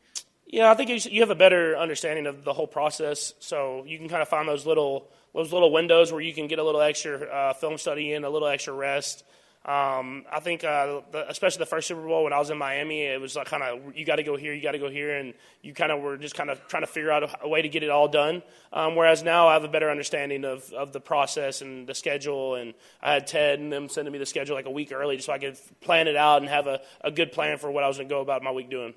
Yeah, 0.46 0.70
I 0.70 0.74
think 0.74 1.06
you 1.06 1.20
have 1.22 1.30
a 1.30 1.34
better 1.34 1.78
understanding 1.78 2.26
of 2.26 2.44
the 2.44 2.52
whole 2.52 2.66
process, 2.66 3.32
so 3.40 3.84
you 3.86 3.96
can 3.96 4.08
kind 4.08 4.20
of 4.20 4.28
find 4.28 4.46
those 4.46 4.66
little 4.66 5.08
those 5.34 5.52
little 5.52 5.72
windows 5.72 6.12
where 6.12 6.20
you 6.20 6.34
can 6.34 6.46
get 6.46 6.58
a 6.58 6.62
little 6.62 6.82
extra 6.82 7.18
uh, 7.26 7.52
film 7.54 7.78
study 7.78 8.12
in, 8.12 8.24
a 8.24 8.30
little 8.30 8.48
extra 8.48 8.74
rest. 8.74 9.24
Um, 9.66 10.24
I 10.30 10.38
think, 10.38 10.62
uh, 10.62 11.00
the, 11.10 11.28
especially 11.28 11.58
the 11.58 11.66
first 11.66 11.88
Super 11.88 12.06
Bowl 12.06 12.22
when 12.22 12.32
I 12.32 12.38
was 12.38 12.50
in 12.50 12.56
Miami, 12.56 13.02
it 13.02 13.20
was 13.20 13.34
like 13.34 13.48
kind 13.48 13.64
of 13.64 13.96
you 13.96 14.04
got 14.06 14.16
to 14.16 14.22
go 14.22 14.36
here, 14.36 14.54
you 14.54 14.62
got 14.62 14.72
to 14.72 14.78
go 14.78 14.88
here, 14.88 15.16
and 15.16 15.34
you 15.60 15.74
kind 15.74 15.90
of 15.90 16.00
were 16.00 16.16
just 16.16 16.36
kind 16.36 16.50
of 16.50 16.64
trying 16.68 16.84
to 16.84 16.86
figure 16.86 17.10
out 17.10 17.24
a, 17.24 17.38
a 17.42 17.48
way 17.48 17.62
to 17.62 17.68
get 17.68 17.82
it 17.82 17.90
all 17.90 18.06
done. 18.06 18.44
Um, 18.72 18.94
whereas 18.94 19.24
now 19.24 19.48
I 19.48 19.54
have 19.54 19.64
a 19.64 19.68
better 19.68 19.90
understanding 19.90 20.44
of, 20.44 20.72
of 20.72 20.92
the 20.92 21.00
process 21.00 21.62
and 21.62 21.84
the 21.84 21.96
schedule, 21.96 22.54
and 22.54 22.74
I 23.02 23.14
had 23.14 23.26
Ted 23.26 23.58
and 23.58 23.72
them 23.72 23.88
sending 23.88 24.12
me 24.12 24.20
the 24.20 24.26
schedule 24.26 24.54
like 24.54 24.66
a 24.66 24.70
week 24.70 24.92
early 24.92 25.16
just 25.16 25.26
so 25.26 25.32
I 25.32 25.38
could 25.38 25.58
plan 25.80 26.06
it 26.06 26.16
out 26.16 26.42
and 26.42 26.48
have 26.48 26.68
a, 26.68 26.80
a 27.00 27.10
good 27.10 27.32
plan 27.32 27.58
for 27.58 27.68
what 27.68 27.82
I 27.82 27.88
was 27.88 27.96
going 27.96 28.08
to 28.08 28.14
go 28.14 28.20
about 28.20 28.44
my 28.44 28.52
week 28.52 28.70
doing. 28.70 28.94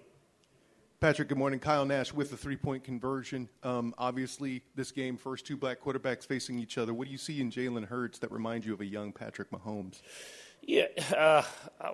Patrick, 0.99 1.29
good 1.29 1.37
morning. 1.37 1.59
Kyle 1.59 1.85
Nash 1.85 2.13
with 2.13 2.29
the 2.29 2.37
three 2.37 2.57
point 2.57 2.83
conversion. 2.83 3.49
Um, 3.63 3.95
obviously, 3.97 4.61
this 4.75 4.91
game, 4.91 5.17
first 5.17 5.47
two 5.47 5.57
black 5.57 5.81
quarterbacks 5.81 6.27
facing 6.27 6.59
each 6.59 6.77
other. 6.77 6.93
What 6.93 7.05
do 7.05 7.11
you 7.11 7.17
see 7.17 7.39
in 7.41 7.49
Jalen 7.49 7.87
Hurts 7.87 8.19
that 8.19 8.31
reminds 8.31 8.67
you 8.67 8.73
of 8.73 8.81
a 8.81 8.85
young 8.85 9.13
Patrick 9.13 9.49
Mahomes? 9.49 10.01
Yeah, 10.61 10.85
uh, 11.15 11.43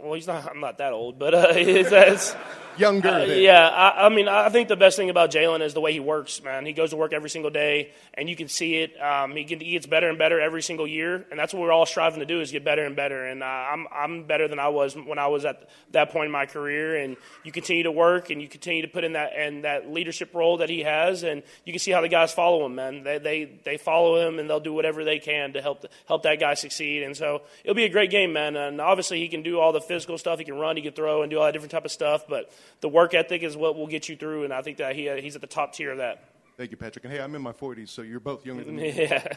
well, 0.01 0.13
he's 0.13 0.27
not. 0.27 0.49
I'm 0.49 0.59
not 0.59 0.79
that 0.79 0.91
old, 0.91 1.17
but 1.17 1.33
uh, 1.33 1.47
it's, 1.55 1.91
it's 1.91 2.35
younger. 2.77 3.09
Uh, 3.09 3.25
yeah, 3.25 3.67
I, 3.67 4.07
I, 4.07 4.09
mean, 4.09 4.27
I 4.27 4.49
think 4.49 4.67
the 4.67 4.75
best 4.75 4.97
thing 4.97 5.09
about 5.09 5.31
Jalen 5.31 5.61
is 5.61 5.73
the 5.73 5.81
way 5.81 5.93
he 5.93 5.99
works. 5.99 6.43
Man, 6.43 6.65
he 6.65 6.73
goes 6.73 6.89
to 6.89 6.95
work 6.95 7.13
every 7.13 7.29
single 7.29 7.51
day, 7.51 7.91
and 8.13 8.29
you 8.29 8.35
can 8.35 8.47
see 8.47 8.77
it. 8.77 9.01
Um, 9.01 9.31
he, 9.31 9.43
he, 9.43 9.71
gets 9.71 9.85
better 9.85 10.09
and 10.09 10.17
better 10.17 10.39
every 10.39 10.61
single 10.61 10.87
year, 10.87 11.25
and 11.29 11.39
that's 11.39 11.53
what 11.53 11.61
we're 11.61 11.71
all 11.71 11.85
striving 11.85 12.19
to 12.19 12.25
do 12.25 12.41
is 12.41 12.51
get 12.51 12.65
better 12.65 12.85
and 12.85 12.95
better. 12.95 13.25
And 13.25 13.43
uh, 13.43 13.45
I'm 13.45 13.87
I'm 13.93 14.23
better 14.23 14.47
than 14.47 14.59
I 14.59 14.69
was 14.69 14.95
when 14.95 15.19
I 15.19 15.27
was 15.27 15.45
at 15.45 15.69
that 15.91 16.11
point 16.11 16.25
in 16.25 16.31
my 16.31 16.45
career. 16.45 16.97
And 16.97 17.17
you 17.43 17.51
continue 17.51 17.83
to 17.83 17.91
work, 17.91 18.29
and 18.29 18.41
you 18.41 18.47
continue 18.47 18.81
to 18.81 18.87
put 18.87 19.03
in 19.03 19.13
that 19.13 19.33
and 19.37 19.63
that 19.63 19.89
leadership 19.89 20.33
role 20.33 20.57
that 20.57 20.69
he 20.69 20.81
has, 20.81 21.23
and 21.23 21.43
you 21.65 21.71
can 21.71 21.79
see 21.79 21.91
how 21.91 22.01
the 22.01 22.09
guys 22.09 22.33
follow 22.33 22.65
him. 22.65 22.75
Man, 22.75 23.03
they 23.03 23.19
they 23.19 23.59
they 23.63 23.77
follow 23.77 24.27
him, 24.27 24.39
and 24.39 24.49
they'll 24.49 24.59
do 24.59 24.73
whatever 24.73 25.03
they 25.03 25.19
can 25.19 25.53
to 25.53 25.61
help 25.61 25.85
help 26.07 26.23
that 26.23 26.39
guy 26.39 26.55
succeed. 26.55 27.03
And 27.03 27.15
so 27.15 27.43
it'll 27.63 27.75
be 27.75 27.85
a 27.85 27.89
great 27.89 28.11
game, 28.11 28.33
man 28.33 28.54
and 28.55 28.81
obviously 28.81 29.19
he 29.19 29.27
can 29.27 29.43
do 29.43 29.59
all 29.59 29.71
the 29.71 29.81
physical 29.81 30.17
stuff. 30.17 30.39
He 30.39 30.45
can 30.45 30.55
run, 30.55 30.75
he 30.75 30.81
can 30.81 30.93
throw, 30.93 31.21
and 31.21 31.29
do 31.29 31.39
all 31.39 31.45
that 31.45 31.51
different 31.51 31.71
type 31.71 31.85
of 31.85 31.91
stuff. 31.91 32.25
But 32.27 32.51
the 32.81 32.89
work 32.89 33.13
ethic 33.13 33.43
is 33.43 33.55
what 33.55 33.75
will 33.75 33.87
get 33.87 34.09
you 34.09 34.15
through, 34.15 34.43
and 34.43 34.53
I 34.53 34.61
think 34.61 34.77
that 34.77 34.95
he, 34.95 35.09
he's 35.21 35.35
at 35.35 35.41
the 35.41 35.47
top 35.47 35.73
tier 35.73 35.91
of 35.91 35.97
that. 35.97 36.23
Thank 36.57 36.71
you, 36.71 36.77
Patrick. 36.77 37.03
And 37.03 37.13
hey, 37.13 37.19
I'm 37.19 37.35
in 37.35 37.41
my 37.41 37.51
40s, 37.51 37.89
so 37.89 38.01
you're 38.01 38.21
both 38.21 38.45
younger 38.45 38.63
than 38.63 38.77
me. 38.77 38.91
yeah. 38.95 39.27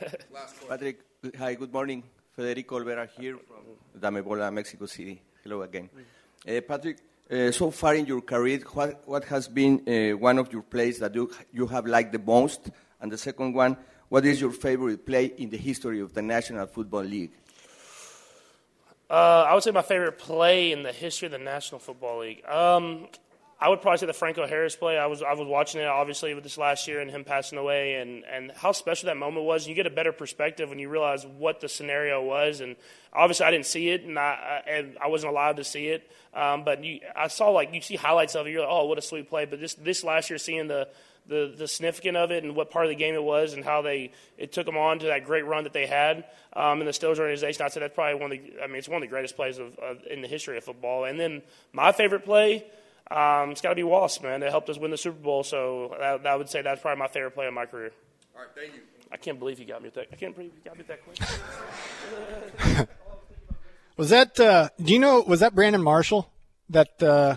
Patrick, 0.68 1.00
hi, 1.36 1.54
good 1.54 1.72
morning. 1.72 2.04
Federico 2.36 2.78
Olvera 2.78 3.08
here 3.18 3.36
from 3.36 4.00
Damebola, 4.00 4.52
Mexico 4.52 4.86
City. 4.86 5.20
Hello 5.42 5.62
again. 5.62 5.90
Uh, 6.46 6.60
Patrick, 6.60 6.98
uh, 7.28 7.50
so 7.50 7.72
far 7.72 7.96
in 7.96 8.06
your 8.06 8.20
career, 8.20 8.60
what, 8.72 9.02
what 9.04 9.24
has 9.24 9.48
been 9.48 9.82
uh, 9.88 10.16
one 10.16 10.38
of 10.38 10.52
your 10.52 10.62
plays 10.62 11.00
that 11.00 11.12
you, 11.16 11.28
you 11.52 11.66
have 11.66 11.86
liked 11.86 12.12
the 12.12 12.20
most? 12.20 12.70
And 13.00 13.10
the 13.10 13.18
second 13.18 13.52
one, 13.52 13.76
what 14.08 14.24
is 14.24 14.40
your 14.40 14.52
favorite 14.52 15.04
play 15.04 15.32
in 15.36 15.50
the 15.50 15.56
history 15.56 16.00
of 16.00 16.14
the 16.14 16.22
National 16.22 16.66
Football 16.66 17.02
League? 17.02 17.32
Uh, 19.10 19.46
I 19.48 19.54
would 19.54 19.62
say 19.62 19.70
my 19.70 19.82
favorite 19.82 20.18
play 20.18 20.70
in 20.72 20.82
the 20.82 20.92
history 20.92 21.26
of 21.26 21.32
the 21.32 21.38
National 21.38 21.78
Football 21.78 22.20
League. 22.20 22.46
Um, 22.46 23.08
I 23.60 23.68
would 23.68 23.82
probably 23.82 23.98
say 23.98 24.06
the 24.06 24.12
Franco 24.12 24.46
Harris 24.46 24.76
play. 24.76 24.96
I 24.96 25.06
was 25.06 25.20
I 25.20 25.32
was 25.32 25.48
watching 25.48 25.80
it 25.80 25.86
obviously 25.86 26.32
with 26.32 26.44
this 26.44 26.58
last 26.58 26.86
year 26.86 27.00
and 27.00 27.10
him 27.10 27.24
passing 27.24 27.58
away 27.58 27.94
and, 27.94 28.24
and 28.24 28.52
how 28.52 28.70
special 28.70 29.06
that 29.06 29.16
moment 29.16 29.46
was. 29.46 29.66
You 29.66 29.74
get 29.74 29.86
a 29.86 29.90
better 29.90 30.12
perspective 30.12 30.68
when 30.68 30.78
you 30.78 30.88
realize 30.88 31.26
what 31.26 31.60
the 31.60 31.68
scenario 31.68 32.22
was. 32.22 32.60
And 32.60 32.76
obviously 33.12 33.46
I 33.46 33.50
didn't 33.50 33.66
see 33.66 33.88
it 33.88 34.04
and 34.04 34.16
I 34.16 34.62
and 34.64 34.96
I 35.02 35.08
wasn't 35.08 35.32
allowed 35.32 35.56
to 35.56 35.64
see 35.64 35.88
it. 35.88 36.08
Um, 36.34 36.62
but 36.62 36.84
you, 36.84 37.00
I 37.16 37.26
saw 37.26 37.50
like 37.50 37.74
you 37.74 37.80
see 37.80 37.96
highlights 37.96 38.36
of 38.36 38.46
it. 38.46 38.50
You're 38.50 38.60
like, 38.60 38.70
oh, 38.70 38.86
what 38.86 38.98
a 38.98 39.02
sweet 39.02 39.28
play. 39.28 39.44
But 39.44 39.58
this 39.58 39.74
this 39.74 40.04
last 40.04 40.30
year, 40.30 40.38
seeing 40.38 40.68
the 40.68 40.86
the, 41.26 41.52
the 41.56 41.68
significance 41.68 42.16
of 42.16 42.30
it 42.30 42.44
and 42.44 42.54
what 42.54 42.70
part 42.70 42.86
of 42.86 42.90
the 42.90 42.94
game 42.96 43.14
it 43.14 43.22
was 43.22 43.54
and 43.54 43.64
how 43.64 43.82
they 43.82 44.12
it 44.36 44.52
took 44.52 44.66
them 44.66 44.76
on 44.76 45.00
to 45.00 45.06
that 45.06 45.24
great 45.24 45.44
run 45.44 45.64
that 45.64 45.72
they 45.72 45.86
had 45.86 46.24
um, 46.54 46.80
in 46.80 46.86
the 46.86 46.92
Steelers 46.92 47.18
organization. 47.18 47.62
I'd 47.62 47.72
say 47.72 47.80
that's 47.80 47.94
probably 47.94 48.20
one 48.20 48.32
of 48.32 48.38
the 48.38 48.62
I 48.62 48.68
mean 48.68 48.76
it's 48.76 48.88
one 48.88 49.02
of 49.02 49.08
the 49.08 49.12
greatest 49.12 49.34
plays 49.34 49.58
of, 49.58 49.76
of 49.78 49.98
in 50.08 50.22
the 50.22 50.28
history 50.28 50.56
of 50.56 50.64
football. 50.64 51.04
And 51.04 51.18
then 51.18 51.42
my 51.72 51.90
favorite 51.90 52.24
play. 52.24 52.64
Um, 53.10 53.50
it's 53.50 53.60
got 53.60 53.70
to 53.70 53.74
be 53.74 53.82
Wasp, 53.82 54.22
man. 54.22 54.42
It 54.42 54.50
helped 54.50 54.68
us 54.68 54.78
win 54.78 54.90
the 54.90 54.98
Super 54.98 55.18
Bowl, 55.18 55.42
so 55.42 55.96
that, 55.98 56.26
I 56.26 56.36
would 56.36 56.50
say 56.50 56.62
that's 56.62 56.82
probably 56.82 56.98
my 56.98 57.08
favorite 57.08 57.32
play 57.32 57.46
of 57.46 57.54
my 57.54 57.66
career. 57.66 57.90
All 58.34 58.42
right, 58.42 58.50
thank 58.54 58.74
you. 58.74 58.82
I 59.10 59.16
can't 59.16 59.38
believe 59.38 59.58
you 59.58 59.64
got 59.64 59.80
me 59.80 59.88
with 59.88 59.94
that. 59.94 60.08
I 60.12 60.16
can't 60.16 60.34
believe 60.34 60.52
you 60.54 60.60
got 60.62 60.76
me 60.76 60.84
with 60.86 60.88
that 60.88 62.76
quick. 62.76 62.88
was 63.96 64.10
that? 64.10 64.38
Uh, 64.38 64.68
do 64.82 64.92
you 64.92 64.98
know? 64.98 65.22
Was 65.26 65.40
that 65.40 65.54
Brandon 65.54 65.82
Marshall 65.82 66.30
that 66.68 67.02
uh, 67.02 67.36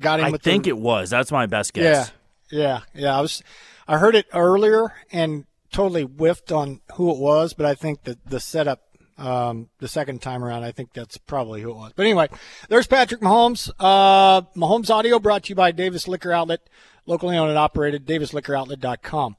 got 0.00 0.20
him? 0.20 0.34
I 0.34 0.38
think 0.38 0.64
the, 0.64 0.70
it 0.70 0.78
was. 0.78 1.10
That's 1.10 1.30
my 1.30 1.44
best 1.44 1.74
guess. 1.74 2.10
Yeah, 2.50 2.80
yeah, 2.94 3.02
yeah. 3.02 3.18
I 3.18 3.20
was, 3.20 3.42
I 3.86 3.98
heard 3.98 4.14
it 4.14 4.26
earlier 4.32 4.94
and 5.12 5.44
totally 5.70 6.04
whiffed 6.04 6.52
on 6.52 6.80
who 6.94 7.10
it 7.10 7.18
was, 7.18 7.52
but 7.52 7.66
I 7.66 7.74
think 7.74 8.04
that 8.04 8.24
the 8.24 8.40
setup, 8.40 8.83
um, 9.18 9.68
the 9.78 9.88
second 9.88 10.22
time 10.22 10.44
around, 10.44 10.64
I 10.64 10.72
think 10.72 10.92
that's 10.92 11.16
probably 11.16 11.62
who 11.62 11.70
it 11.70 11.76
was. 11.76 11.92
But 11.94 12.06
anyway, 12.06 12.28
there's 12.68 12.86
Patrick 12.86 13.20
Mahomes. 13.20 13.70
Uh, 13.78 14.42
Mahomes 14.56 14.90
Audio 14.90 15.18
brought 15.18 15.44
to 15.44 15.48
you 15.50 15.54
by 15.54 15.70
Davis 15.72 16.08
Liquor 16.08 16.32
Outlet, 16.32 16.60
locally 17.06 17.36
owned 17.36 17.50
and 17.50 17.58
operated, 17.58 18.06
davisliquoroutlet.com. 18.06 19.36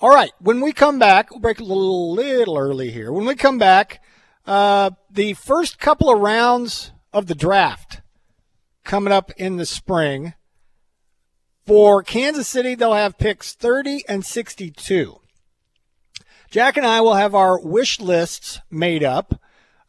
All 0.00 0.10
right, 0.10 0.32
when 0.38 0.60
we 0.60 0.72
come 0.72 0.98
back, 0.98 1.30
we'll 1.30 1.40
break 1.40 1.58
a 1.60 1.64
little, 1.64 2.12
little 2.12 2.56
early 2.56 2.90
here. 2.90 3.12
When 3.12 3.26
we 3.26 3.34
come 3.34 3.58
back, 3.58 4.00
Uh, 4.46 4.92
the 5.10 5.34
first 5.34 5.78
couple 5.78 6.08
of 6.10 6.20
rounds 6.20 6.92
of 7.12 7.26
the 7.26 7.34
draft 7.34 8.00
coming 8.82 9.12
up 9.12 9.30
in 9.36 9.56
the 9.58 9.66
spring. 9.66 10.32
For 11.66 12.02
Kansas 12.02 12.48
City, 12.48 12.74
they'll 12.74 12.94
have 12.94 13.18
picks 13.18 13.52
30 13.52 14.04
and 14.08 14.24
62. 14.24 15.20
Jack 16.50 16.78
and 16.78 16.86
I 16.86 17.02
will 17.02 17.14
have 17.14 17.34
our 17.34 17.60
wish 17.60 18.00
lists 18.00 18.60
made 18.70 19.04
up, 19.04 19.38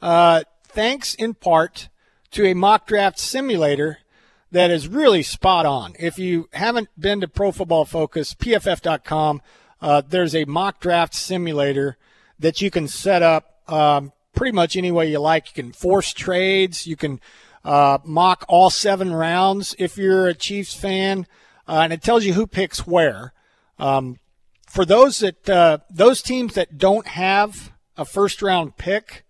uh, 0.01 0.43
thanks 0.63 1.15
in 1.15 1.33
part 1.33 1.87
to 2.31 2.45
a 2.45 2.53
mock 2.53 2.85
draft 2.85 3.17
simulator 3.17 3.99
that 4.51 4.69
is 4.69 4.87
really 4.87 5.23
spot 5.23 5.65
on. 5.65 5.95
If 5.97 6.19
you 6.19 6.49
haven't 6.51 6.89
been 6.99 7.21
to 7.21 7.29
Pro 7.29 7.53
Football 7.53 7.85
Focus, 7.85 8.33
pff.com, 8.33 9.41
uh, 9.81 10.01
there's 10.07 10.35
a 10.35 10.43
mock 10.45 10.81
draft 10.81 11.15
simulator 11.15 11.95
that 12.37 12.59
you 12.59 12.69
can 12.69 12.89
set 12.89 13.23
up 13.23 13.61
um, 13.71 14.11
pretty 14.33 14.51
much 14.51 14.75
any 14.75 14.91
way 14.91 15.09
you 15.09 15.19
like. 15.19 15.55
You 15.55 15.63
can 15.63 15.71
force 15.71 16.11
trades. 16.11 16.85
You 16.85 16.97
can 16.97 17.21
uh, 17.63 17.99
mock 18.03 18.43
all 18.49 18.69
seven 18.69 19.13
rounds 19.13 19.75
if 19.79 19.97
you're 19.97 20.27
a 20.27 20.33
Chiefs 20.33 20.73
fan, 20.73 21.25
uh, 21.69 21.81
and 21.83 21.93
it 21.93 22.01
tells 22.01 22.25
you 22.25 22.33
who 22.33 22.47
picks 22.47 22.85
where. 22.85 23.31
Um, 23.77 24.17
for 24.69 24.85
those 24.85 25.17
that 25.19 25.49
uh, 25.49 25.79
those 25.89 26.21
teams 26.21 26.53
that 26.53 26.77
don't 26.77 27.07
have 27.07 27.73
a 27.97 28.05
first 28.05 28.41
round 28.41 28.77
pick 28.77 29.25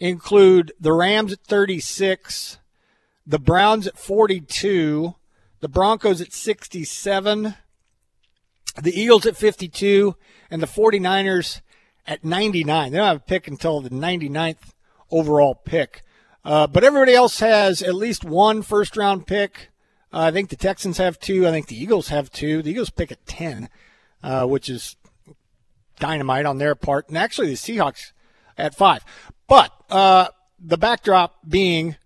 include 0.00 0.72
the 0.80 0.92
Rams 0.92 1.32
at 1.32 1.40
36, 1.40 2.58
the 3.26 3.38
Browns 3.38 3.86
at 3.86 3.98
42, 3.98 5.14
the 5.60 5.68
Broncos 5.68 6.20
at 6.20 6.32
67, 6.32 7.54
the 8.82 9.00
Eagles 9.00 9.26
at 9.26 9.36
52, 9.36 10.16
and 10.50 10.62
the 10.62 10.66
49ers 10.66 11.60
at 12.06 12.24
99. 12.24 12.90
They 12.90 12.98
don't 12.98 13.06
have 13.06 13.16
a 13.18 13.20
pick 13.20 13.46
until 13.46 13.80
the 13.80 13.90
99th 13.90 14.72
overall 15.10 15.54
pick. 15.54 16.02
Uh, 16.42 16.66
but 16.66 16.84
everybody 16.84 17.14
else 17.14 17.40
has 17.40 17.82
at 17.82 17.94
least 17.94 18.24
one 18.24 18.62
first 18.62 18.96
round 18.96 19.26
pick. 19.26 19.70
Uh, 20.12 20.20
I 20.20 20.30
think 20.30 20.48
the 20.48 20.56
Texans 20.56 20.98
have 20.98 21.18
two. 21.18 21.46
I 21.46 21.50
think 21.50 21.68
the 21.68 21.80
Eagles 21.80 22.08
have 22.08 22.30
two. 22.30 22.62
The 22.62 22.70
Eagles 22.70 22.90
pick 22.90 23.12
at 23.12 23.24
10 23.26 23.68
uh, 24.24 24.46
which 24.46 24.68
is 24.68 24.96
dynamite 26.00 26.46
on 26.46 26.58
their 26.58 26.74
part, 26.74 27.08
and 27.08 27.18
actually 27.18 27.48
the 27.48 27.54
Seahawks 27.54 28.12
at 28.56 28.74
five. 28.74 29.04
But 29.46 29.72
uh, 29.90 30.28
the 30.58 30.78
backdrop 30.78 31.36
being 31.46 31.96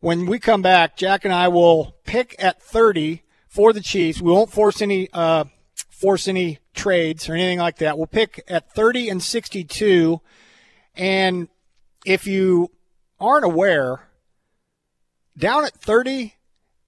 when 0.00 0.26
we 0.26 0.38
come 0.38 0.60
back, 0.60 0.96
Jack 0.96 1.24
and 1.24 1.32
I 1.32 1.48
will 1.48 1.96
pick 2.04 2.36
at 2.38 2.62
30 2.62 3.22
for 3.48 3.72
the 3.72 3.80
Chiefs. 3.80 4.20
We 4.20 4.30
won't 4.30 4.52
force 4.52 4.82
any 4.82 5.08
uh, 5.12 5.44
force 5.88 6.28
any 6.28 6.58
trades 6.74 7.28
or 7.28 7.34
anything 7.34 7.58
like 7.58 7.78
that. 7.78 7.96
We'll 7.96 8.06
pick 8.06 8.44
at 8.46 8.70
30 8.72 9.08
and 9.08 9.22
62. 9.22 10.20
And 10.94 11.48
if 12.04 12.26
you 12.26 12.70
aren't 13.18 13.46
aware, 13.46 14.08
down 15.38 15.64
at 15.64 15.72
30, 15.72 16.34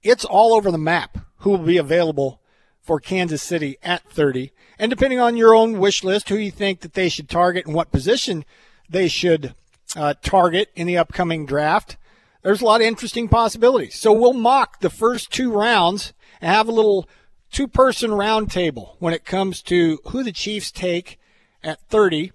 it's 0.02 0.24
all 0.26 0.52
over 0.52 0.70
the 0.70 0.78
map 0.78 1.16
who 1.38 1.50
will 1.50 1.58
be 1.58 1.78
available 1.78 2.42
for 2.82 3.00
Kansas 3.00 3.42
City 3.42 3.78
at 3.82 4.02
30. 4.10 4.52
And 4.78 4.90
depending 4.90 5.20
on 5.20 5.36
your 5.36 5.54
own 5.54 5.78
wish 5.78 6.04
list, 6.04 6.28
who 6.28 6.36
you 6.36 6.50
think 6.50 6.80
that 6.80 6.94
they 6.94 7.08
should 7.08 7.28
target 7.28 7.66
and 7.66 7.74
what 7.74 7.92
position 7.92 8.44
they 8.88 9.08
should 9.08 9.54
uh, 9.94 10.14
target 10.22 10.70
in 10.74 10.86
the 10.86 10.98
upcoming 10.98 11.46
draft, 11.46 11.96
there's 12.42 12.60
a 12.60 12.64
lot 12.64 12.80
of 12.80 12.86
interesting 12.86 13.28
possibilities. 13.28 13.94
So 13.96 14.12
we'll 14.12 14.32
mock 14.32 14.80
the 14.80 14.90
first 14.90 15.32
two 15.32 15.50
rounds 15.50 16.12
and 16.40 16.50
have 16.50 16.68
a 16.68 16.72
little 16.72 17.08
two 17.50 17.66
person 17.66 18.10
roundtable 18.10 18.96
when 18.98 19.14
it 19.14 19.24
comes 19.24 19.62
to 19.62 19.98
who 20.08 20.22
the 20.22 20.32
Chiefs 20.32 20.70
take 20.70 21.18
at 21.62 21.80
30 21.88 22.32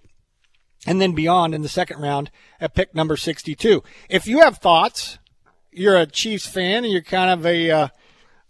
and 0.86 1.00
then 1.00 1.14
beyond 1.14 1.54
in 1.54 1.62
the 1.62 1.70
second 1.70 2.02
round 2.02 2.32
at 2.60 2.74
pick 2.74 2.96
number 2.96 3.16
62. 3.16 3.84
If 4.10 4.28
you 4.28 4.39
have 4.42 4.58
thoughts, 4.58 5.20
you're 5.72 5.98
a 5.98 6.06
Chiefs 6.06 6.48
fan 6.48 6.84
and 6.84 6.92
you're 6.92 7.02
kind 7.02 7.32
of 7.32 7.46
a 7.46 7.72
uh, 7.72 7.88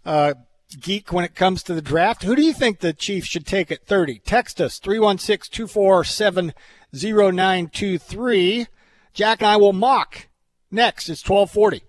uh, 0.04 0.34
geek 0.80 1.12
when 1.12 1.24
it 1.24 1.34
comes 1.34 1.62
to 1.62 1.74
the 1.74 1.82
draft. 1.82 2.22
Who 2.22 2.36
do 2.36 2.42
you 2.42 2.52
think 2.52 2.80
the 2.80 2.92
Chiefs 2.92 3.26
should 3.26 3.46
take 3.46 3.70
at 3.70 3.86
30? 3.86 4.20
Text 4.20 4.60
us 4.60 4.78
316 4.78 5.52
247 5.52 6.52
0923. 6.92 8.66
Jack 9.12 9.40
and 9.40 9.48
I 9.48 9.56
will 9.56 9.72
mock. 9.72 10.28
Next, 10.70 11.08
it's 11.08 11.28
1240. 11.28 11.82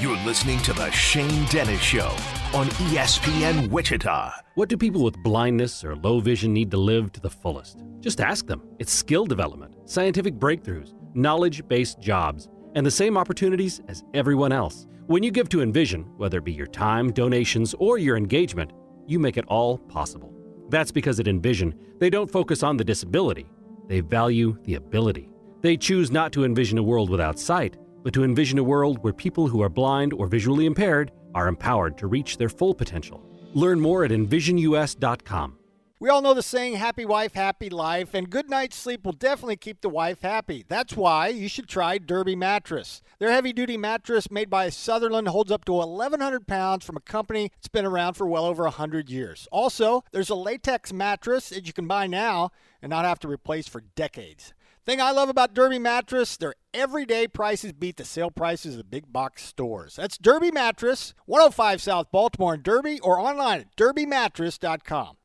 You're 0.00 0.16
listening 0.26 0.58
to 0.62 0.72
The 0.72 0.90
Shane 0.90 1.46
Dennis 1.46 1.80
Show 1.80 2.08
on 2.52 2.66
ESPN 2.90 3.70
Wichita. 3.70 4.32
What 4.56 4.68
do 4.68 4.76
people 4.76 5.02
with 5.02 5.16
blindness 5.22 5.84
or 5.84 5.94
low 5.96 6.20
vision 6.20 6.52
need 6.52 6.70
to 6.72 6.76
live 6.76 7.12
to 7.12 7.20
the 7.20 7.30
fullest? 7.30 7.82
Just 8.00 8.20
ask 8.20 8.46
them. 8.46 8.62
It's 8.78 8.92
skill 8.92 9.26
development, 9.26 9.74
scientific 9.84 10.34
breakthroughs, 10.34 10.92
knowledge 11.14 11.66
based 11.68 12.00
jobs, 12.00 12.48
and 12.76 12.86
the 12.86 12.90
same 12.90 13.16
opportunities 13.16 13.80
as 13.88 14.04
everyone 14.14 14.52
else. 14.52 14.86
When 15.06 15.22
you 15.22 15.30
give 15.32 15.48
to 15.48 15.62
Envision, 15.62 16.04
whether 16.18 16.38
it 16.38 16.44
be 16.44 16.52
your 16.52 16.66
time, 16.66 17.10
donations, 17.10 17.74
or 17.78 17.98
your 17.98 18.16
engagement, 18.16 18.72
you 19.06 19.18
make 19.18 19.36
it 19.36 19.46
all 19.48 19.78
possible. 19.78 20.32
That's 20.68 20.92
because 20.92 21.18
at 21.18 21.26
Envision, 21.26 21.74
they 21.98 22.10
don't 22.10 22.30
focus 22.30 22.62
on 22.62 22.76
the 22.76 22.84
disability, 22.84 23.46
they 23.88 24.00
value 24.00 24.58
the 24.64 24.74
ability. 24.74 25.30
They 25.62 25.76
choose 25.76 26.10
not 26.10 26.32
to 26.32 26.44
envision 26.44 26.76
a 26.76 26.82
world 26.82 27.08
without 27.08 27.38
sight, 27.38 27.76
but 28.02 28.12
to 28.14 28.24
envision 28.24 28.58
a 28.58 28.64
world 28.64 29.02
where 29.02 29.12
people 29.12 29.48
who 29.48 29.62
are 29.62 29.68
blind 29.68 30.12
or 30.12 30.26
visually 30.26 30.66
impaired 30.66 31.12
are 31.34 31.48
empowered 31.48 31.96
to 31.98 32.06
reach 32.06 32.36
their 32.36 32.48
full 32.48 32.74
potential. 32.74 33.24
Learn 33.54 33.80
more 33.80 34.04
at 34.04 34.10
envisionus.com. 34.10 35.58
We 35.98 36.10
all 36.10 36.20
know 36.20 36.34
the 36.34 36.42
saying, 36.42 36.74
happy 36.74 37.06
wife, 37.06 37.32
happy 37.32 37.70
life, 37.70 38.12
and 38.12 38.28
good 38.28 38.50
night's 38.50 38.76
sleep 38.76 39.02
will 39.02 39.12
definitely 39.12 39.56
keep 39.56 39.80
the 39.80 39.88
wife 39.88 40.20
happy. 40.20 40.62
That's 40.68 40.94
why 40.94 41.28
you 41.28 41.48
should 41.48 41.70
try 41.70 41.96
Derby 41.96 42.36
Mattress. 42.36 43.00
Their 43.18 43.32
heavy 43.32 43.54
duty 43.54 43.78
mattress 43.78 44.30
made 44.30 44.50
by 44.50 44.68
Sutherland 44.68 45.28
holds 45.28 45.50
up 45.50 45.64
to 45.64 45.72
1,100 45.72 46.46
pounds 46.46 46.84
from 46.84 46.98
a 46.98 47.00
company 47.00 47.50
that's 47.56 47.68
been 47.68 47.86
around 47.86 48.12
for 48.12 48.26
well 48.26 48.44
over 48.44 48.64
100 48.64 49.08
years. 49.08 49.48
Also, 49.50 50.04
there's 50.12 50.28
a 50.28 50.34
latex 50.34 50.92
mattress 50.92 51.48
that 51.48 51.66
you 51.66 51.72
can 51.72 51.86
buy 51.86 52.06
now 52.06 52.50
and 52.82 52.90
not 52.90 53.06
have 53.06 53.20
to 53.20 53.28
replace 53.28 53.66
for 53.66 53.80
decades. 53.94 54.52
Thing 54.84 55.00
I 55.00 55.12
love 55.12 55.30
about 55.30 55.54
Derby 55.54 55.78
Mattress, 55.78 56.36
their 56.36 56.56
everyday 56.74 57.26
prices 57.26 57.72
beat 57.72 57.96
the 57.96 58.04
sale 58.04 58.30
prices 58.30 58.74
of 58.74 58.78
the 58.78 58.84
big 58.84 59.10
box 59.10 59.46
stores. 59.46 59.96
That's 59.96 60.18
Derby 60.18 60.50
Mattress, 60.50 61.14
105 61.24 61.80
South 61.80 62.12
Baltimore 62.12 62.52
in 62.52 62.60
Derby, 62.60 63.00
or 63.00 63.18
online 63.18 63.60
at 63.60 63.76
derbymattress.com. 63.76 65.16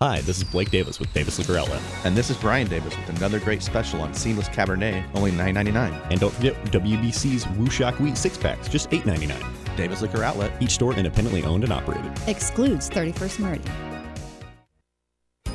Hi, 0.00 0.20
this 0.20 0.38
is 0.38 0.44
Blake 0.44 0.70
Davis 0.70 1.00
with 1.00 1.12
Davis 1.12 1.40
Liquor 1.40 1.58
Outlet. 1.58 1.82
And 2.04 2.16
this 2.16 2.30
is 2.30 2.36
Brian 2.36 2.68
Davis 2.68 2.96
with 2.96 3.16
another 3.16 3.40
great 3.40 3.64
special 3.64 4.00
on 4.00 4.14
Seamless 4.14 4.48
Cabernet, 4.48 5.04
only 5.16 5.32
$9.99. 5.32 6.10
And 6.12 6.20
don't 6.20 6.32
forget 6.32 6.54
WBC's 6.66 7.44
Wushock 7.44 7.98
Wheat 7.98 8.16
six 8.16 8.38
packs, 8.38 8.68
just 8.68 8.90
$8.99. 8.90 9.76
Davis 9.76 10.00
Liquor 10.00 10.22
Outlet. 10.22 10.52
Each 10.62 10.70
store 10.70 10.94
independently 10.94 11.42
owned 11.42 11.64
and 11.64 11.72
operated. 11.72 12.12
Excludes 12.28 12.88
31st 12.88 13.40
Meridian. 13.40 13.87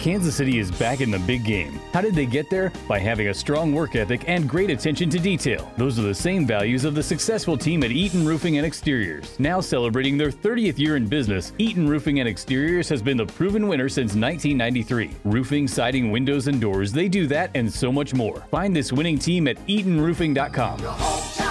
Kansas 0.03 0.35
City 0.35 0.59
is 0.59 0.69
back 0.69 0.99
in 0.99 1.11
the 1.11 1.19
big 1.19 1.45
game. 1.45 1.79
How 1.93 2.01
did 2.01 2.13
they 2.13 2.25
get 2.25 2.49
there? 2.49 2.73
By 2.89 2.99
having 2.99 3.29
a 3.29 3.33
strong 3.33 3.73
work 3.73 3.95
ethic 3.95 4.25
and 4.27 4.49
great 4.49 4.69
attention 4.69 5.09
to 5.11 5.17
detail. 5.17 5.71
Those 5.77 5.97
are 5.97 6.01
the 6.01 6.13
same 6.13 6.45
values 6.45 6.83
of 6.83 6.93
the 6.93 7.01
successful 7.01 7.57
team 7.57 7.83
at 7.83 7.91
Eaton 7.91 8.25
Roofing 8.27 8.57
and 8.57 8.65
Exteriors. 8.65 9.39
Now 9.39 9.61
celebrating 9.61 10.17
their 10.17 10.29
30th 10.29 10.77
year 10.77 10.97
in 10.97 11.07
business, 11.07 11.53
Eaton 11.57 11.87
Roofing 11.87 12.19
and 12.19 12.27
Exteriors 12.27 12.89
has 12.89 13.01
been 13.01 13.15
the 13.15 13.25
proven 13.25 13.65
winner 13.65 13.87
since 13.87 14.13
1993. 14.13 15.11
Roofing, 15.23 15.69
siding, 15.69 16.11
windows, 16.11 16.47
and 16.47 16.59
doors, 16.59 16.91
they 16.91 17.07
do 17.07 17.25
that 17.27 17.51
and 17.55 17.71
so 17.71 17.89
much 17.89 18.13
more. 18.13 18.41
Find 18.51 18.75
this 18.75 18.91
winning 18.91 19.17
team 19.17 19.47
at 19.47 19.55
EatonRoofing.com. 19.67 21.42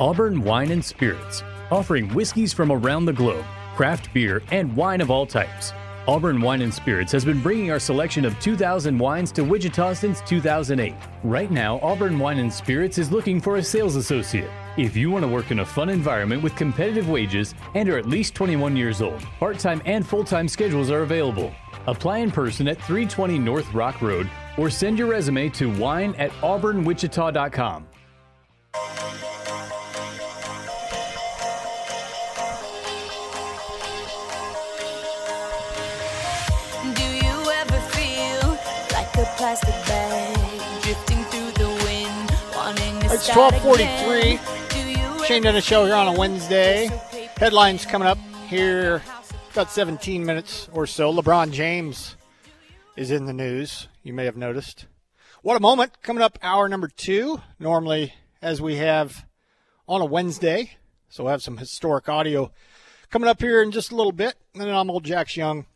Auburn 0.00 0.40
Wine 0.40 0.70
and 0.70 0.82
Spirits, 0.82 1.42
offering 1.70 2.08
whiskeys 2.14 2.54
from 2.54 2.72
around 2.72 3.04
the 3.04 3.12
globe, 3.12 3.44
craft 3.76 4.10
beer, 4.14 4.42
and 4.50 4.74
wine 4.74 5.02
of 5.02 5.10
all 5.10 5.26
types. 5.26 5.74
Auburn 6.08 6.40
Wine 6.40 6.62
and 6.62 6.72
Spirits 6.72 7.12
has 7.12 7.22
been 7.22 7.42
bringing 7.42 7.70
our 7.70 7.78
selection 7.78 8.24
of 8.24 8.40
2000 8.40 8.96
wines 8.96 9.30
to 9.32 9.44
Wichita 9.44 9.92
since 9.92 10.22
2008. 10.22 10.94
Right 11.22 11.50
now, 11.50 11.78
Auburn 11.80 12.18
Wine 12.18 12.38
and 12.38 12.50
Spirits 12.50 12.96
is 12.96 13.12
looking 13.12 13.42
for 13.42 13.58
a 13.58 13.62
sales 13.62 13.96
associate. 13.96 14.50
If 14.78 14.96
you 14.96 15.10
want 15.10 15.22
to 15.22 15.28
work 15.28 15.50
in 15.50 15.58
a 15.58 15.66
fun 15.66 15.90
environment 15.90 16.42
with 16.42 16.56
competitive 16.56 17.10
wages 17.10 17.54
and 17.74 17.86
are 17.90 17.98
at 17.98 18.08
least 18.08 18.34
21 18.34 18.78
years 18.78 19.02
old, 19.02 19.20
part 19.38 19.58
time 19.58 19.82
and 19.84 20.06
full 20.06 20.24
time 20.24 20.48
schedules 20.48 20.90
are 20.90 21.02
available. 21.02 21.52
Apply 21.86 22.18
in 22.18 22.30
person 22.30 22.68
at 22.68 22.78
320 22.78 23.38
North 23.38 23.70
Rock 23.74 24.00
Road 24.00 24.30
or 24.56 24.70
send 24.70 24.98
your 24.98 25.08
resume 25.08 25.50
to 25.50 25.70
wine 25.76 26.14
at 26.14 26.30
auburnwichita.com. 26.40 27.86
plastic 39.50 39.74
bag 39.88 40.80
drifting 40.80 41.24
through 41.24 41.50
the 41.64 41.68
wind, 41.84 42.30
wanting 42.54 43.00
to 43.00 43.12
It's 43.12 43.24
start 43.24 43.52
1243. 43.54 44.34
again? 44.34 45.24
Shane 45.26 45.42
Dennis 45.42 45.64
Show 45.64 45.86
here 45.86 45.96
on 45.96 46.06
a 46.06 46.16
Wednesday. 46.16 46.88
Headlines 47.36 47.84
coming 47.84 48.06
up 48.06 48.18
here 48.46 49.02
about 49.50 49.72
17 49.72 50.24
minutes 50.24 50.68
or 50.72 50.86
so. 50.86 51.12
LeBron 51.12 51.50
James 51.50 52.14
is 52.94 53.10
in 53.10 53.24
the 53.24 53.32
news. 53.32 53.88
You 54.04 54.12
may 54.12 54.24
have 54.24 54.36
noticed. 54.36 54.86
What 55.42 55.56
a 55.56 55.60
moment. 55.60 56.00
Coming 56.00 56.22
up, 56.22 56.38
hour 56.42 56.68
number 56.68 56.86
two. 56.86 57.42
Normally, 57.58 58.14
as 58.40 58.62
we 58.62 58.76
have 58.76 59.26
on 59.88 60.00
a 60.00 60.04
Wednesday. 60.06 60.76
So 61.08 61.24
we'll 61.24 61.32
have 61.32 61.42
some 61.42 61.56
historic 61.56 62.08
audio 62.08 62.52
coming 63.10 63.28
up 63.28 63.40
here 63.40 63.60
in 63.60 63.72
just 63.72 63.90
a 63.90 63.96
little 63.96 64.12
bit. 64.12 64.36
And 64.54 64.62
then 64.62 64.72
I'm 64.72 64.90
old 64.90 65.02
Jax 65.02 65.36
Young 65.36 65.66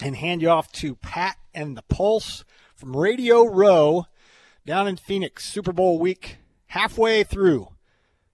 and 0.00 0.16
hand 0.16 0.40
you 0.40 0.48
off 0.48 0.72
to 0.72 0.94
Pat 0.94 1.36
and 1.52 1.76
the 1.76 1.82
Pulse 1.82 2.42
from 2.80 2.96
Radio 2.96 3.44
Row 3.44 4.06
down 4.64 4.88
in 4.88 4.96
Phoenix, 4.96 5.44
Super 5.44 5.70
Bowl 5.70 5.98
week, 5.98 6.38
halfway 6.68 7.22
through 7.22 7.68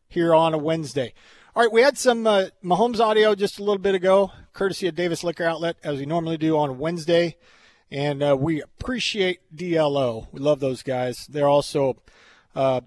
here 0.07 0.32
on 0.32 0.55
a 0.55 0.59
Wednesday. 0.59 1.12
All 1.57 1.64
right, 1.64 1.72
we 1.72 1.82
had 1.82 1.99
some 1.99 2.28
uh, 2.28 2.47
Mahomes 2.62 3.01
audio 3.01 3.34
just 3.34 3.59
a 3.59 3.64
little 3.64 3.80
bit 3.80 3.97
ago, 3.97 4.30
courtesy 4.53 4.86
of 4.86 4.94
Davis 4.94 5.24
Liquor 5.24 5.42
Outlet, 5.42 5.78
as 5.82 5.99
we 5.99 6.07
normally 6.07 6.36
do 6.36 6.57
on 6.57 6.78
Wednesday. 6.78 7.36
And 7.90 8.22
uh, 8.22 8.36
we 8.38 8.62
appreciate 8.62 9.40
DLO. 9.53 10.28
We 10.30 10.38
love 10.38 10.61
those 10.61 10.84
guys. 10.84 11.26
They're 11.26 11.49
also 11.49 11.97
uh, 12.55 12.82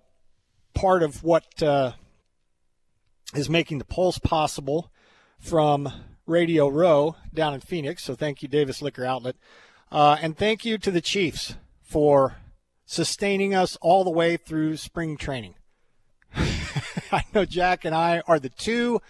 part 0.74 1.04
of 1.04 1.26
what 1.26 1.62
uh, 1.62 1.92
is 3.36 3.50
making 3.50 3.80
the 3.80 3.86
Pulse 3.86 4.18
possible 4.18 4.94
from 5.40 5.92
Radio 6.26 6.70
Row 6.70 7.18
down 7.34 7.54
in 7.54 7.60
Phoenix. 7.60 8.06
So 8.06 8.16
thank 8.16 8.42
you, 8.42 8.48
Davis 8.48 8.82
Liquor 8.82 9.04
Outlet. 9.04 9.36
Uh, 9.92 10.18
and 10.22 10.38
thank 10.38 10.66
you 10.66 10.78
to 10.78 10.92
the 10.92 11.02
Chiefs 11.02 11.56
for 11.82 12.38
sustaining 12.86 13.56
us 13.56 13.78
all 13.82 14.04
the 14.04 14.10
way 14.10 14.38
through 14.38 14.78
spring 14.78 15.18
training. 15.18 15.56
I 16.36 17.24
know 17.34 17.46
Jack 17.46 17.86
and 17.86 17.96
I 17.96 18.22
are 18.28 18.40
the 18.40 18.50
two 18.50 19.02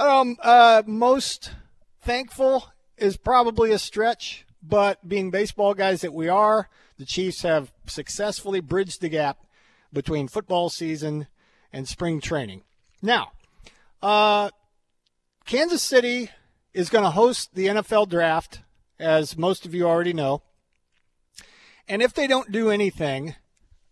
um, 0.00 0.38
uh, 0.42 0.82
most 0.86 1.52
thankful 2.00 2.72
is 2.96 3.18
probably 3.18 3.70
a 3.70 3.78
stretch, 3.78 4.46
but 4.62 5.06
being 5.06 5.30
baseball 5.30 5.74
guys 5.74 6.00
that 6.00 6.14
we 6.14 6.26
are, 6.26 6.70
the 6.96 7.04
Chiefs 7.04 7.42
have 7.42 7.70
successfully 7.86 8.60
bridged 8.60 9.02
the 9.02 9.10
gap 9.10 9.40
between 9.92 10.26
football 10.26 10.70
season 10.70 11.26
and 11.70 11.86
spring 11.86 12.18
training. 12.18 12.62
Now, 13.02 13.32
uh, 14.02 14.50
Kansas 15.44 15.82
City 15.82 16.30
is 16.72 16.88
going 16.88 17.04
to 17.04 17.10
host 17.10 17.54
the 17.54 17.66
NFL 17.66 18.08
draft, 18.08 18.60
as 19.00 19.36
most 19.36 19.66
of 19.66 19.74
you 19.74 19.86
already 19.86 20.12
know. 20.12 20.42
And 21.88 22.02
if 22.02 22.14
they 22.14 22.26
don't 22.26 22.52
do 22.52 22.70
anything 22.70 23.34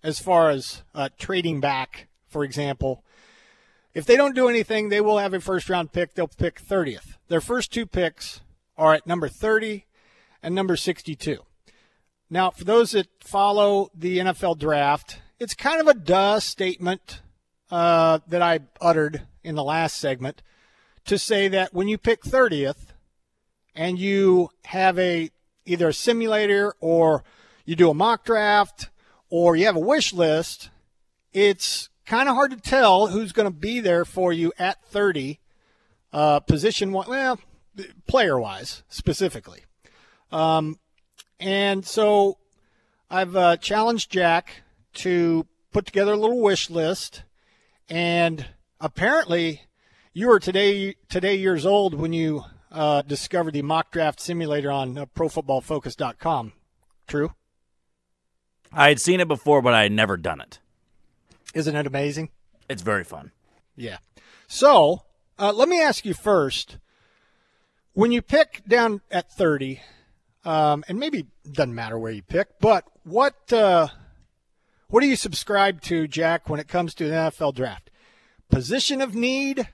as 0.03 0.21
far 0.21 0.51
as 0.51 0.83
uh, 0.95 1.09
trading 1.19 1.61
back, 1.61 2.09
for 2.29 2.45
example, 2.45 3.03
if 3.95 4.05
they 4.07 4.17
don't 4.17 4.35
do 4.35 4.49
anything, 4.49 4.89
they 4.89 5.01
will 5.01 5.19
have 5.19 5.35
a 5.35 5.41
first 5.41 5.69
round 5.69 5.93
pick. 5.93 6.15
They'll 6.15 6.29
pick 6.29 6.63
30th. 6.63 7.17
Their 7.29 7.41
first 7.41 7.73
two 7.73 7.87
picks 7.87 8.41
are 8.77 8.95
at 8.95 9.07
number 9.07 9.29
30 9.29 9.87
and 10.43 10.55
number 10.55 10.77
62. 10.77 11.39
Now, 12.31 12.51
for 12.51 12.65
those 12.65 12.93
that 12.93 13.09
follow 13.21 13.91
the 13.95 14.19
NFL 14.19 14.59
draft, 14.59 15.19
it's 15.41 15.55
kind 15.55 15.81
of 15.81 15.89
a 15.89 15.95
duh 15.95 16.41
statement 16.41 17.23
uh, 17.71 18.21
that 18.29 18.43
I 18.43 18.61
uttered 18.81 19.23
in 19.43 19.55
the 19.55 19.65
last 19.65 19.97
segment 19.97 20.43
to 21.07 21.19
say 21.19 21.49
that 21.49 21.73
when 21.73 21.89
you 21.89 21.97
pick 21.97 22.23
30th 22.23 22.88
and 23.79 23.97
you 23.97 24.51
have 24.65 24.99
a 24.99 25.31
either 25.65 25.89
a 25.89 25.95
simulator 25.95 26.75
or 26.81 27.23
you 27.65 27.77
do 27.77 27.89
a 27.89 27.95
mock 27.95 28.25
draft 28.25 28.91
or 29.31 29.55
you 29.55 29.67
have 29.67 29.77
a 29.77 29.81
wish 29.81 30.13
list, 30.13 30.71
it's 31.33 31.89
kind 32.05 32.29
of 32.29 32.35
hard 32.35 32.51
to 32.51 32.57
tell 32.57 33.07
who's 33.07 33.33
going 33.33 33.47
to 33.47 33.57
be 33.57 33.79
there 33.79 34.05
for 34.05 34.33
you 34.33 34.53
at 34.59 34.83
30, 34.87 35.39
uh, 36.13 36.41
position 36.41 36.91
one, 36.91 37.09
well, 37.09 37.39
player 38.09 38.41
wise 38.41 38.83
specifically. 38.89 39.61
Um, 40.33 40.81
and 41.39 41.87
so 41.87 42.39
I've 43.09 43.37
uh, 43.37 43.59
challenged 43.59 44.11
Jack 44.11 44.63
to 44.95 45.47
put 45.71 45.87
together 45.87 46.15
a 46.15 46.17
little 46.17 46.41
wish 46.41 46.69
list, 46.69 47.23
and 47.89 48.45
apparently 48.81 49.63
you 50.13 50.27
were 50.27 50.41
today 50.41 50.97
today 51.09 51.37
years 51.37 51.65
old 51.65 51.95
when 51.95 52.13
you 52.13 52.43
uh, 52.71 53.03
discovered 53.03 53.55
the 53.55 53.63
mock 53.63 53.91
draft 53.91 54.21
simulator 54.21 54.71
on 54.71 54.99
uh, 54.99 55.07
ProFootballFocus.com. 55.07 56.53
True. 57.07 57.33
I 58.73 58.89
had 58.89 59.01
seen 59.01 59.21
it 59.21 59.29
before, 59.29 59.63
but 59.63 59.75
I 59.75 59.85
had 59.85 59.93
never 59.93 60.17
done 60.17 60.41
it. 60.41 60.59
Isn't 61.55 61.77
it 61.77 61.87
amazing? 61.87 62.31
It's 62.69 62.83
very 62.83 63.05
fun. 63.05 63.33
Yeah. 63.77 63.99
So 64.47 65.03
uh, 65.39 65.53
let 65.53 65.69
me 65.69 65.81
ask 65.81 66.05
you 66.05 66.15
first: 66.15 66.77
when 67.95 68.13
you 68.13 68.21
pick 68.21 68.63
down 68.69 69.01
at 69.11 69.33
thirty, 69.33 69.81
um, 70.45 70.85
and 70.89 70.99
maybe 70.99 71.27
doesn't 71.51 71.75
matter 71.75 71.99
where 71.99 72.13
you 72.13 72.23
pick, 72.23 72.59
but 72.61 72.85
what 73.05 73.51
uh, 73.53 73.89
what 74.89 75.01
do 75.01 75.07
you 75.07 75.17
subscribe 75.17 75.81
to, 75.83 76.07
Jack, 76.07 76.49
when 76.49 76.61
it 76.61 76.69
comes 76.69 76.95
to 76.95 77.05
the 77.05 77.15
NFL 77.15 77.55
draft? 77.55 77.91
Position 78.51 79.01
of 79.01 79.15
need 79.15 79.69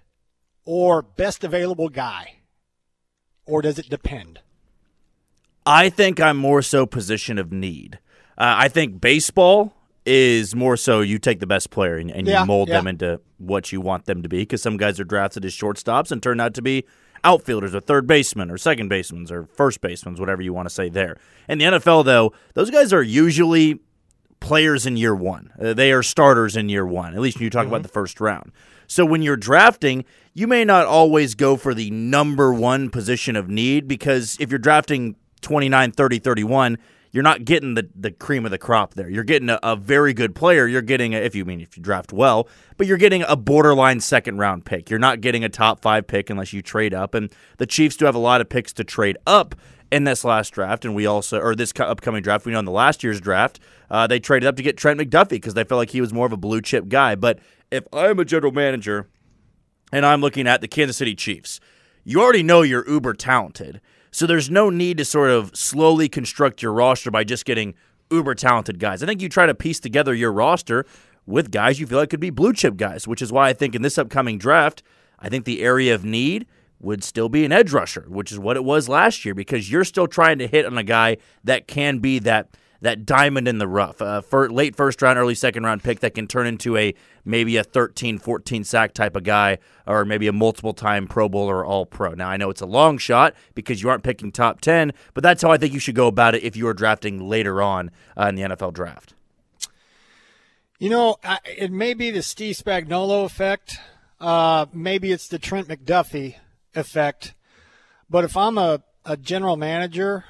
or 0.64 1.02
best 1.02 1.44
available 1.44 1.88
guy? 1.88 2.38
Or 3.46 3.62
does 3.62 3.78
it 3.78 3.88
depend? 3.88 4.40
I 5.66 5.88
think 5.88 6.20
I'm 6.20 6.36
more 6.36 6.62
so 6.62 6.86
position 6.86 7.38
of 7.38 7.52
need. 7.52 7.98
Uh, 8.36 8.54
I 8.58 8.68
think 8.68 9.00
baseball 9.00 9.74
is 10.06 10.54
more 10.54 10.76
so 10.76 11.00
you 11.00 11.18
take 11.18 11.40
the 11.40 11.46
best 11.46 11.70
player 11.70 11.96
and, 11.96 12.10
and 12.10 12.26
Yeah, 12.26 12.40
you 12.40 12.46
mold 12.46 12.68
yeah. 12.68 12.76
them 12.78 12.86
into 12.86 13.20
what 13.38 13.72
you 13.72 13.80
want 13.80 14.04
them 14.04 14.22
to 14.22 14.28
be 14.28 14.38
because 14.40 14.60
some 14.60 14.76
guys 14.76 15.00
are 15.00 15.04
drafted 15.04 15.44
as 15.44 15.52
shortstops 15.54 16.10
and 16.12 16.22
turn 16.22 16.40
out 16.40 16.52
to 16.54 16.62
be 16.62 16.84
outfielders 17.22 17.74
or 17.74 17.80
third 17.80 18.06
basemen 18.06 18.50
or 18.50 18.58
second 18.58 18.88
basemen 18.88 19.26
or 19.30 19.46
first 19.46 19.80
basemen, 19.80 20.14
whatever 20.16 20.42
you 20.42 20.52
want 20.52 20.68
to 20.68 20.74
say 20.74 20.90
there. 20.90 21.16
In 21.48 21.56
the 21.58 21.64
NFL, 21.64 22.04
though, 22.04 22.34
those 22.52 22.70
guys 22.70 22.92
are 22.92 23.02
usually 23.02 23.80
players 24.44 24.84
in 24.84 24.98
year 24.98 25.14
one. 25.14 25.50
Uh, 25.58 25.72
they 25.72 25.90
are 25.90 26.02
starters 26.02 26.54
in 26.54 26.68
year 26.68 26.86
one, 26.86 27.14
at 27.14 27.20
least 27.20 27.38
when 27.38 27.44
you 27.44 27.50
talk 27.50 27.66
about 27.66 27.82
the 27.82 27.88
first 27.88 28.20
round. 28.20 28.52
So 28.86 29.06
when 29.06 29.22
you're 29.22 29.38
drafting, 29.38 30.04
you 30.34 30.46
may 30.46 30.66
not 30.66 30.84
always 30.84 31.34
go 31.34 31.56
for 31.56 31.72
the 31.72 31.90
number 31.90 32.52
one 32.52 32.90
position 32.90 33.36
of 33.36 33.48
need 33.48 33.88
because 33.88 34.36
if 34.38 34.50
you're 34.50 34.58
drafting 34.58 35.16
29, 35.40 35.92
30, 35.92 36.18
31, 36.18 36.78
you're 37.10 37.22
not 37.22 37.46
getting 37.46 37.72
the, 37.72 37.88
the 37.94 38.10
cream 38.10 38.44
of 38.44 38.50
the 38.50 38.58
crop 38.58 38.92
there. 38.94 39.08
You're 39.08 39.24
getting 39.24 39.48
a, 39.48 39.58
a 39.62 39.76
very 39.76 40.12
good 40.12 40.34
player. 40.34 40.66
You're 40.66 40.82
getting, 40.82 41.14
a, 41.14 41.18
if 41.18 41.34
you 41.34 41.46
mean 41.46 41.62
if 41.62 41.74
you 41.76 41.82
draft 41.82 42.12
well, 42.12 42.46
but 42.76 42.86
you're 42.86 42.98
getting 42.98 43.22
a 43.22 43.36
borderline 43.36 44.00
second 44.00 44.36
round 44.36 44.66
pick. 44.66 44.90
You're 44.90 44.98
not 44.98 45.22
getting 45.22 45.42
a 45.42 45.48
top 45.48 45.80
five 45.80 46.06
pick 46.06 46.28
unless 46.28 46.52
you 46.52 46.60
trade 46.60 46.92
up. 46.92 47.14
And 47.14 47.32
the 47.56 47.66
Chiefs 47.66 47.96
do 47.96 48.04
have 48.04 48.14
a 48.14 48.18
lot 48.18 48.42
of 48.42 48.50
picks 48.50 48.74
to 48.74 48.84
trade 48.84 49.16
up 49.26 49.54
in 49.90 50.04
this 50.04 50.24
last 50.24 50.50
draft, 50.50 50.84
and 50.84 50.94
we 50.94 51.06
also, 51.06 51.40
or 51.40 51.54
this 51.54 51.72
upcoming 51.78 52.22
draft, 52.22 52.46
we 52.46 52.52
know 52.52 52.58
in 52.58 52.64
the 52.64 52.72
last 52.72 53.02
year's 53.02 53.20
draft, 53.20 53.60
uh, 53.90 54.06
they 54.06 54.18
traded 54.18 54.46
up 54.46 54.56
to 54.56 54.62
get 54.62 54.76
Trent 54.76 55.00
McDuffie 55.00 55.30
because 55.30 55.54
they 55.54 55.64
felt 55.64 55.78
like 55.78 55.90
he 55.90 56.00
was 56.00 56.12
more 56.12 56.26
of 56.26 56.32
a 56.32 56.36
blue 56.36 56.60
chip 56.60 56.88
guy. 56.88 57.14
But 57.14 57.38
if 57.70 57.84
I'm 57.92 58.18
a 58.18 58.24
general 58.24 58.52
manager 58.52 59.08
and 59.92 60.04
I'm 60.04 60.20
looking 60.20 60.46
at 60.46 60.60
the 60.60 60.68
Kansas 60.68 60.96
City 60.96 61.14
Chiefs, 61.14 61.60
you 62.02 62.20
already 62.20 62.42
know 62.42 62.62
you're 62.62 62.88
uber 62.88 63.14
talented. 63.14 63.80
So 64.10 64.26
there's 64.26 64.50
no 64.50 64.70
need 64.70 64.98
to 64.98 65.04
sort 65.04 65.30
of 65.30 65.54
slowly 65.56 66.08
construct 66.08 66.62
your 66.62 66.72
roster 66.72 67.10
by 67.10 67.24
just 67.24 67.44
getting 67.44 67.74
uber 68.10 68.34
talented 68.34 68.78
guys. 68.78 69.02
I 69.02 69.06
think 69.06 69.20
you 69.20 69.28
try 69.28 69.46
to 69.46 69.54
piece 69.54 69.80
together 69.80 70.14
your 70.14 70.32
roster 70.32 70.86
with 71.26 71.50
guys 71.50 71.80
you 71.80 71.86
feel 71.86 71.98
like 71.98 72.10
could 72.10 72.20
be 72.20 72.30
blue 72.30 72.52
chip 72.52 72.76
guys, 72.76 73.08
which 73.08 73.22
is 73.22 73.32
why 73.32 73.48
I 73.48 73.52
think 73.52 73.74
in 73.74 73.82
this 73.82 73.98
upcoming 73.98 74.38
draft, 74.38 74.82
I 75.18 75.28
think 75.28 75.44
the 75.44 75.62
area 75.62 75.94
of 75.94 76.04
need 76.04 76.46
would 76.84 77.02
still 77.02 77.28
be 77.28 77.44
an 77.44 77.52
edge 77.52 77.72
rusher, 77.72 78.04
which 78.08 78.30
is 78.30 78.38
what 78.38 78.56
it 78.56 78.64
was 78.64 78.88
last 78.88 79.24
year 79.24 79.34
because 79.34 79.70
you're 79.70 79.84
still 79.84 80.06
trying 80.06 80.38
to 80.38 80.46
hit 80.46 80.66
on 80.66 80.76
a 80.78 80.82
guy 80.84 81.16
that 81.42 81.66
can 81.66 81.98
be 81.98 82.18
that 82.20 82.48
that 82.80 83.06
diamond 83.06 83.48
in 83.48 83.56
the 83.56 83.66
rough, 83.68 84.02
uh, 84.02 84.20
late 84.50 84.76
first 84.76 85.00
round, 85.00 85.18
early 85.18 85.34
second 85.34 85.62
round 85.64 85.82
pick 85.82 86.00
that 86.00 86.12
can 86.14 86.26
turn 86.26 86.46
into 86.46 86.76
a 86.76 86.92
maybe 87.24 87.56
a 87.56 87.64
13, 87.64 88.18
14 88.18 88.62
sack 88.62 88.92
type 88.92 89.16
of 89.16 89.22
guy, 89.22 89.56
or 89.86 90.04
maybe 90.04 90.26
a 90.26 90.32
multiple 90.34 90.74
time 90.74 91.06
Pro 91.06 91.26
Bowler 91.26 91.60
or 91.60 91.64
All 91.64 91.86
Pro. 91.86 92.12
Now 92.12 92.28
I 92.28 92.36
know 92.36 92.50
it's 92.50 92.60
a 92.60 92.66
long 92.66 92.98
shot 92.98 93.32
because 93.54 93.80
you 93.82 93.88
aren't 93.88 94.02
picking 94.02 94.30
top 94.30 94.60
ten, 94.60 94.92
but 95.14 95.22
that's 95.22 95.40
how 95.40 95.50
I 95.50 95.56
think 95.56 95.72
you 95.72 95.78
should 95.80 95.94
go 95.94 96.08
about 96.08 96.34
it 96.34 96.42
if 96.42 96.56
you 96.56 96.66
are 96.68 96.74
drafting 96.74 97.26
later 97.26 97.62
on 97.62 97.90
uh, 98.18 98.26
in 98.26 98.34
the 98.34 98.42
NFL 98.42 98.74
draft. 98.74 99.14
You 100.78 100.90
know, 100.90 101.16
I- 101.24 101.38
it 101.56 101.72
may 101.72 101.94
be 101.94 102.10
the 102.10 102.22
Steve 102.22 102.56
Spagnuolo 102.56 103.24
effect. 103.24 103.78
Uh, 104.20 104.66
maybe 104.74 105.10
it's 105.12 105.28
the 105.28 105.38
Trent 105.38 105.68
McDuffie 105.68 106.36
effect. 106.74 107.34
But 108.08 108.24
if 108.24 108.36
I'm 108.36 108.58
a, 108.58 108.82
a 109.04 109.16
general 109.16 109.56
manager, 109.56 110.24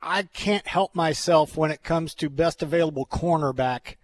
I 0.00 0.24
can't 0.24 0.66
help 0.66 0.94
myself 0.94 1.56
when 1.56 1.70
it 1.70 1.82
comes 1.82 2.14
to 2.16 2.28
best 2.28 2.62
available 2.62 3.06
cornerback 3.06 3.96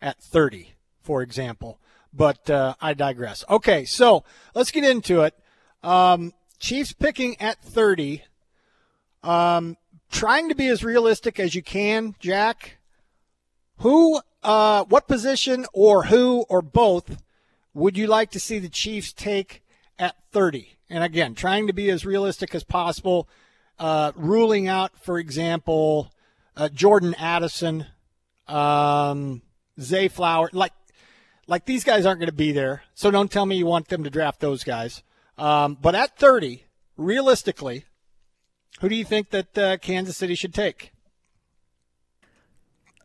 at 0.00 0.20
30, 0.20 0.74
for 1.02 1.22
example. 1.22 1.78
But 2.12 2.48
uh, 2.48 2.74
I 2.80 2.94
digress. 2.94 3.44
Okay, 3.50 3.84
so 3.84 4.24
let's 4.54 4.70
get 4.70 4.84
into 4.84 5.22
it. 5.22 5.34
Um, 5.82 6.32
Chiefs 6.58 6.92
picking 6.92 7.38
at 7.40 7.60
30. 7.60 8.22
Um, 9.22 9.76
trying 10.10 10.48
to 10.48 10.54
be 10.54 10.68
as 10.68 10.84
realistic 10.84 11.38
as 11.40 11.54
you 11.54 11.62
can, 11.62 12.14
Jack. 12.20 12.78
Who, 13.78 14.20
uh, 14.42 14.84
what 14.84 15.08
position 15.08 15.66
or 15.72 16.04
who 16.04 16.46
or 16.48 16.62
both 16.62 17.22
would 17.74 17.98
you 17.98 18.06
like 18.06 18.30
to 18.30 18.40
see 18.40 18.58
the 18.58 18.68
Chiefs 18.68 19.12
take 19.12 19.62
at 19.98 20.14
30? 20.30 20.73
And 20.90 21.02
again, 21.02 21.34
trying 21.34 21.66
to 21.66 21.72
be 21.72 21.90
as 21.90 22.04
realistic 22.04 22.54
as 22.54 22.64
possible, 22.64 23.28
uh, 23.78 24.12
ruling 24.14 24.68
out, 24.68 24.92
for 25.00 25.18
example, 25.18 26.12
uh, 26.56 26.68
Jordan 26.68 27.14
Addison, 27.14 27.86
um, 28.46 29.42
Zay 29.80 30.08
Flower, 30.08 30.50
like 30.52 30.72
like 31.46 31.64
these 31.64 31.84
guys 31.84 32.06
aren't 32.06 32.20
going 32.20 32.30
to 32.30 32.34
be 32.34 32.52
there. 32.52 32.82
So 32.94 33.10
don't 33.10 33.30
tell 33.30 33.46
me 33.46 33.56
you 33.56 33.66
want 33.66 33.88
them 33.88 34.04
to 34.04 34.10
draft 34.10 34.40
those 34.40 34.64
guys. 34.64 35.02
Um, 35.36 35.76
but 35.80 35.94
at 35.94 36.16
30, 36.16 36.64
realistically, 36.96 37.84
who 38.80 38.88
do 38.88 38.94
you 38.94 39.04
think 39.04 39.30
that 39.30 39.58
uh, 39.58 39.76
Kansas 39.78 40.16
City 40.16 40.34
should 40.34 40.54
take? 40.54 40.92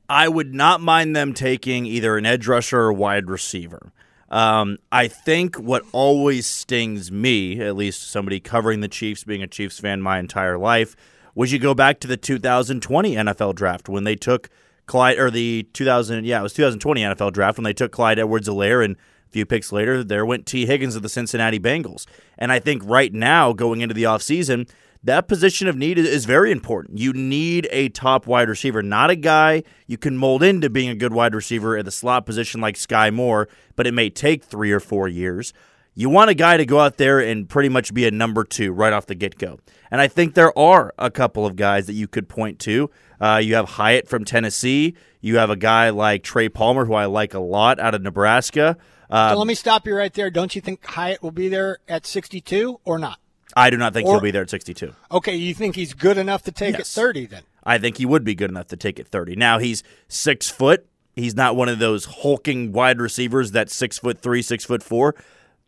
I 0.08 0.28
would 0.28 0.54
not 0.54 0.82
mind 0.82 1.16
them 1.16 1.34
taking 1.34 1.86
either 1.86 2.18
an 2.18 2.26
edge 2.26 2.48
rusher 2.48 2.80
or 2.80 2.94
wide 2.94 3.30
receiver. 3.30 3.92
Um, 4.30 4.78
I 4.92 5.08
think 5.08 5.56
what 5.56 5.84
always 5.92 6.46
stings 6.46 7.12
me, 7.12 7.60
at 7.62 7.76
least 7.76 8.12
somebody 8.12 8.40
covering 8.40 8.82
the 8.82 8.88
Chiefs, 8.88 9.24
being 9.24 9.42
a 9.42 9.48
Chiefs 9.48 9.80
fan 9.80 10.02
my 10.02 10.20
entire 10.20 10.58
life, 10.58 10.96
was 11.36 11.52
you 11.52 11.60
go 11.60 11.74
back 11.74 12.00
to 12.02 12.08
the 12.08 12.18
2020 12.18 13.16
NFL 13.16 13.56
draft 13.56 13.90
when 13.90 14.04
they 14.04 14.16
took 14.16 14.50
Clyde, 14.86 15.20
or 15.20 15.30
the 15.32 15.68
2000, 15.74 16.26
yeah, 16.26 16.40
it 16.40 16.44
was 16.44 16.54
2020 16.54 17.02
NFL 17.02 17.34
draft 17.34 17.58
when 17.58 17.64
they 17.64 17.74
took 17.74 17.92
Clyde 17.92 18.20
Edwards-Helaire 18.20 18.84
and 18.84 18.96
a 18.96 19.32
few 19.32 19.46
picks 19.46 19.72
later, 19.72 20.04
there 20.04 20.26
went 20.26 20.48
Tee 20.48 20.66
Higgins 20.66 20.96
of 20.96 21.04
the 21.04 21.10
Cincinnati 21.10 21.60
Bengals. 21.60 22.08
And 22.38 22.52
I 22.52 22.60
think 22.60 22.82
right 22.84 23.14
now, 23.14 23.54
going 23.54 23.82
into 23.82 23.94
the 23.94 24.04
offseason, 24.04 24.68
that 25.04 25.28
position 25.28 25.68
of 25.68 25.78
need 25.78 25.98
is 25.98 26.26
very 26.26 26.52
important. 26.52 27.00
You 27.00 27.14
need 27.14 27.68
a 27.72 27.90
top 27.90 28.28
wide 28.28 28.50
receiver, 28.50 28.84
not 28.84 29.10
a 29.10 29.16
guy 29.16 29.64
you 29.88 29.98
can 29.98 30.18
mold 30.18 30.44
into 30.44 30.70
being 30.70 30.90
a 30.90 30.96
good 30.96 31.14
wide 31.14 31.34
receiver 31.34 31.78
at 31.78 31.86
the 31.86 31.92
slot 31.92 32.26
position 32.26 32.60
like 32.60 32.76
Skyy 32.76 33.14
Moore, 33.14 33.48
but 33.76 33.88
it 33.88 33.94
may 33.94 34.10
take 34.10 34.44
three 34.44 34.72
or 34.72 34.80
four 34.80 35.08
years. 35.08 35.54
You 35.96 36.10
want 36.10 36.30
a 36.30 36.34
guy 36.34 36.58
to 36.58 36.66
go 36.66 36.80
out 36.80 36.98
there 36.98 37.20
and 37.20 37.48
pretty 37.48 37.70
much 37.70 37.94
be 37.94 38.06
a 38.08 38.12
number 38.12 38.44
two 38.44 38.72
right 38.72 38.94
off 38.94 39.06
the 39.06 39.16
get 39.16 39.38
go. 39.38 39.60
And 39.90 40.00
I 40.00 40.08
think 40.08 40.34
there 40.34 40.58
are 40.58 40.94
a 40.98 41.10
couple 41.10 41.46
of 41.46 41.56
guys 41.56 41.88
that 41.88 41.94
you 41.94 42.08
could 42.08 42.30
point 42.30 42.60
to. 42.60 42.90
Uh, 43.20 43.42
you 43.44 43.56
have 43.56 43.70
Hyatt 43.70 44.08
from 44.08 44.24
Tennessee. 44.24 44.96
You 45.22 45.38
have 45.38 45.50
a 45.50 45.56
guy 45.56 45.90
like 45.90 46.24
Trey 46.24 46.48
Palmer, 46.48 46.86
who 46.86 46.94
I 46.94 47.06
like 47.06 47.34
a 47.34 47.40
lot 47.40 47.80
out 47.80 47.96
of 47.96 48.02
Nebraska. 48.02 48.78
Uh, 49.10 49.32
so 49.32 49.38
let 49.40 49.48
me 49.48 49.56
stop 49.56 49.88
you 49.88 49.96
right 49.96 50.14
there. 50.14 50.30
Don't 50.30 50.56
you 50.56 50.62
think 50.62 50.86
Hyatt 50.86 51.24
will 51.24 51.32
be 51.32 51.50
there 51.50 51.80
at 51.88 52.06
62 52.06 52.80
or 52.86 53.00
not? 53.00 53.20
I 53.56 53.70
do 53.70 53.78
not 53.78 53.94
think 53.94 54.08
Or- 54.08 54.16
he'll 54.16 54.22
be 54.22 54.32
there 54.32 54.44
at 54.44 54.50
62. 54.50 54.94
Okay, 55.12 55.36
you 55.36 55.54
think 55.54 55.76
he's 55.76 55.94
good 55.94 56.18
enough 56.18 56.44
to 56.44 56.52
take 56.52 56.74
Yes. 56.78 56.82
at 56.82 57.02
30 57.02 57.26
then? 57.26 57.42
I 57.64 57.78
think 57.78 57.98
he 57.98 58.06
would 58.06 58.24
be 58.24 58.36
good 58.36 58.50
enough 58.52 58.68
to 58.68 58.78
take 58.78 59.00
it 59.00 59.08
30. 59.08 59.36
Now 59.36 59.58
he's 59.60 59.84
six 60.08 60.50
foot. 60.50 60.86
He's 61.16 61.36
not 61.36 61.56
one 61.56 61.68
of 61.70 61.80
those 61.80 62.06
hulking 62.06 62.72
wide 62.72 63.02
receivers 63.02 63.52
that's 63.52 63.76
six 63.76 63.98
foot 63.98 64.22
three, 64.22 64.42
six 64.42 64.64
foot 64.66 64.82
four. 64.84 65.16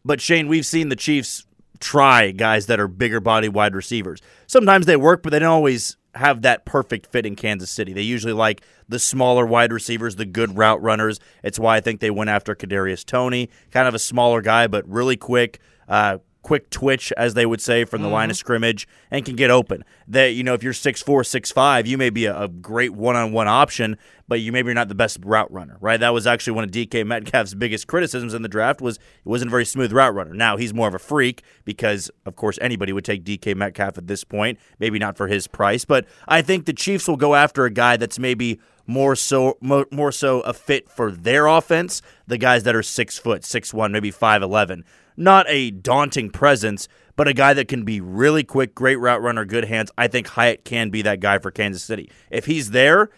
But 0.05 0.21
Shane, 0.21 0.47
we've 0.47 0.65
seen 0.65 0.89
the 0.89 0.95
Chiefs 0.95 1.45
try 1.79 2.31
guys 2.31 2.67
that 2.67 2.79
are 2.79 2.87
bigger 2.87 3.19
body 3.19 3.49
wide 3.49 3.75
receivers. 3.75 4.21
Sometimes 4.47 4.85
they 4.85 4.95
work, 4.95 5.23
but 5.23 5.31
they 5.31 5.39
don't 5.39 5.49
always 5.49 5.97
have 6.15 6.41
that 6.43 6.65
perfect 6.65 7.07
fit 7.07 7.25
in 7.25 7.35
Kansas 7.35 7.69
City. 7.71 7.93
They 7.93 8.01
usually 8.01 8.33
like 8.33 8.61
the 8.87 8.99
smaller 8.99 9.45
wide 9.45 9.71
receivers, 9.73 10.15
the 10.17 10.25
good 10.25 10.57
route 10.57 10.81
runners. 10.81 11.19
It's 11.43 11.57
why 11.59 11.77
I 11.77 11.81
think 11.81 11.99
they 11.99 12.11
went 12.11 12.29
after 12.29 12.53
Kadarius 12.55 13.05
Toney, 13.05 13.49
kind 13.71 13.87
of 13.87 13.93
a 13.95 13.99
smaller 13.99 14.41
guy, 14.41 14.67
but 14.67 14.87
really 14.87 15.17
quick. 15.17 15.59
Uh, 15.87 16.19
quick 16.41 16.69
twitch, 16.69 17.13
as 17.17 17.33
they 17.33 17.45
would 17.45 17.61
say, 17.61 17.85
from 17.85 18.01
the 18.01 18.07
line 18.07 18.29
of 18.29 18.35
mm-hmm. 18.35 18.39
scrimmage, 18.39 18.87
and 19.09 19.25
can 19.25 19.35
get 19.35 19.51
open. 19.51 19.83
That 20.07 20.33
you 20.33 20.43
know, 20.43 20.53
if 20.53 20.63
you're 20.63 20.73
six 20.73 21.01
four, 21.01 21.23
six 21.23 21.51
five, 21.51 21.87
you 21.87 21.97
may 21.97 22.09
be 22.09 22.25
a, 22.25 22.41
a 22.41 22.47
great 22.47 22.93
one 22.93 23.15
on 23.15 23.31
one 23.31 23.47
option, 23.47 23.97
but 24.27 24.39
you 24.39 24.51
maybe 24.51 24.73
not 24.73 24.87
the 24.87 24.95
best 24.95 25.19
route 25.23 25.51
runner, 25.51 25.77
right? 25.81 25.99
That 25.99 26.13
was 26.13 26.25
actually 26.25 26.53
one 26.53 26.63
of 26.63 26.71
DK 26.71 27.05
Metcalf's 27.05 27.53
biggest 27.53 27.87
criticisms 27.87 28.33
in 28.33 28.41
the 28.41 28.49
draft 28.49 28.81
was 28.81 28.97
he 29.23 29.29
wasn't 29.29 29.49
a 29.49 29.51
very 29.51 29.65
smooth 29.65 29.91
route 29.91 30.13
runner. 30.13 30.33
Now 30.33 30.57
he's 30.57 30.73
more 30.73 30.87
of 30.87 30.95
a 30.95 30.99
freak 30.99 31.43
because, 31.65 32.09
of 32.25 32.35
course, 32.35 32.57
anybody 32.61 32.93
would 32.93 33.05
take 33.05 33.23
DK 33.23 33.55
Metcalf 33.55 33.97
at 33.97 34.07
this 34.07 34.23
point. 34.23 34.57
Maybe 34.79 34.99
not 34.99 35.17
for 35.17 35.27
his 35.27 35.47
price, 35.47 35.85
but 35.85 36.05
I 36.27 36.41
think 36.41 36.65
the 36.65 36.73
Chiefs 36.73 37.07
will 37.07 37.17
go 37.17 37.35
after 37.35 37.65
a 37.65 37.71
guy 37.71 37.97
that's 37.97 38.19
maybe 38.19 38.59
more 38.87 39.15
so 39.15 39.57
mo- 39.61 39.85
more 39.91 40.11
so 40.11 40.41
a 40.41 40.53
fit 40.53 40.89
for 40.89 41.11
their 41.11 41.47
offense. 41.47 42.01
The 42.27 42.37
guys 42.37 42.63
that 42.63 42.75
are 42.75 42.83
six 42.83 43.17
foot, 43.17 43.43
six 43.43 43.73
one, 43.73 43.91
maybe 43.91 44.11
five 44.11 44.41
eleven. 44.41 44.83
Not 45.21 45.45
a 45.49 45.69
daunting 45.69 46.31
presence, 46.31 46.87
but 47.15 47.27
a 47.27 47.33
guy 47.33 47.53
that 47.53 47.67
can 47.67 47.83
be 47.83 48.01
really 48.01 48.43
quick, 48.43 48.73
great 48.73 48.95
route 48.95 49.21
runner, 49.21 49.45
good 49.45 49.65
hands. 49.65 49.91
I 49.95 50.07
think 50.07 50.25
Hyatt 50.25 50.65
can 50.65 50.89
be 50.89 51.03
that 51.03 51.19
guy 51.19 51.37
for 51.37 51.51
Kansas 51.51 51.83
City. 51.83 52.09
If 52.31 52.47
he's 52.47 52.71
there, 52.71 53.11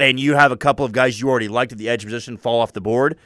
and 0.00 0.18
you 0.18 0.34
have 0.34 0.50
a 0.50 0.56
couple 0.56 0.84
of 0.84 0.90
guys 0.90 1.20
you 1.20 1.30
already 1.30 1.46
liked 1.46 1.70
at 1.70 1.78
the 1.78 1.88
edge 1.88 2.04
position 2.04 2.38
fall 2.38 2.60
off 2.60 2.72
the 2.72 2.80
board, 2.80 3.16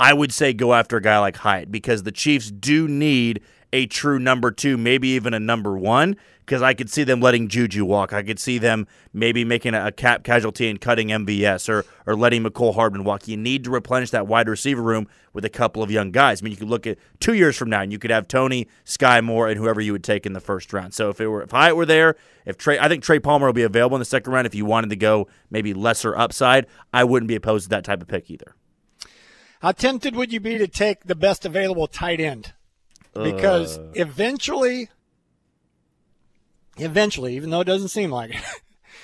I 0.00 0.14
would 0.14 0.32
say 0.32 0.54
go 0.54 0.72
after 0.72 0.96
a 0.96 1.02
guy 1.02 1.18
like 1.18 1.36
Hyatt 1.36 1.70
because 1.70 2.04
the 2.04 2.10
Chiefs 2.10 2.50
do 2.50 2.88
need 2.88 3.42
a 3.72 3.86
true 3.86 4.18
number 4.18 4.50
two, 4.50 4.76
maybe 4.76 5.08
even 5.08 5.34
a 5.34 5.40
number 5.40 5.76
one, 5.76 6.16
because 6.40 6.62
I 6.62 6.72
could 6.72 6.88
see 6.88 7.04
them 7.04 7.20
letting 7.20 7.48
Juju 7.48 7.84
walk. 7.84 8.12
I 8.14 8.22
could 8.22 8.38
see 8.38 8.56
them 8.56 8.86
maybe 9.12 9.44
making 9.44 9.74
a, 9.74 9.92
cap 9.92 10.24
casualty 10.24 10.70
and 10.70 10.80
cutting 10.80 11.08
MVS 11.08 11.68
or 11.68 11.84
or 12.06 12.16
letting 12.16 12.42
Mecole 12.42 12.74
Hardman 12.74 13.04
walk. 13.04 13.28
You 13.28 13.36
need 13.36 13.64
to 13.64 13.70
replenish 13.70 14.10
that 14.10 14.26
wide 14.26 14.48
receiver 14.48 14.82
room 14.82 15.06
with 15.34 15.44
a 15.44 15.50
couple 15.50 15.82
of 15.82 15.90
young 15.90 16.10
guys. 16.10 16.40
I 16.40 16.44
mean, 16.44 16.52
you 16.52 16.56
could 16.56 16.70
look 16.70 16.86
at 16.86 16.96
two 17.20 17.34
years 17.34 17.56
from 17.56 17.68
now 17.68 17.82
and 17.82 17.92
you 17.92 17.98
could 17.98 18.10
have 18.10 18.26
Toney, 18.26 18.68
Skyy 18.86 19.22
Moore, 19.22 19.48
and 19.48 19.58
whoever 19.58 19.80
you 19.80 19.92
would 19.92 20.04
take 20.04 20.24
in 20.24 20.32
the 20.32 20.40
first 20.40 20.72
round. 20.72 20.94
So 20.94 21.10
if 21.10 21.20
it 21.20 21.28
were 21.28 21.42
if 21.42 21.50
Hyatt 21.50 21.76
were 21.76 21.86
there, 21.86 22.16
if 22.46 22.56
Trey, 22.56 22.78
I 22.78 22.88
think 22.88 23.02
Trey 23.02 23.18
Palmer 23.18 23.46
will 23.46 23.52
be 23.52 23.62
available 23.62 23.96
in 23.96 24.00
the 24.00 24.06
second 24.06 24.32
round. 24.32 24.46
If 24.46 24.54
you 24.54 24.64
wanted 24.64 24.90
to 24.90 24.96
go 24.96 25.28
maybe 25.50 25.74
lesser 25.74 26.16
upside, 26.16 26.66
I 26.92 27.04
wouldn't 27.04 27.28
be 27.28 27.36
opposed 27.36 27.66
to 27.66 27.70
that 27.70 27.84
type 27.84 28.00
of 28.00 28.08
pick 28.08 28.30
either. 28.30 28.54
How 29.60 29.72
tempted 29.72 30.14
would 30.14 30.32
you 30.32 30.40
be 30.40 30.56
to 30.56 30.68
take 30.68 31.04
the 31.04 31.16
best 31.16 31.44
available 31.44 31.88
tight 31.88 32.20
end? 32.20 32.52
Because 33.22 33.78
Uh. 33.78 33.82
eventually, 33.94 34.88
eventually, 36.76 37.36
even 37.36 37.50
though 37.50 37.60
it 37.60 37.66
doesn't 37.66 37.88
seem 37.88 38.10
like 38.10 38.34
it, 38.34 38.42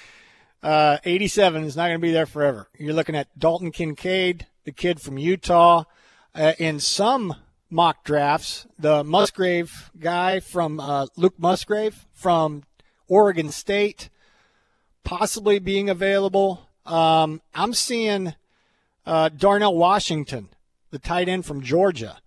uh, 0.63 0.99
87 1.05 1.65
is 1.65 1.77
not 1.77 1.89
going 1.89 1.99
to 1.99 2.07
be 2.07 2.13
there 2.13 2.27
forever. 2.27 2.69
You're 2.79 2.95
looking 2.95 3.17
at 3.17 3.37
Dalton 3.39 3.71
Kincaid, 3.71 4.47
the 4.65 4.73
kid 4.73 5.01
from 5.01 5.19
Utah. 5.19 5.85
Uh, 6.35 6.53
in 6.59 6.81
some 6.81 7.37
mock 7.71 8.05
drafts, 8.05 8.67
the 8.79 9.05
Musgrave 9.05 9.91
guy 9.99 10.41
from 10.41 10.81
uh, 10.81 11.07
Luke 11.17 11.35
Musgrave 11.39 12.07
from 12.13 12.65
Oregon 13.09 13.51
State, 13.51 14.09
possibly 15.05 15.59
being 15.59 15.89
available. 15.89 16.69
Um, 16.87 17.41
I'm 17.55 17.73
seeing 17.73 18.35
uh, 19.07 19.29
Darnell 19.29 19.77
Washington, 19.77 20.49
the 20.91 20.99
tight 20.99 21.29
end 21.29 21.47
from 21.47 21.63
Georgia. 21.63 22.19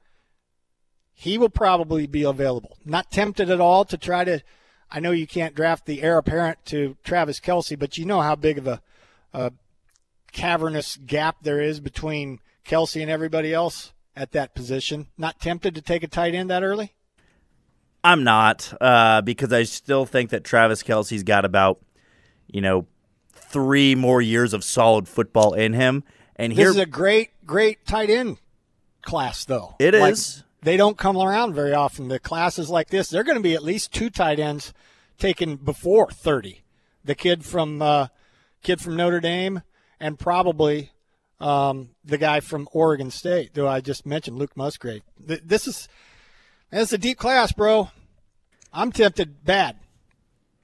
He 1.20 1.39
will 1.39 1.49
probably 1.49 2.05
be 2.05 2.22
available. 2.22 2.78
Not 2.86 3.09
tempted 3.09 3.49
at 3.49 3.59
all 3.59 3.86
to 3.86 3.97
try 3.97 4.24
to. 4.24 4.43
I 4.91 4.99
know 4.99 5.09
you 5.09 5.26
can't 5.26 5.55
draft 5.55 5.88
the 5.88 6.03
heir 6.03 6.20
apparent 6.20 6.63
to 6.65 6.95
Travis 7.03 7.39
Kelce, 7.39 7.78
but 7.78 7.97
you 7.97 8.05
know 8.05 8.22
how 8.22 8.36
big 8.36 8.59
of 8.59 8.68
a, 8.68 8.82
a 9.34 9.51
cavernous 10.32 10.95
gap 10.97 11.38
there 11.41 11.59
is 11.59 11.80
between 11.80 12.38
Kelce 12.63 13.01
and 13.01 13.09
everybody 13.09 13.51
else 13.51 13.93
at 14.15 14.32
that 14.34 14.53
position. 14.53 15.07
Not 15.18 15.39
tempted 15.39 15.74
to 15.74 15.82
take 15.82 16.03
a 16.03 16.07
tight 16.07 16.36
end 16.36 16.51
that 16.51 16.61
early? 16.61 16.93
I'm 18.03 18.24
not 18.24 18.72
uh, 18.80 19.22
because 19.22 19.51
I 19.51 19.63
still 19.63 20.05
think 20.05 20.30
that 20.30 20.43
Travis 20.43 20.84
Kelce's 20.84 21.24
got 21.24 21.45
about 21.45 21.82
you 22.45 22.61
know 22.61 22.86
three 23.34 23.95
more 23.95 24.22
years 24.22 24.53
of 24.53 24.63
solid 24.63 25.07
football 25.07 25.55
in 25.55 25.74
him, 25.74 26.03
and 26.36 26.51
This 26.51 26.59
here 26.59 26.70
is 26.70 26.78
a 26.78 26.86
great, 26.86 27.32
great 27.43 27.88
tight 27.88 28.11
end 28.11 28.38
class, 29.01 29.45
though. 29.45 29.76
It 29.80 29.95
It 29.95 29.95
is. 29.95 30.43
They 30.62 30.78
don't 30.78 30.97
come 30.97 31.18
around 31.18 31.53
very 31.53 31.74
often. 31.74 32.08
The 32.08 32.20
classes 32.20 32.70
like 32.70 32.89
this, 32.89 33.10
they're 33.10 33.24
going 33.24 33.38
to 33.38 33.43
be 33.43 33.53
at 33.53 33.64
least 33.64 33.93
two 33.93 34.10
tight 34.10 34.39
ends 34.39 34.74
taken 35.18 35.55
before 35.55 36.10
thirty. 36.12 36.64
The 37.05 37.16
kid 37.16 37.45
from 37.45 37.82
uh, 37.82 38.08
kid 38.64 38.82
from 38.82 38.95
Notre 38.95 39.20
Dame, 39.20 39.62
and 39.99 40.18
probably 40.20 40.91
um, 41.39 41.89
the 42.03 42.18
guy 42.18 42.39
from 42.39 42.68
Oregon 42.72 43.12
State, 43.12 43.51
who 43.55 43.68
I 43.68 43.82
just 43.82 44.05
mentioned, 44.05 44.38
Luke 44.38 44.58
Musgrave. 44.58 45.03
This 45.20 45.68
is 45.68 45.88
this 46.72 46.82
is 46.89 46.93
a 46.93 46.97
deep 46.97 47.18
class, 47.18 47.51
bro. 47.51 47.91
I'm 48.74 48.91
tempted 48.91 49.43
bad. 49.45 49.78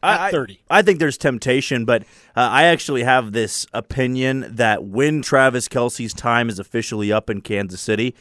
At 0.01 0.19
I, 0.19 0.27
I- 0.27 0.31
30. 0.31 0.59
I 0.69 0.81
think 0.81 0.99
there's 0.99 1.17
temptation, 1.17 1.85
but 1.85 2.01
uh, 2.35 2.41
I 2.41 2.63
actually 2.63 3.03
have 3.03 3.31
this 3.31 3.65
opinion 3.73 4.45
that 4.55 4.83
when 4.83 5.21
Travis 5.21 5.69
Kelce's 5.69 6.13
time 6.13 6.49
is 6.49 6.59
officially 6.59 7.11
up 7.11 7.29
in 7.29 7.39
Kansas 7.39 7.79
City, 7.79 8.13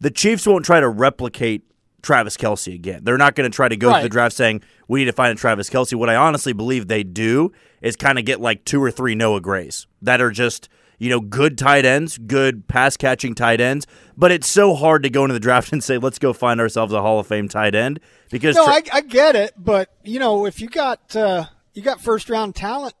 the 0.00 0.10
Chiefs 0.10 0.46
won't 0.46 0.64
try 0.64 0.80
to 0.80 0.88
replicate 0.88 1.62
Travis 2.02 2.36
Kelce 2.36 2.74
again. 2.74 3.02
They're 3.04 3.16
not 3.16 3.34
going 3.34 3.50
to 3.50 3.54
try 3.54 3.68
to 3.68 3.76
go 3.76 3.94
to 3.96 4.02
the 4.02 4.08
draft 4.08 4.36
saying 4.36 4.62
we 4.88 5.00
need 5.00 5.06
to 5.06 5.12
find 5.12 5.32
a 5.32 5.40
Travis 5.40 5.70
Kelce. 5.70 5.94
What 5.94 6.10
I 6.10 6.16
honestly 6.16 6.52
believe 6.52 6.86
they 6.88 7.02
do 7.02 7.50
is 7.80 7.96
kind 7.96 8.18
of 8.18 8.24
get 8.24 8.40
like 8.40 8.64
two 8.64 8.82
or 8.82 8.90
three 8.90 9.14
Noah 9.14 9.40
Grays 9.40 9.86
that 10.02 10.20
are 10.20 10.30
just 10.30 10.68
you 10.98 11.08
know 11.10 11.20
good 11.20 11.56
tight 11.56 11.84
ends, 11.86 12.18
good 12.18 12.68
pass 12.68 12.96
catching 12.98 13.34
tight 13.34 13.60
ends. 13.60 13.86
But 14.16 14.32
it's 14.32 14.46
so 14.46 14.74
hard 14.74 15.02
to 15.04 15.10
go 15.10 15.24
into 15.24 15.32
the 15.32 15.40
draft 15.40 15.72
and 15.72 15.82
say 15.82 15.96
let's 15.98 16.18
go 16.18 16.32
find 16.34 16.60
ourselves 16.60 16.92
a 16.92 17.00
Hall 17.00 17.18
of 17.18 17.26
Fame 17.26 17.48
tight 17.48 17.74
end 17.74 18.00
because 18.30 18.54
No, 18.56 18.64
Tra- 18.64 18.74
I, 18.74 18.82
I 18.92 19.00
get 19.00 19.34
it, 19.34 19.54
but 19.56 19.88
you 20.04 20.18
know, 20.18 20.44
if 20.44 20.60
you 20.60 20.68
got 20.68 21.16
uh, 21.16 21.46
you 21.72 21.80
got 21.82 22.00
first 22.02 22.28
round 22.28 22.54
talent, 22.54 22.94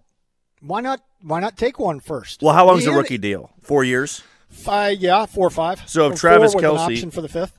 why 0.60 0.80
not 0.80 1.00
why 1.20 1.40
not 1.40 1.56
take 1.58 1.78
one 1.78 2.00
first? 2.00 2.40
well, 2.42 2.54
how 2.54 2.66
long's 2.66 2.84
the 2.84 2.90
And- 2.90 2.96
rookie 2.98 3.18
deal? 3.18 3.50
Four 3.60 3.84
years. 3.84 4.22
Five, 4.54 4.98
yeah, 4.98 5.26
four 5.26 5.46
or 5.46 5.50
five. 5.50 5.82
So 5.86 6.06
if 6.06 6.14
Or 6.14 6.16
Travis 6.16 6.54
an 6.54 6.64
option 6.64 7.10
for 7.10 7.20
the 7.20 7.28
fifth. 7.28 7.58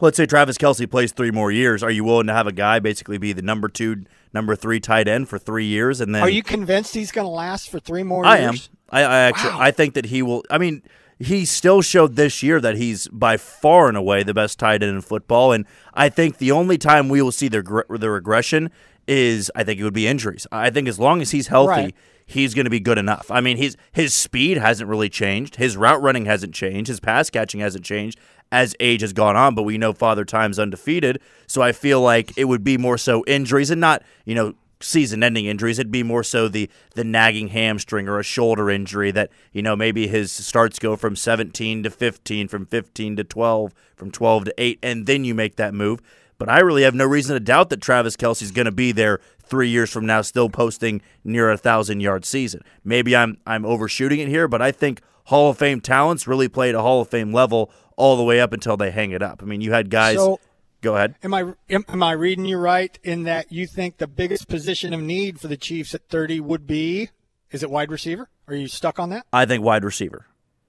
let's 0.00 0.16
say 0.16 0.26
Travis 0.26 0.58
Kelce 0.58 0.90
plays 0.90 1.12
three 1.12 1.30
more 1.30 1.50
years. 1.52 1.82
Are 1.82 1.90
you 1.90 2.04
willing 2.04 2.26
to 2.26 2.32
have 2.32 2.46
a 2.46 2.52
guy 2.52 2.78
basically 2.80 3.18
be 3.18 3.32
the 3.32 3.42
number 3.42 3.68
two, 3.68 4.04
number 4.32 4.56
three 4.56 4.80
tight 4.80 5.08
end 5.08 5.28
for 5.28 5.38
three 5.38 5.66
years, 5.66 6.00
and 6.00 6.14
then 6.14 6.22
Are 6.22 6.30
you 6.30 6.42
convinced 6.42 6.94
he's 6.94 7.12
going 7.12 7.26
to 7.26 7.30
last 7.30 7.70
for 7.70 7.78
three 7.78 8.02
more 8.02 8.24
I 8.26 8.38
am. 8.38 8.54
I, 8.90 9.02
I 9.02 9.18
actually 9.20 9.50
Wow. 9.50 9.60
I 9.60 9.70
think 9.70 9.94
that 9.94 10.06
he 10.06 10.22
will. 10.22 10.42
I 10.50 10.58
mean, 10.58 10.82
he 11.18 11.44
still 11.44 11.80
showed 11.82 12.16
this 12.16 12.42
year 12.42 12.60
that 12.60 12.76
he's 12.76 13.08
by 13.08 13.36
far 13.36 13.88
and 13.88 13.96
away 13.96 14.22
the 14.22 14.34
best 14.34 14.58
tight 14.58 14.82
end 14.82 14.94
in 14.94 15.00
football, 15.00 15.52
and 15.52 15.64
I 15.94 16.08
think 16.08 16.38
the 16.38 16.52
only 16.52 16.78
time 16.78 17.08
we 17.08 17.22
will 17.22 17.32
see 17.32 17.48
the 17.48 17.84
the 17.88 18.10
regression 18.10 18.70
is 19.06 19.50
I 19.54 19.64
think 19.64 19.80
it 19.80 19.84
would 19.84 19.94
be 19.94 20.06
injuries. 20.06 20.46
I 20.50 20.70
think 20.70 20.88
as 20.88 20.98
long 20.98 21.20
as 21.22 21.30
he's 21.30 21.46
healthy. 21.48 21.70
Right. 21.70 21.94
He's 22.28 22.54
going 22.54 22.64
to 22.64 22.70
be 22.70 22.80
good 22.80 22.98
enough. 22.98 23.30
I 23.30 23.40
mean, 23.40 23.56
his 23.56 23.76
his 23.92 24.12
speed 24.12 24.58
hasn't 24.58 24.90
really 24.90 25.08
changed. 25.08 25.56
His 25.56 25.76
route 25.76 26.02
running 26.02 26.26
hasn't 26.26 26.54
changed. 26.54 26.88
His 26.88 26.98
pass 26.98 27.30
catching 27.30 27.60
hasn't 27.60 27.84
changed 27.84 28.18
as 28.50 28.74
age 28.80 29.00
has 29.00 29.12
gone 29.12 29.36
on. 29.36 29.54
But 29.54 29.62
we 29.62 29.78
know 29.78 29.92
Father 29.92 30.24
Time's 30.24 30.58
undefeated, 30.58 31.20
so 31.46 31.62
I 31.62 31.70
feel 31.72 32.00
like 32.00 32.36
it 32.36 32.46
would 32.46 32.64
be 32.64 32.78
more 32.78 32.98
so 32.98 33.24
injuries 33.26 33.70
and 33.70 33.80
not 33.80 34.02
you 34.24 34.34
know 34.34 34.54
season-ending 34.80 35.46
injuries. 35.46 35.78
It'd 35.78 35.92
be 35.92 36.02
more 36.02 36.24
so 36.24 36.48
the 36.48 36.68
the 36.94 37.04
nagging 37.04 37.48
hamstring 37.48 38.08
or 38.08 38.18
a 38.18 38.24
shoulder 38.24 38.70
injury 38.70 39.10
that 39.12 39.30
you 39.52 39.62
know 39.62 39.76
maybe 39.76 40.08
his 40.08 40.32
starts 40.32 40.78
go 40.80 40.96
from 40.96 41.16
17 41.16 41.84
to 41.84 41.90
15, 41.90 42.48
from 42.48 42.66
15 42.66 43.16
to 43.16 43.24
12, 43.24 43.72
from 43.94 44.10
12 44.10 44.46
to 44.46 44.54
8, 44.58 44.78
and 44.82 45.06
then 45.06 45.24
you 45.24 45.34
make 45.34 45.56
that 45.56 45.74
move. 45.74 46.00
But 46.38 46.50
I 46.50 46.60
really 46.60 46.82
have 46.82 46.94
no 46.94 47.06
reason 47.06 47.34
to 47.34 47.40
doubt 47.40 47.70
that 47.70 47.80
Travis 47.80 48.16
Kelce's 48.16 48.50
going 48.50 48.66
to 48.66 48.72
be 48.72 48.92
there 48.92 49.20
three 49.46 49.68
years 49.68 49.90
from 49.90 50.06
now, 50.06 50.22
still 50.22 50.48
posting 50.50 51.02
near 51.24 51.50
a 51.50 51.56
thousand 51.56 52.00
yard 52.00 52.24
season. 52.24 52.62
Maybe 52.84 53.16
I'm 53.16 53.38
I'm 53.46 53.64
overshooting 53.64 54.20
it 54.20 54.28
here, 54.28 54.48
but 54.48 54.62
I 54.62 54.72
think 54.72 55.00
Hall 55.24 55.50
of 55.50 55.58
Fame 55.58 55.80
talents 55.80 56.26
really 56.26 56.48
play 56.48 56.68
at 56.68 56.74
a 56.74 56.82
Hall 56.82 57.00
of 57.00 57.08
Fame 57.08 57.32
level 57.32 57.70
all 57.96 58.16
the 58.16 58.24
way 58.24 58.40
up 58.40 58.52
until 58.52 58.76
they 58.76 58.90
hang 58.90 59.10
it 59.10 59.22
up. 59.22 59.42
I 59.42 59.46
mean, 59.46 59.60
you 59.60 59.72
had 59.72 59.90
guys. 59.90 60.16
So- 60.16 60.40
go 60.82 60.94
ahead. 60.94 61.16
Am 61.22 61.34
I 61.34 61.54
am, 61.70 61.84
am 61.88 62.02
I 62.02 62.12
reading 62.12 62.44
you 62.44 62.58
right 62.58 62.96
in 63.02 63.24
that 63.24 63.50
you 63.50 63.66
think 63.66 63.96
the 63.96 64.06
biggest 64.06 64.46
position 64.46 64.92
of 64.92 65.00
need 65.00 65.40
for 65.40 65.48
the 65.48 65.56
Chiefs 65.56 65.94
at 65.94 66.08
30 66.08 66.40
would 66.40 66.66
be 66.66 67.10
is 67.50 67.62
it 67.62 67.70
wide 67.70 67.90
receiver? 67.90 68.28
Are 68.48 68.54
you 68.54 68.68
stuck 68.68 68.98
on 68.98 69.10
that? 69.10 69.26
I 69.32 69.46
think 69.46 69.64
wide 69.64 69.84
receiver. 69.84 70.26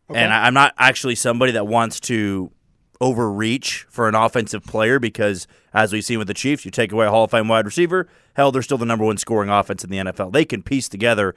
Okay. 0.10 0.20
And 0.20 0.34
I, 0.34 0.48
I'm 0.48 0.54
not 0.54 0.74
actually 0.78 1.16
somebody 1.16 1.52
that 1.54 1.68
wants 1.68 2.00
to 2.02 2.52
overreach 3.02 3.86
for 3.90 4.08
an 4.08 4.16
offensive 4.16 4.64
player 4.64 5.00
because, 5.00 5.48
as 5.74 5.94
we've 5.94 6.04
seen 6.06 6.18
with 6.18 6.28
the 6.28 6.34
Chiefs, 6.34 6.66
you 6.66 6.72
take 6.72 6.92
away 6.92 7.06
a 7.06 7.10
Hall 7.10 7.26
of 7.26 7.32
Fame 7.32 7.48
wide 7.48 7.66
receiver, 7.66 8.08
hell, 8.38 8.52
they're 8.52 8.62
still 8.62 8.78
the 8.78 8.86
number 8.86 9.04
one 9.04 9.18
scoring 9.18 9.50
offense 9.50 9.84
in 9.84 9.90
the 9.90 9.98
NFL. 9.98 10.32
They 10.32 10.46
can 10.46 10.62
piece 10.62 10.88
together 10.88 11.36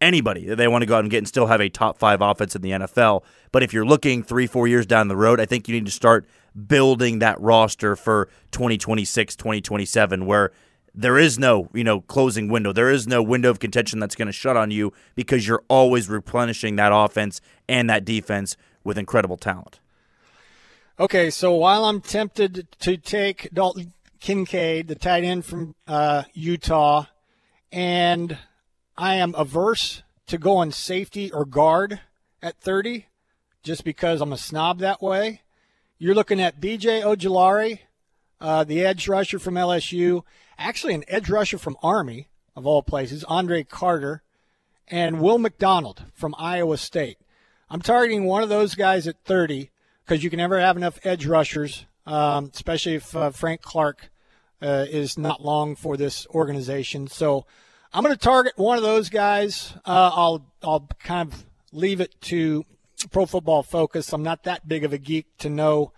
anybody 0.00 0.44
that 0.46 0.56
they 0.56 0.66
want 0.66 0.82
to 0.82 0.86
go 0.86 0.96
out 0.96 1.04
and 1.04 1.10
get 1.10 1.18
and 1.18 1.28
still 1.28 1.46
have 1.46 1.60
a 1.60 1.68
top 1.68 1.96
five 1.96 2.20
offense 2.20 2.56
in 2.56 2.62
the 2.62 2.72
NFL. 2.72 3.22
But 3.52 3.62
if 3.62 3.72
you're 3.72 3.86
looking 3.86 4.24
three, 4.24 4.48
four 4.48 4.66
years 4.66 4.84
down 4.84 5.06
the 5.06 5.16
road, 5.16 5.38
I 5.40 5.46
think 5.46 5.68
you 5.68 5.74
need 5.74 5.86
to 5.86 5.92
start 5.92 6.26
building 6.66 7.20
that 7.20 7.40
roster 7.40 7.94
for 7.94 8.28
2026, 8.50 9.36
2027, 9.36 10.26
where 10.26 10.50
there 10.92 11.16
is 11.16 11.38
no, 11.38 11.70
you 11.72 11.84
know, 11.84 12.00
closing 12.00 12.48
window. 12.48 12.72
There 12.72 12.90
is 12.90 13.06
no 13.06 13.22
window 13.22 13.48
of 13.48 13.60
contention 13.60 14.00
that's 14.00 14.16
going 14.16 14.26
to 14.26 14.32
shut 14.32 14.56
on 14.56 14.72
you 14.72 14.92
because 15.14 15.46
you're 15.46 15.62
always 15.68 16.08
replenishing 16.08 16.74
that 16.76 16.90
offense 16.92 17.40
and 17.68 17.88
that 17.88 18.04
defense 18.04 18.56
with 18.82 18.98
incredible 18.98 19.36
talent. 19.36 19.78
Okay, 20.98 21.30
so 21.30 21.54
while 21.54 21.84
I'm 21.84 22.00
tempted 22.00 22.66
to 22.80 22.96
take 22.96 23.48
Dalton 23.54 23.92
Kincaid, 24.22 24.86
the 24.86 24.94
tight 24.94 25.24
end 25.24 25.44
from 25.44 25.74
uh, 25.88 26.22
Utah, 26.32 27.06
and 27.72 28.38
I 28.96 29.16
am 29.16 29.34
averse 29.34 30.04
to 30.28 30.38
going 30.38 30.70
safety 30.70 31.32
or 31.32 31.44
guard 31.44 31.98
at 32.40 32.60
30, 32.60 33.06
just 33.64 33.82
because 33.82 34.20
I'm 34.20 34.32
a 34.32 34.36
snob 34.38 34.78
that 34.78 35.02
way. 35.02 35.40
You're 35.98 36.14
looking 36.14 36.40
at 36.40 36.60
B.J. 36.60 37.00
Ojulari, 37.00 37.80
uh, 38.40 38.62
the 38.62 38.86
edge 38.86 39.08
rusher 39.08 39.40
from 39.40 39.54
LSU, 39.54 40.22
actually 40.56 40.94
an 40.94 41.04
edge 41.08 41.28
rusher 41.28 41.58
from 41.58 41.76
Army 41.82 42.28
of 42.54 42.64
all 42.64 42.84
places, 42.84 43.24
Andre 43.24 43.64
Carter, 43.64 44.22
and 44.86 45.20
Will 45.20 45.38
McDonald 45.38 46.04
from 46.14 46.36
Iowa 46.38 46.78
State. 46.78 47.18
I'm 47.68 47.82
targeting 47.82 48.26
one 48.26 48.44
of 48.44 48.48
those 48.48 48.76
guys 48.76 49.08
at 49.08 49.24
30 49.24 49.70
because 50.04 50.22
you 50.22 50.30
can 50.30 50.38
never 50.38 50.60
have 50.60 50.76
enough 50.76 51.00
edge 51.02 51.26
rushers, 51.26 51.86
um, 52.06 52.52
especially 52.54 52.94
if 52.94 53.16
uh, 53.16 53.30
Frank 53.30 53.62
Clark 53.62 54.10
uh, 54.62 54.86
is 54.88 55.18
not 55.18 55.44
long 55.44 55.74
for 55.74 55.96
this 55.96 56.26
organization. 56.28 57.08
So 57.08 57.44
I'm 57.92 58.02
going 58.02 58.14
to 58.14 58.20
target 58.20 58.54
one 58.56 58.76
of 58.76 58.82
those 58.82 59.08
guys. 59.08 59.74
Uh, 59.84 60.10
I'll 60.14 60.46
I'll 60.62 60.88
kind 61.00 61.32
of 61.32 61.44
leave 61.72 62.00
it 62.00 62.20
to 62.22 62.64
Pro 63.10 63.26
Football 63.26 63.62
Focus. 63.62 64.12
I'm 64.12 64.22
not 64.22 64.44
that 64.44 64.68
big 64.68 64.84
of 64.84 64.92
a 64.92 64.98
geek 64.98 65.26
to 65.38 65.50
know 65.50 65.92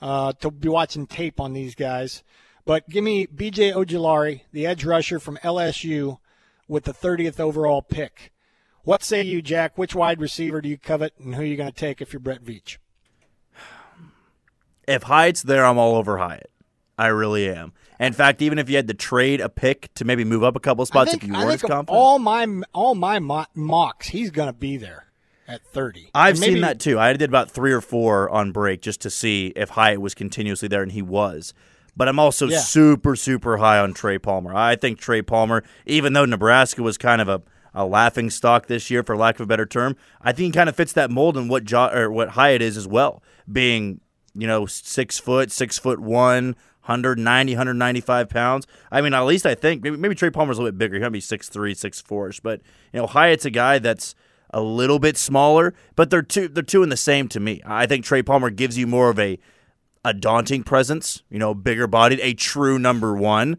uh, 0.00 0.32
to 0.34 0.50
be 0.50 0.68
watching 0.68 1.06
tape 1.06 1.40
on 1.40 1.52
these 1.52 1.74
guys. 1.74 2.22
But 2.64 2.88
give 2.88 3.02
me 3.02 3.26
B.J. 3.26 3.72
Ojulari, 3.72 4.42
the 4.52 4.66
edge 4.66 4.84
rusher 4.84 5.18
from 5.18 5.38
LSU, 5.38 6.18
with 6.68 6.84
the 6.84 6.92
30th 6.92 7.40
overall 7.40 7.82
pick. 7.82 8.32
What 8.82 9.02
say 9.02 9.22
you, 9.22 9.42
Jack? 9.42 9.76
Which 9.76 9.94
wide 9.94 10.20
receiver 10.20 10.60
do 10.60 10.68
you 10.68 10.78
covet, 10.78 11.14
and 11.18 11.34
who 11.34 11.42
are 11.42 11.46
you 11.46 11.56
going 11.56 11.70
to 11.70 11.74
take 11.76 12.00
if 12.00 12.12
you're 12.12 12.20
Brett 12.20 12.44
Veach? 12.44 12.76
If 14.86 15.04
Hyatt's 15.04 15.42
there, 15.42 15.64
I'm 15.64 15.78
all 15.78 15.96
over 15.96 16.18
Hyatt. 16.18 16.50
I 16.98 17.06
really 17.08 17.48
am. 17.48 17.72
In 18.00 18.12
fact, 18.14 18.40
even 18.42 18.58
if 18.58 18.68
you 18.70 18.76
had 18.76 18.88
to 18.88 18.94
trade 18.94 19.40
a 19.40 19.48
pick 19.48 19.92
to 19.94 20.04
maybe 20.04 20.24
move 20.24 20.42
up 20.42 20.56
a 20.56 20.60
couple 20.60 20.84
spots 20.86 21.10
think, 21.10 21.22
if 21.22 21.28
you 21.28 21.34
I 21.34 21.40
weren't 21.44 21.54
as 21.54 21.60
think 21.60 21.70
of 21.70 21.76
confident. 21.76 21.98
all 21.98 22.18
my 22.18 22.46
all 22.72 22.94
my 22.94 23.18
mo- 23.18 23.44
mocks, 23.54 24.08
he's 24.08 24.30
going 24.30 24.48
to 24.48 24.52
be 24.52 24.76
there 24.78 25.06
at 25.46 25.64
30. 25.66 26.10
I've 26.14 26.40
maybe- 26.40 26.54
seen 26.54 26.62
that 26.62 26.80
too. 26.80 26.98
I 26.98 27.12
did 27.12 27.28
about 27.28 27.50
three 27.50 27.72
or 27.72 27.80
four 27.80 28.30
on 28.30 28.52
break 28.52 28.80
just 28.82 29.00
to 29.02 29.10
see 29.10 29.52
if 29.54 29.70
Hyatt 29.70 30.00
was 30.00 30.14
continuously 30.14 30.66
there, 30.68 30.82
and 30.82 30.92
he 30.92 31.02
was. 31.02 31.52
But 31.96 32.08
I'm 32.08 32.18
also 32.18 32.48
Yeah. 32.48 32.60
super, 32.60 33.16
super 33.16 33.58
high 33.58 33.78
on 33.78 33.92
Trey 33.92 34.16
Palmer. 34.18 34.54
I 34.54 34.76
think 34.76 34.98
Trey 34.98 35.20
Palmer, 35.22 35.62
even 35.86 36.12
though 36.14 36.24
Nebraska 36.24 36.82
was 36.82 36.96
kind 36.96 37.20
of 37.20 37.28
a, 37.28 37.42
a 37.74 37.84
laughing 37.84 38.30
stock 38.30 38.66
this 38.66 38.90
year, 38.90 39.02
for 39.02 39.16
lack 39.16 39.34
of 39.34 39.42
a 39.42 39.46
better 39.46 39.66
term, 39.66 39.96
I 40.22 40.32
think 40.32 40.54
he 40.54 40.58
kind 40.58 40.68
of 40.68 40.76
fits 40.76 40.92
that 40.94 41.10
mold 41.10 41.36
and 41.36 41.50
what 41.50 41.64
jo- 41.64 41.90
or 41.92 42.10
what 42.10 42.30
Hyatt 42.30 42.62
is 42.62 42.76
as 42.78 42.86
well, 42.88 43.22
being 43.50 44.00
you 44.34 44.46
know 44.46 44.64
six 44.66 45.18
foot, 45.18 45.50
six 45.52 45.78
foot 45.78 45.98
one. 45.98 46.54
190, 46.82 47.52
195 47.52 48.28
pounds. 48.28 48.66
I 48.90 49.00
mean, 49.00 49.14
at 49.14 49.22
least 49.22 49.46
I 49.46 49.54
think 49.54 49.82
maybe, 49.82 49.96
maybe 49.96 50.14
Trey 50.14 50.30
Palmer's 50.30 50.58
a 50.58 50.62
little 50.62 50.72
bit 50.72 50.78
bigger. 50.78 50.96
He 50.96 51.02
might 51.02 51.10
be 51.10 51.20
6'3", 51.20 51.72
6'4", 51.72 52.40
but 52.42 52.60
you 52.92 53.00
know, 53.00 53.06
Hyatt's 53.06 53.44
a 53.44 53.50
guy 53.50 53.78
that's 53.78 54.14
a 54.52 54.60
little 54.60 54.98
bit 54.98 55.16
smaller, 55.16 55.74
but 55.96 56.10
they're 56.10 56.22
two 56.22 56.48
they're 56.48 56.62
two 56.62 56.82
in 56.82 56.88
the 56.88 56.96
same 56.96 57.28
to 57.28 57.40
me. 57.40 57.60
I 57.64 57.86
think 57.86 58.04
Trey 58.04 58.22
Palmer 58.22 58.50
gives 58.50 58.76
you 58.76 58.86
more 58.86 59.10
of 59.10 59.18
a 59.18 59.38
a 60.04 60.14
daunting 60.14 60.62
presence, 60.62 61.22
you 61.30 61.38
know, 61.38 61.54
bigger 61.54 61.86
bodied, 61.86 62.20
a 62.22 62.34
true 62.34 62.78
number 62.78 63.14
one. 63.14 63.58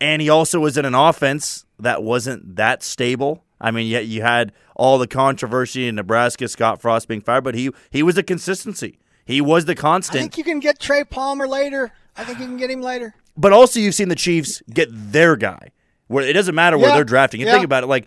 And 0.00 0.22
he 0.22 0.28
also 0.28 0.60
was 0.60 0.76
in 0.76 0.84
an 0.84 0.94
offense 0.94 1.64
that 1.78 2.02
wasn't 2.02 2.56
that 2.56 2.82
stable. 2.82 3.44
I 3.60 3.70
mean, 3.70 3.86
yet 3.86 4.06
you 4.06 4.22
had 4.22 4.52
all 4.74 4.98
the 4.98 5.06
controversy 5.06 5.88
in 5.88 5.94
Nebraska, 5.94 6.48
Scott 6.48 6.80
Frost 6.80 7.08
being 7.08 7.22
fired, 7.22 7.44
but 7.44 7.54
he 7.54 7.70
he 7.90 8.02
was 8.02 8.18
a 8.18 8.22
consistency. 8.22 8.98
He 9.24 9.40
was 9.40 9.64
the 9.64 9.74
constant. 9.74 10.18
I 10.18 10.22
think 10.22 10.38
you 10.38 10.44
can 10.44 10.60
get 10.60 10.78
Trey 10.78 11.04
Palmer 11.04 11.48
later. 11.48 11.92
I 12.16 12.24
think 12.24 12.38
you 12.38 12.46
can 12.46 12.56
get 12.56 12.70
him 12.70 12.80
later. 12.82 13.14
But 13.36 13.52
also, 13.52 13.80
you've 13.80 13.94
seen 13.94 14.08
the 14.08 14.14
Chiefs 14.14 14.62
get 14.72 14.88
their 14.90 15.36
guy. 15.36 15.70
Where 16.08 16.24
it 16.24 16.34
doesn't 16.34 16.54
matter 16.54 16.78
where 16.78 16.88
Yeah, 16.88 16.94
they're 16.94 17.04
drafting. 17.04 17.40
You 17.40 17.46
yeah. 17.46 17.54
think 17.54 17.64
about 17.64 17.82
it, 17.82 17.88
like 17.88 18.06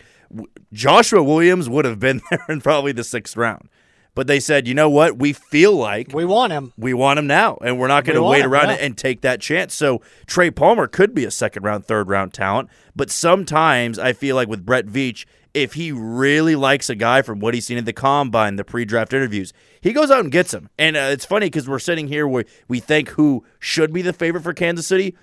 Joshua 0.72 1.22
Williams 1.22 1.68
would 1.68 1.84
have 1.84 1.98
been 1.98 2.22
there 2.30 2.44
in 2.48 2.60
probably 2.60 2.92
the 2.92 3.04
sixth 3.04 3.36
round, 3.36 3.68
but 4.14 4.26
they 4.26 4.40
said, 4.40 4.66
you 4.66 4.74
know 4.74 4.88
what? 4.88 5.18
We 5.18 5.32
feel 5.34 5.74
like 5.74 6.08
we 6.14 6.24
want 6.24 6.52
him. 6.52 6.72
We 6.78 6.94
want 6.94 7.18
him 7.18 7.26
now, 7.26 7.58
and 7.62 7.78
we're 7.78 7.88
not 7.88 8.04
going 8.04 8.16
to 8.16 8.22
wait 8.22 8.44
around 8.44 8.70
and 8.70 8.96
take 8.96 9.20
that 9.20 9.40
chance. 9.40 9.74
So 9.74 10.00
Trey 10.26 10.50
Palmer 10.50 10.86
could 10.86 11.14
be 11.14 11.24
a 11.24 11.30
second 11.30 11.62
round, 11.64 11.84
third 11.84 12.08
round 12.08 12.32
talent, 12.32 12.70
but 12.96 13.10
sometimes 13.10 13.98
I 13.98 14.12
feel 14.14 14.34
like 14.34 14.48
with 14.48 14.64
Brett 14.64 14.86
Veach, 14.86 15.26
if 15.54 15.74
he 15.74 15.90
really 15.92 16.54
likes 16.56 16.88
a 16.88 16.94
guy 16.94 17.22
from 17.22 17.40
what 17.40 17.54
he's 17.54 17.66
seen 17.66 17.78
at 17.78 17.84
the 17.84 17.92
combine, 17.92 18.56
the 18.56 18.64
pre-draft 18.64 19.12
interviews, 19.12 19.52
he 19.80 19.92
goes 19.92 20.10
out 20.10 20.20
and 20.20 20.30
gets 20.32 20.54
him. 20.54 20.68
And 20.78 20.96
uh, 20.96 21.08
it's 21.10 21.24
funny 21.24 21.46
because 21.46 21.68
we're 21.68 21.78
sitting 21.80 22.08
here 22.08 22.26
where 22.28 22.44
we 22.68 22.80
think 22.80 23.10
who 23.10 23.44
should 23.58 23.92
be 23.92 24.02
the 24.02 24.12
favorite 24.12 24.42
for 24.42 24.52
Kansas 24.54 24.86
City. 24.86 25.16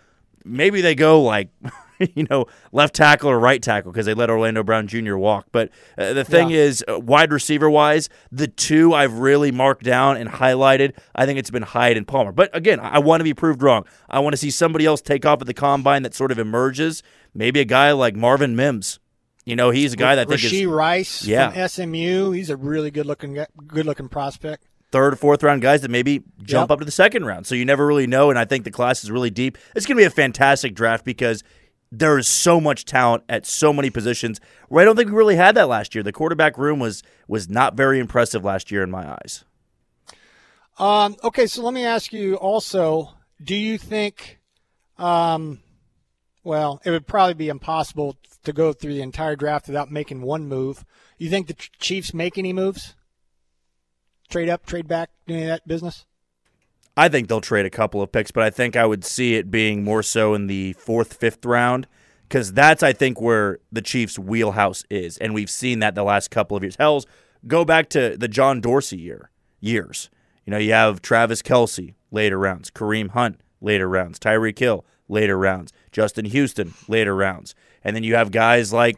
Maybe 0.43 0.81
they 0.81 0.95
go 0.95 1.21
like, 1.21 1.49
you 2.13 2.25
know, 2.29 2.45
left 2.71 2.93
tackle 2.95 3.29
or 3.29 3.39
right 3.39 3.61
tackle 3.61 3.91
because 3.91 4.05
they 4.05 4.13
let 4.13 4.29
Orlando 4.29 4.63
Brown 4.63 4.87
Jr. 4.87 5.15
walk. 5.15 5.47
But 5.51 5.69
uh, 5.97 6.13
the 6.13 6.23
thing 6.23 6.49
Yeah. 6.49 6.57
is, 6.59 6.83
uh, 6.87 6.99
wide 6.99 7.31
receiver 7.31 7.69
wise, 7.69 8.07
the 8.31 8.47
two 8.47 8.93
I've 8.93 9.13
really 9.19 9.51
marked 9.51 9.83
down 9.83 10.17
and 10.17 10.29
highlighted, 10.29 10.95
I 11.15 11.25
think 11.25 11.39
it's 11.39 11.49
been 11.51 11.63
Hyatt 11.63 11.97
and 11.97 12.07
Palmer. 12.07 12.31
But 12.31 12.55
again, 12.55 12.79
I 12.79 12.99
want 12.99 13.21
to 13.21 13.23
be 13.25 13.33
proved 13.33 13.61
wrong. 13.61 13.85
I 14.09 14.19
want 14.19 14.33
to 14.33 14.37
see 14.37 14.51
somebody 14.51 14.85
else 14.85 15.01
take 15.01 15.25
off 15.25 15.41
at 15.41 15.47
the 15.47 15.53
combine 15.53 16.03
that 16.03 16.13
sort 16.13 16.31
of 16.31 16.39
emerges. 16.39 17.01
Maybe 17.33 17.59
a 17.59 17.65
guy 17.65 17.91
like 17.93 18.15
Marvin 18.15 18.55
Mims. 18.55 18.99
You 19.47 19.55
know, 19.55 19.69
he's 19.69 19.93
a 19.93 19.95
guy 19.95 20.15
that 20.15 20.27
I 20.27 20.29
think 20.35 20.41
Rashee 20.41 20.61
is 20.61 20.65
Rice 20.65 21.23
Yeah. 21.25 21.51
from 21.51 21.61
SMU. 21.69 22.31
He's 22.31 22.49
a 22.49 22.57
really 22.57 22.91
good 22.91 23.05
looking 23.05 23.33
good 23.65 23.85
looking 23.85 24.09
prospect. 24.09 24.65
third, 24.91 25.13
or 25.13 25.15
fourth 25.15 25.41
round 25.43 25.61
guys 25.61 25.81
that 25.81 25.91
maybe 25.91 26.19
jump 26.43 26.69
Yep. 26.69 26.71
up 26.71 26.79
to 26.79 26.85
the 26.85 26.91
second 26.91 27.25
round. 27.25 27.45
So 27.47 27.55
you 27.55 27.63
never 27.65 27.85
really 27.87 28.07
know. 28.07 28.29
And 28.29 28.37
I 28.39 28.43
think 28.45 28.63
the 28.65 28.71
class 28.71 29.03
is 29.05 29.11
really 29.11 29.29
deep. 29.29 29.57
It's 29.75 29.85
going 29.85 29.95
to 29.97 30.01
be 30.01 30.05
a 30.05 30.09
fantastic 30.09 30.75
draft 30.75 31.03
because 31.05 31.43
there 31.91 32.17
is 32.17 32.27
so 32.27 32.59
much 32.59 32.83
talent 32.85 33.23
at 33.29 33.45
so 33.45 33.71
many 33.71 33.89
positions 33.89 34.39
where 34.69 34.81
I 34.81 34.85
don't 34.85 34.95
think 34.97 35.09
we 35.09 35.15
really 35.15 35.35
had 35.37 35.55
that 35.55 35.69
last 35.69 35.95
year. 35.95 36.03
The 36.03 36.11
quarterback 36.11 36.57
room 36.57 36.79
was 36.79 37.01
was 37.29 37.47
not 37.49 37.75
very 37.75 37.99
impressive 37.99 38.43
last 38.43 38.69
year 38.71 38.83
in 38.83 38.91
my 38.91 39.09
eyes. 39.13 39.45
Um, 40.77 41.15
okay, 41.23 41.47
so 41.47 41.63
let 41.63 41.73
me 41.73 41.85
ask 41.85 42.11
you 42.13 42.35
also 42.35 43.13
do 43.41 43.55
you 43.55 43.77
think? 43.77 44.39
Um, 44.97 45.59
well, 46.47 46.81
it 46.85 46.91
would 46.91 47.05
probably 47.05 47.33
be 47.33 47.49
impossible 47.49 48.15
to 48.45 48.53
go 48.53 48.71
through 48.71 48.93
the 48.93 49.01
entire 49.01 49.35
draft 49.35 49.67
without 49.67 49.91
making 49.91 50.21
one 50.21 50.47
move. 50.47 50.85
You 51.17 51.29
think 51.29 51.47
the 51.47 51.53
Chiefs 51.53 52.13
make 52.13 52.37
any 52.37 52.53
moves? 52.53 52.95
Trade 54.29 54.47
up, 54.47 54.65
trade 54.65 54.87
back, 54.87 55.09
any 55.27 55.43
of 55.43 55.49
that 55.49 55.67
business? 55.67 56.05
I 56.95 57.09
think 57.09 57.27
they'll 57.27 57.41
trade 57.41 57.65
a 57.65 57.69
couple 57.69 58.01
of 58.01 58.13
picks, 58.13 58.31
but 58.31 58.43
I 58.43 58.49
think 58.49 58.77
I 58.77 58.85
would 58.85 59.03
see 59.03 59.35
it 59.35 59.51
being 59.51 59.83
more 59.83 60.01
so 60.01 60.33
in 60.33 60.47
the 60.47 60.71
fourth, 60.73 61.15
fifth 61.15 61.45
round 61.45 61.85
because 62.29 62.53
that's 62.53 62.81
I 62.81 62.93
think 62.93 63.19
where 63.19 63.59
the 63.69 63.81
Chiefs' 63.81 64.17
wheelhouse 64.17 64.85
is, 64.89 65.17
and 65.17 65.33
we've 65.33 65.49
seen 65.49 65.79
that 65.79 65.95
the 65.95 66.03
last 66.03 66.31
couple 66.31 66.55
of 66.55 66.63
years. 66.63 66.77
Hell's 66.77 67.05
go 67.45 67.65
back 67.65 67.89
to 67.89 68.15
the 68.17 68.29
John 68.29 68.61
Dorsey 68.61 68.97
year 68.97 69.31
years. 69.59 70.09
You 70.45 70.51
know, 70.51 70.57
you 70.57 70.71
have 70.71 71.01
Travis 71.01 71.41
Kelce 71.41 71.95
later 72.09 72.39
rounds, 72.39 72.71
Kareem 72.71 73.09
Hunt 73.09 73.41
later 73.59 73.89
rounds, 73.89 74.17
Tyreek 74.17 74.57
Hill 74.57 74.85
later 75.07 75.37
rounds, 75.37 75.71
Justin 75.91 76.25
Houston 76.25 76.73
later 76.87 77.15
rounds, 77.15 77.55
and 77.83 77.95
then 77.95 78.03
you 78.03 78.15
have 78.15 78.31
guys 78.31 78.73
like 78.73 78.97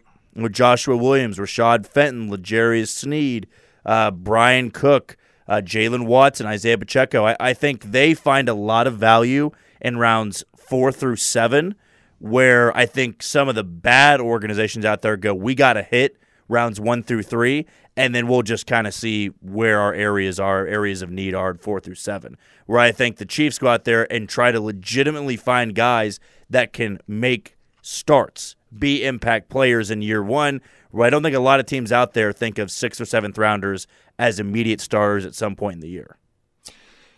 Joshua 0.51 0.95
Williams, 0.95 1.37
Rashad 1.37 1.85
Fenton, 1.85 2.31
L'Jarius 2.31 2.89
Sneed, 2.89 3.47
uh, 3.85 4.11
Bryan 4.11 4.71
Cook, 4.71 5.17
uh, 5.47 5.61
Jaylen 5.63 6.05
Watson, 6.05 6.45
Isaiah 6.45 6.77
Pacheco. 6.77 7.25
I, 7.25 7.35
I 7.39 7.53
think 7.53 7.83
they 7.83 8.13
find 8.13 8.47
a 8.47 8.53
lot 8.53 8.87
of 8.87 8.97
value 8.97 9.51
in 9.81 9.97
rounds 9.97 10.43
four 10.55 10.91
through 10.91 11.15
seven, 11.15 11.75
where 12.19 12.75
I 12.77 12.85
think 12.85 13.23
some 13.23 13.49
of 13.49 13.55
the 13.55 13.63
bad 13.63 14.19
organizations 14.21 14.85
out 14.85 15.01
there 15.01 15.17
go, 15.17 15.33
we 15.33 15.55
got 15.55 15.73
to 15.73 15.83
hit 15.83 16.17
rounds 16.47 16.79
one 16.79 17.01
through 17.03 17.23
three, 17.23 17.65
and 17.99 18.15
then 18.15 18.29
we'll 18.29 18.43
just 18.43 18.65
kind 18.65 18.87
of 18.87 18.93
see 18.93 19.27
where 19.41 19.77
our 19.77 19.93
areas 19.93 20.39
are, 20.39 20.65
areas 20.65 21.01
of 21.01 21.11
need 21.11 21.35
are, 21.35 21.53
four 21.55 21.81
through 21.81 21.95
seven. 21.95 22.37
Where 22.65 22.79
I 22.79 22.93
think 22.93 23.17
the 23.17 23.25
Chiefs 23.25 23.59
go 23.59 23.67
out 23.67 23.83
there 23.83 24.09
and 24.09 24.29
try 24.29 24.53
to 24.53 24.61
legitimately 24.61 25.35
find 25.35 25.75
guys 25.75 26.17
that 26.49 26.71
can 26.71 27.01
make 27.09 27.57
starts, 27.81 28.55
be 28.75 29.03
impact 29.03 29.49
players 29.49 29.91
in 29.91 30.01
year 30.01 30.23
one. 30.23 30.61
Where 30.91 31.07
I 31.07 31.09
don't 31.09 31.23
think 31.23 31.35
a 31.35 31.41
lot 31.41 31.59
of 31.59 31.65
teams 31.65 31.91
out 31.91 32.13
there 32.13 32.31
think 32.31 32.57
of 32.57 32.71
sixth 32.71 33.01
or 33.01 33.05
seventh 33.05 33.37
rounders 33.37 33.85
as 34.17 34.39
immediate 34.39 34.79
starters 34.79 35.25
at 35.25 35.35
some 35.35 35.57
point 35.57 35.75
in 35.75 35.81
the 35.81 35.89
year. 35.89 36.15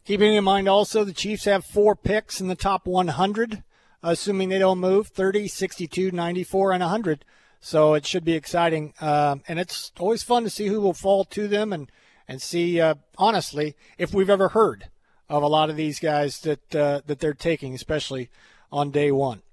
Keeping 0.03 0.33
in 0.33 0.43
mind 0.43 0.67
also, 0.67 1.03
the 1.03 1.13
Chiefs 1.13 1.45
have 1.45 1.63
four 1.63 1.95
picks 1.95 2.41
in 2.41 2.47
the 2.47 2.55
top 2.55 2.87
100, 2.87 3.61
assuming 4.01 4.49
they 4.49 4.57
don't 4.57 4.79
move 4.79 5.09
30, 5.09 5.47
62, 5.47 6.09
94, 6.09 6.71
and 6.71 6.81
100. 6.81 7.23
So 7.61 7.93
it 7.93 8.05
should 8.05 8.25
be 8.25 8.33
exciting. 8.33 8.93
Uh, 8.99 9.37
and 9.47 9.59
it's 9.59 9.91
always 9.99 10.23
fun 10.23 10.43
to 10.43 10.49
see 10.49 10.67
who 10.67 10.81
will 10.81 10.93
fall 10.93 11.23
to 11.25 11.47
them 11.47 11.71
and, 11.71 11.89
and 12.27 12.41
see, 12.41 12.81
uh, 12.81 12.95
honestly, 13.17 13.75
if 13.97 14.13
we've 14.13 14.29
ever 14.29 14.49
heard 14.49 14.89
of 15.29 15.43
a 15.43 15.47
lot 15.47 15.69
of 15.69 15.77
these 15.77 15.99
guys 15.99 16.41
that, 16.41 16.75
uh, 16.75 17.01
that 17.05 17.19
they're 17.19 17.33
taking, 17.33 17.73
especially 17.73 18.29
on 18.71 18.91
day 18.91 19.11
one. 19.11 19.43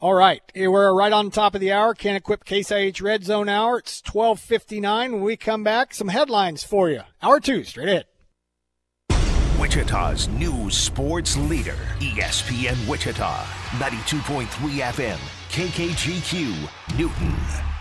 All 0.00 0.14
right, 0.14 0.42
we're 0.54 0.92
right 0.92 1.12
on 1.12 1.30
top 1.30 1.54
of 1.54 1.60
the 1.60 1.72
hour. 1.72 1.94
Kan 1.94 2.16
Equip 2.16 2.44
Case 2.44 2.70
IH 2.70 3.00
Red 3.00 3.24
Zone 3.24 3.48
Hour. 3.48 3.78
It's 3.78 4.02
12:59. 4.02 5.12
When 5.12 5.22
we 5.22 5.36
come 5.36 5.64
back, 5.64 5.94
some 5.94 6.08
headlines 6.08 6.62
for 6.62 6.90
you. 6.90 7.02
Hour 7.22 7.40
two, 7.40 7.64
straight 7.64 7.88
ahead. 7.88 8.04
Wichita's 9.58 10.28
new 10.28 10.68
sports 10.68 11.38
leader, 11.38 11.78
ESPN 12.00 12.86
Wichita, 12.86 13.46
92.3 13.78 14.80
FM, 14.80 15.18
KKGQ, 15.54 16.98
Newton. 16.98 17.73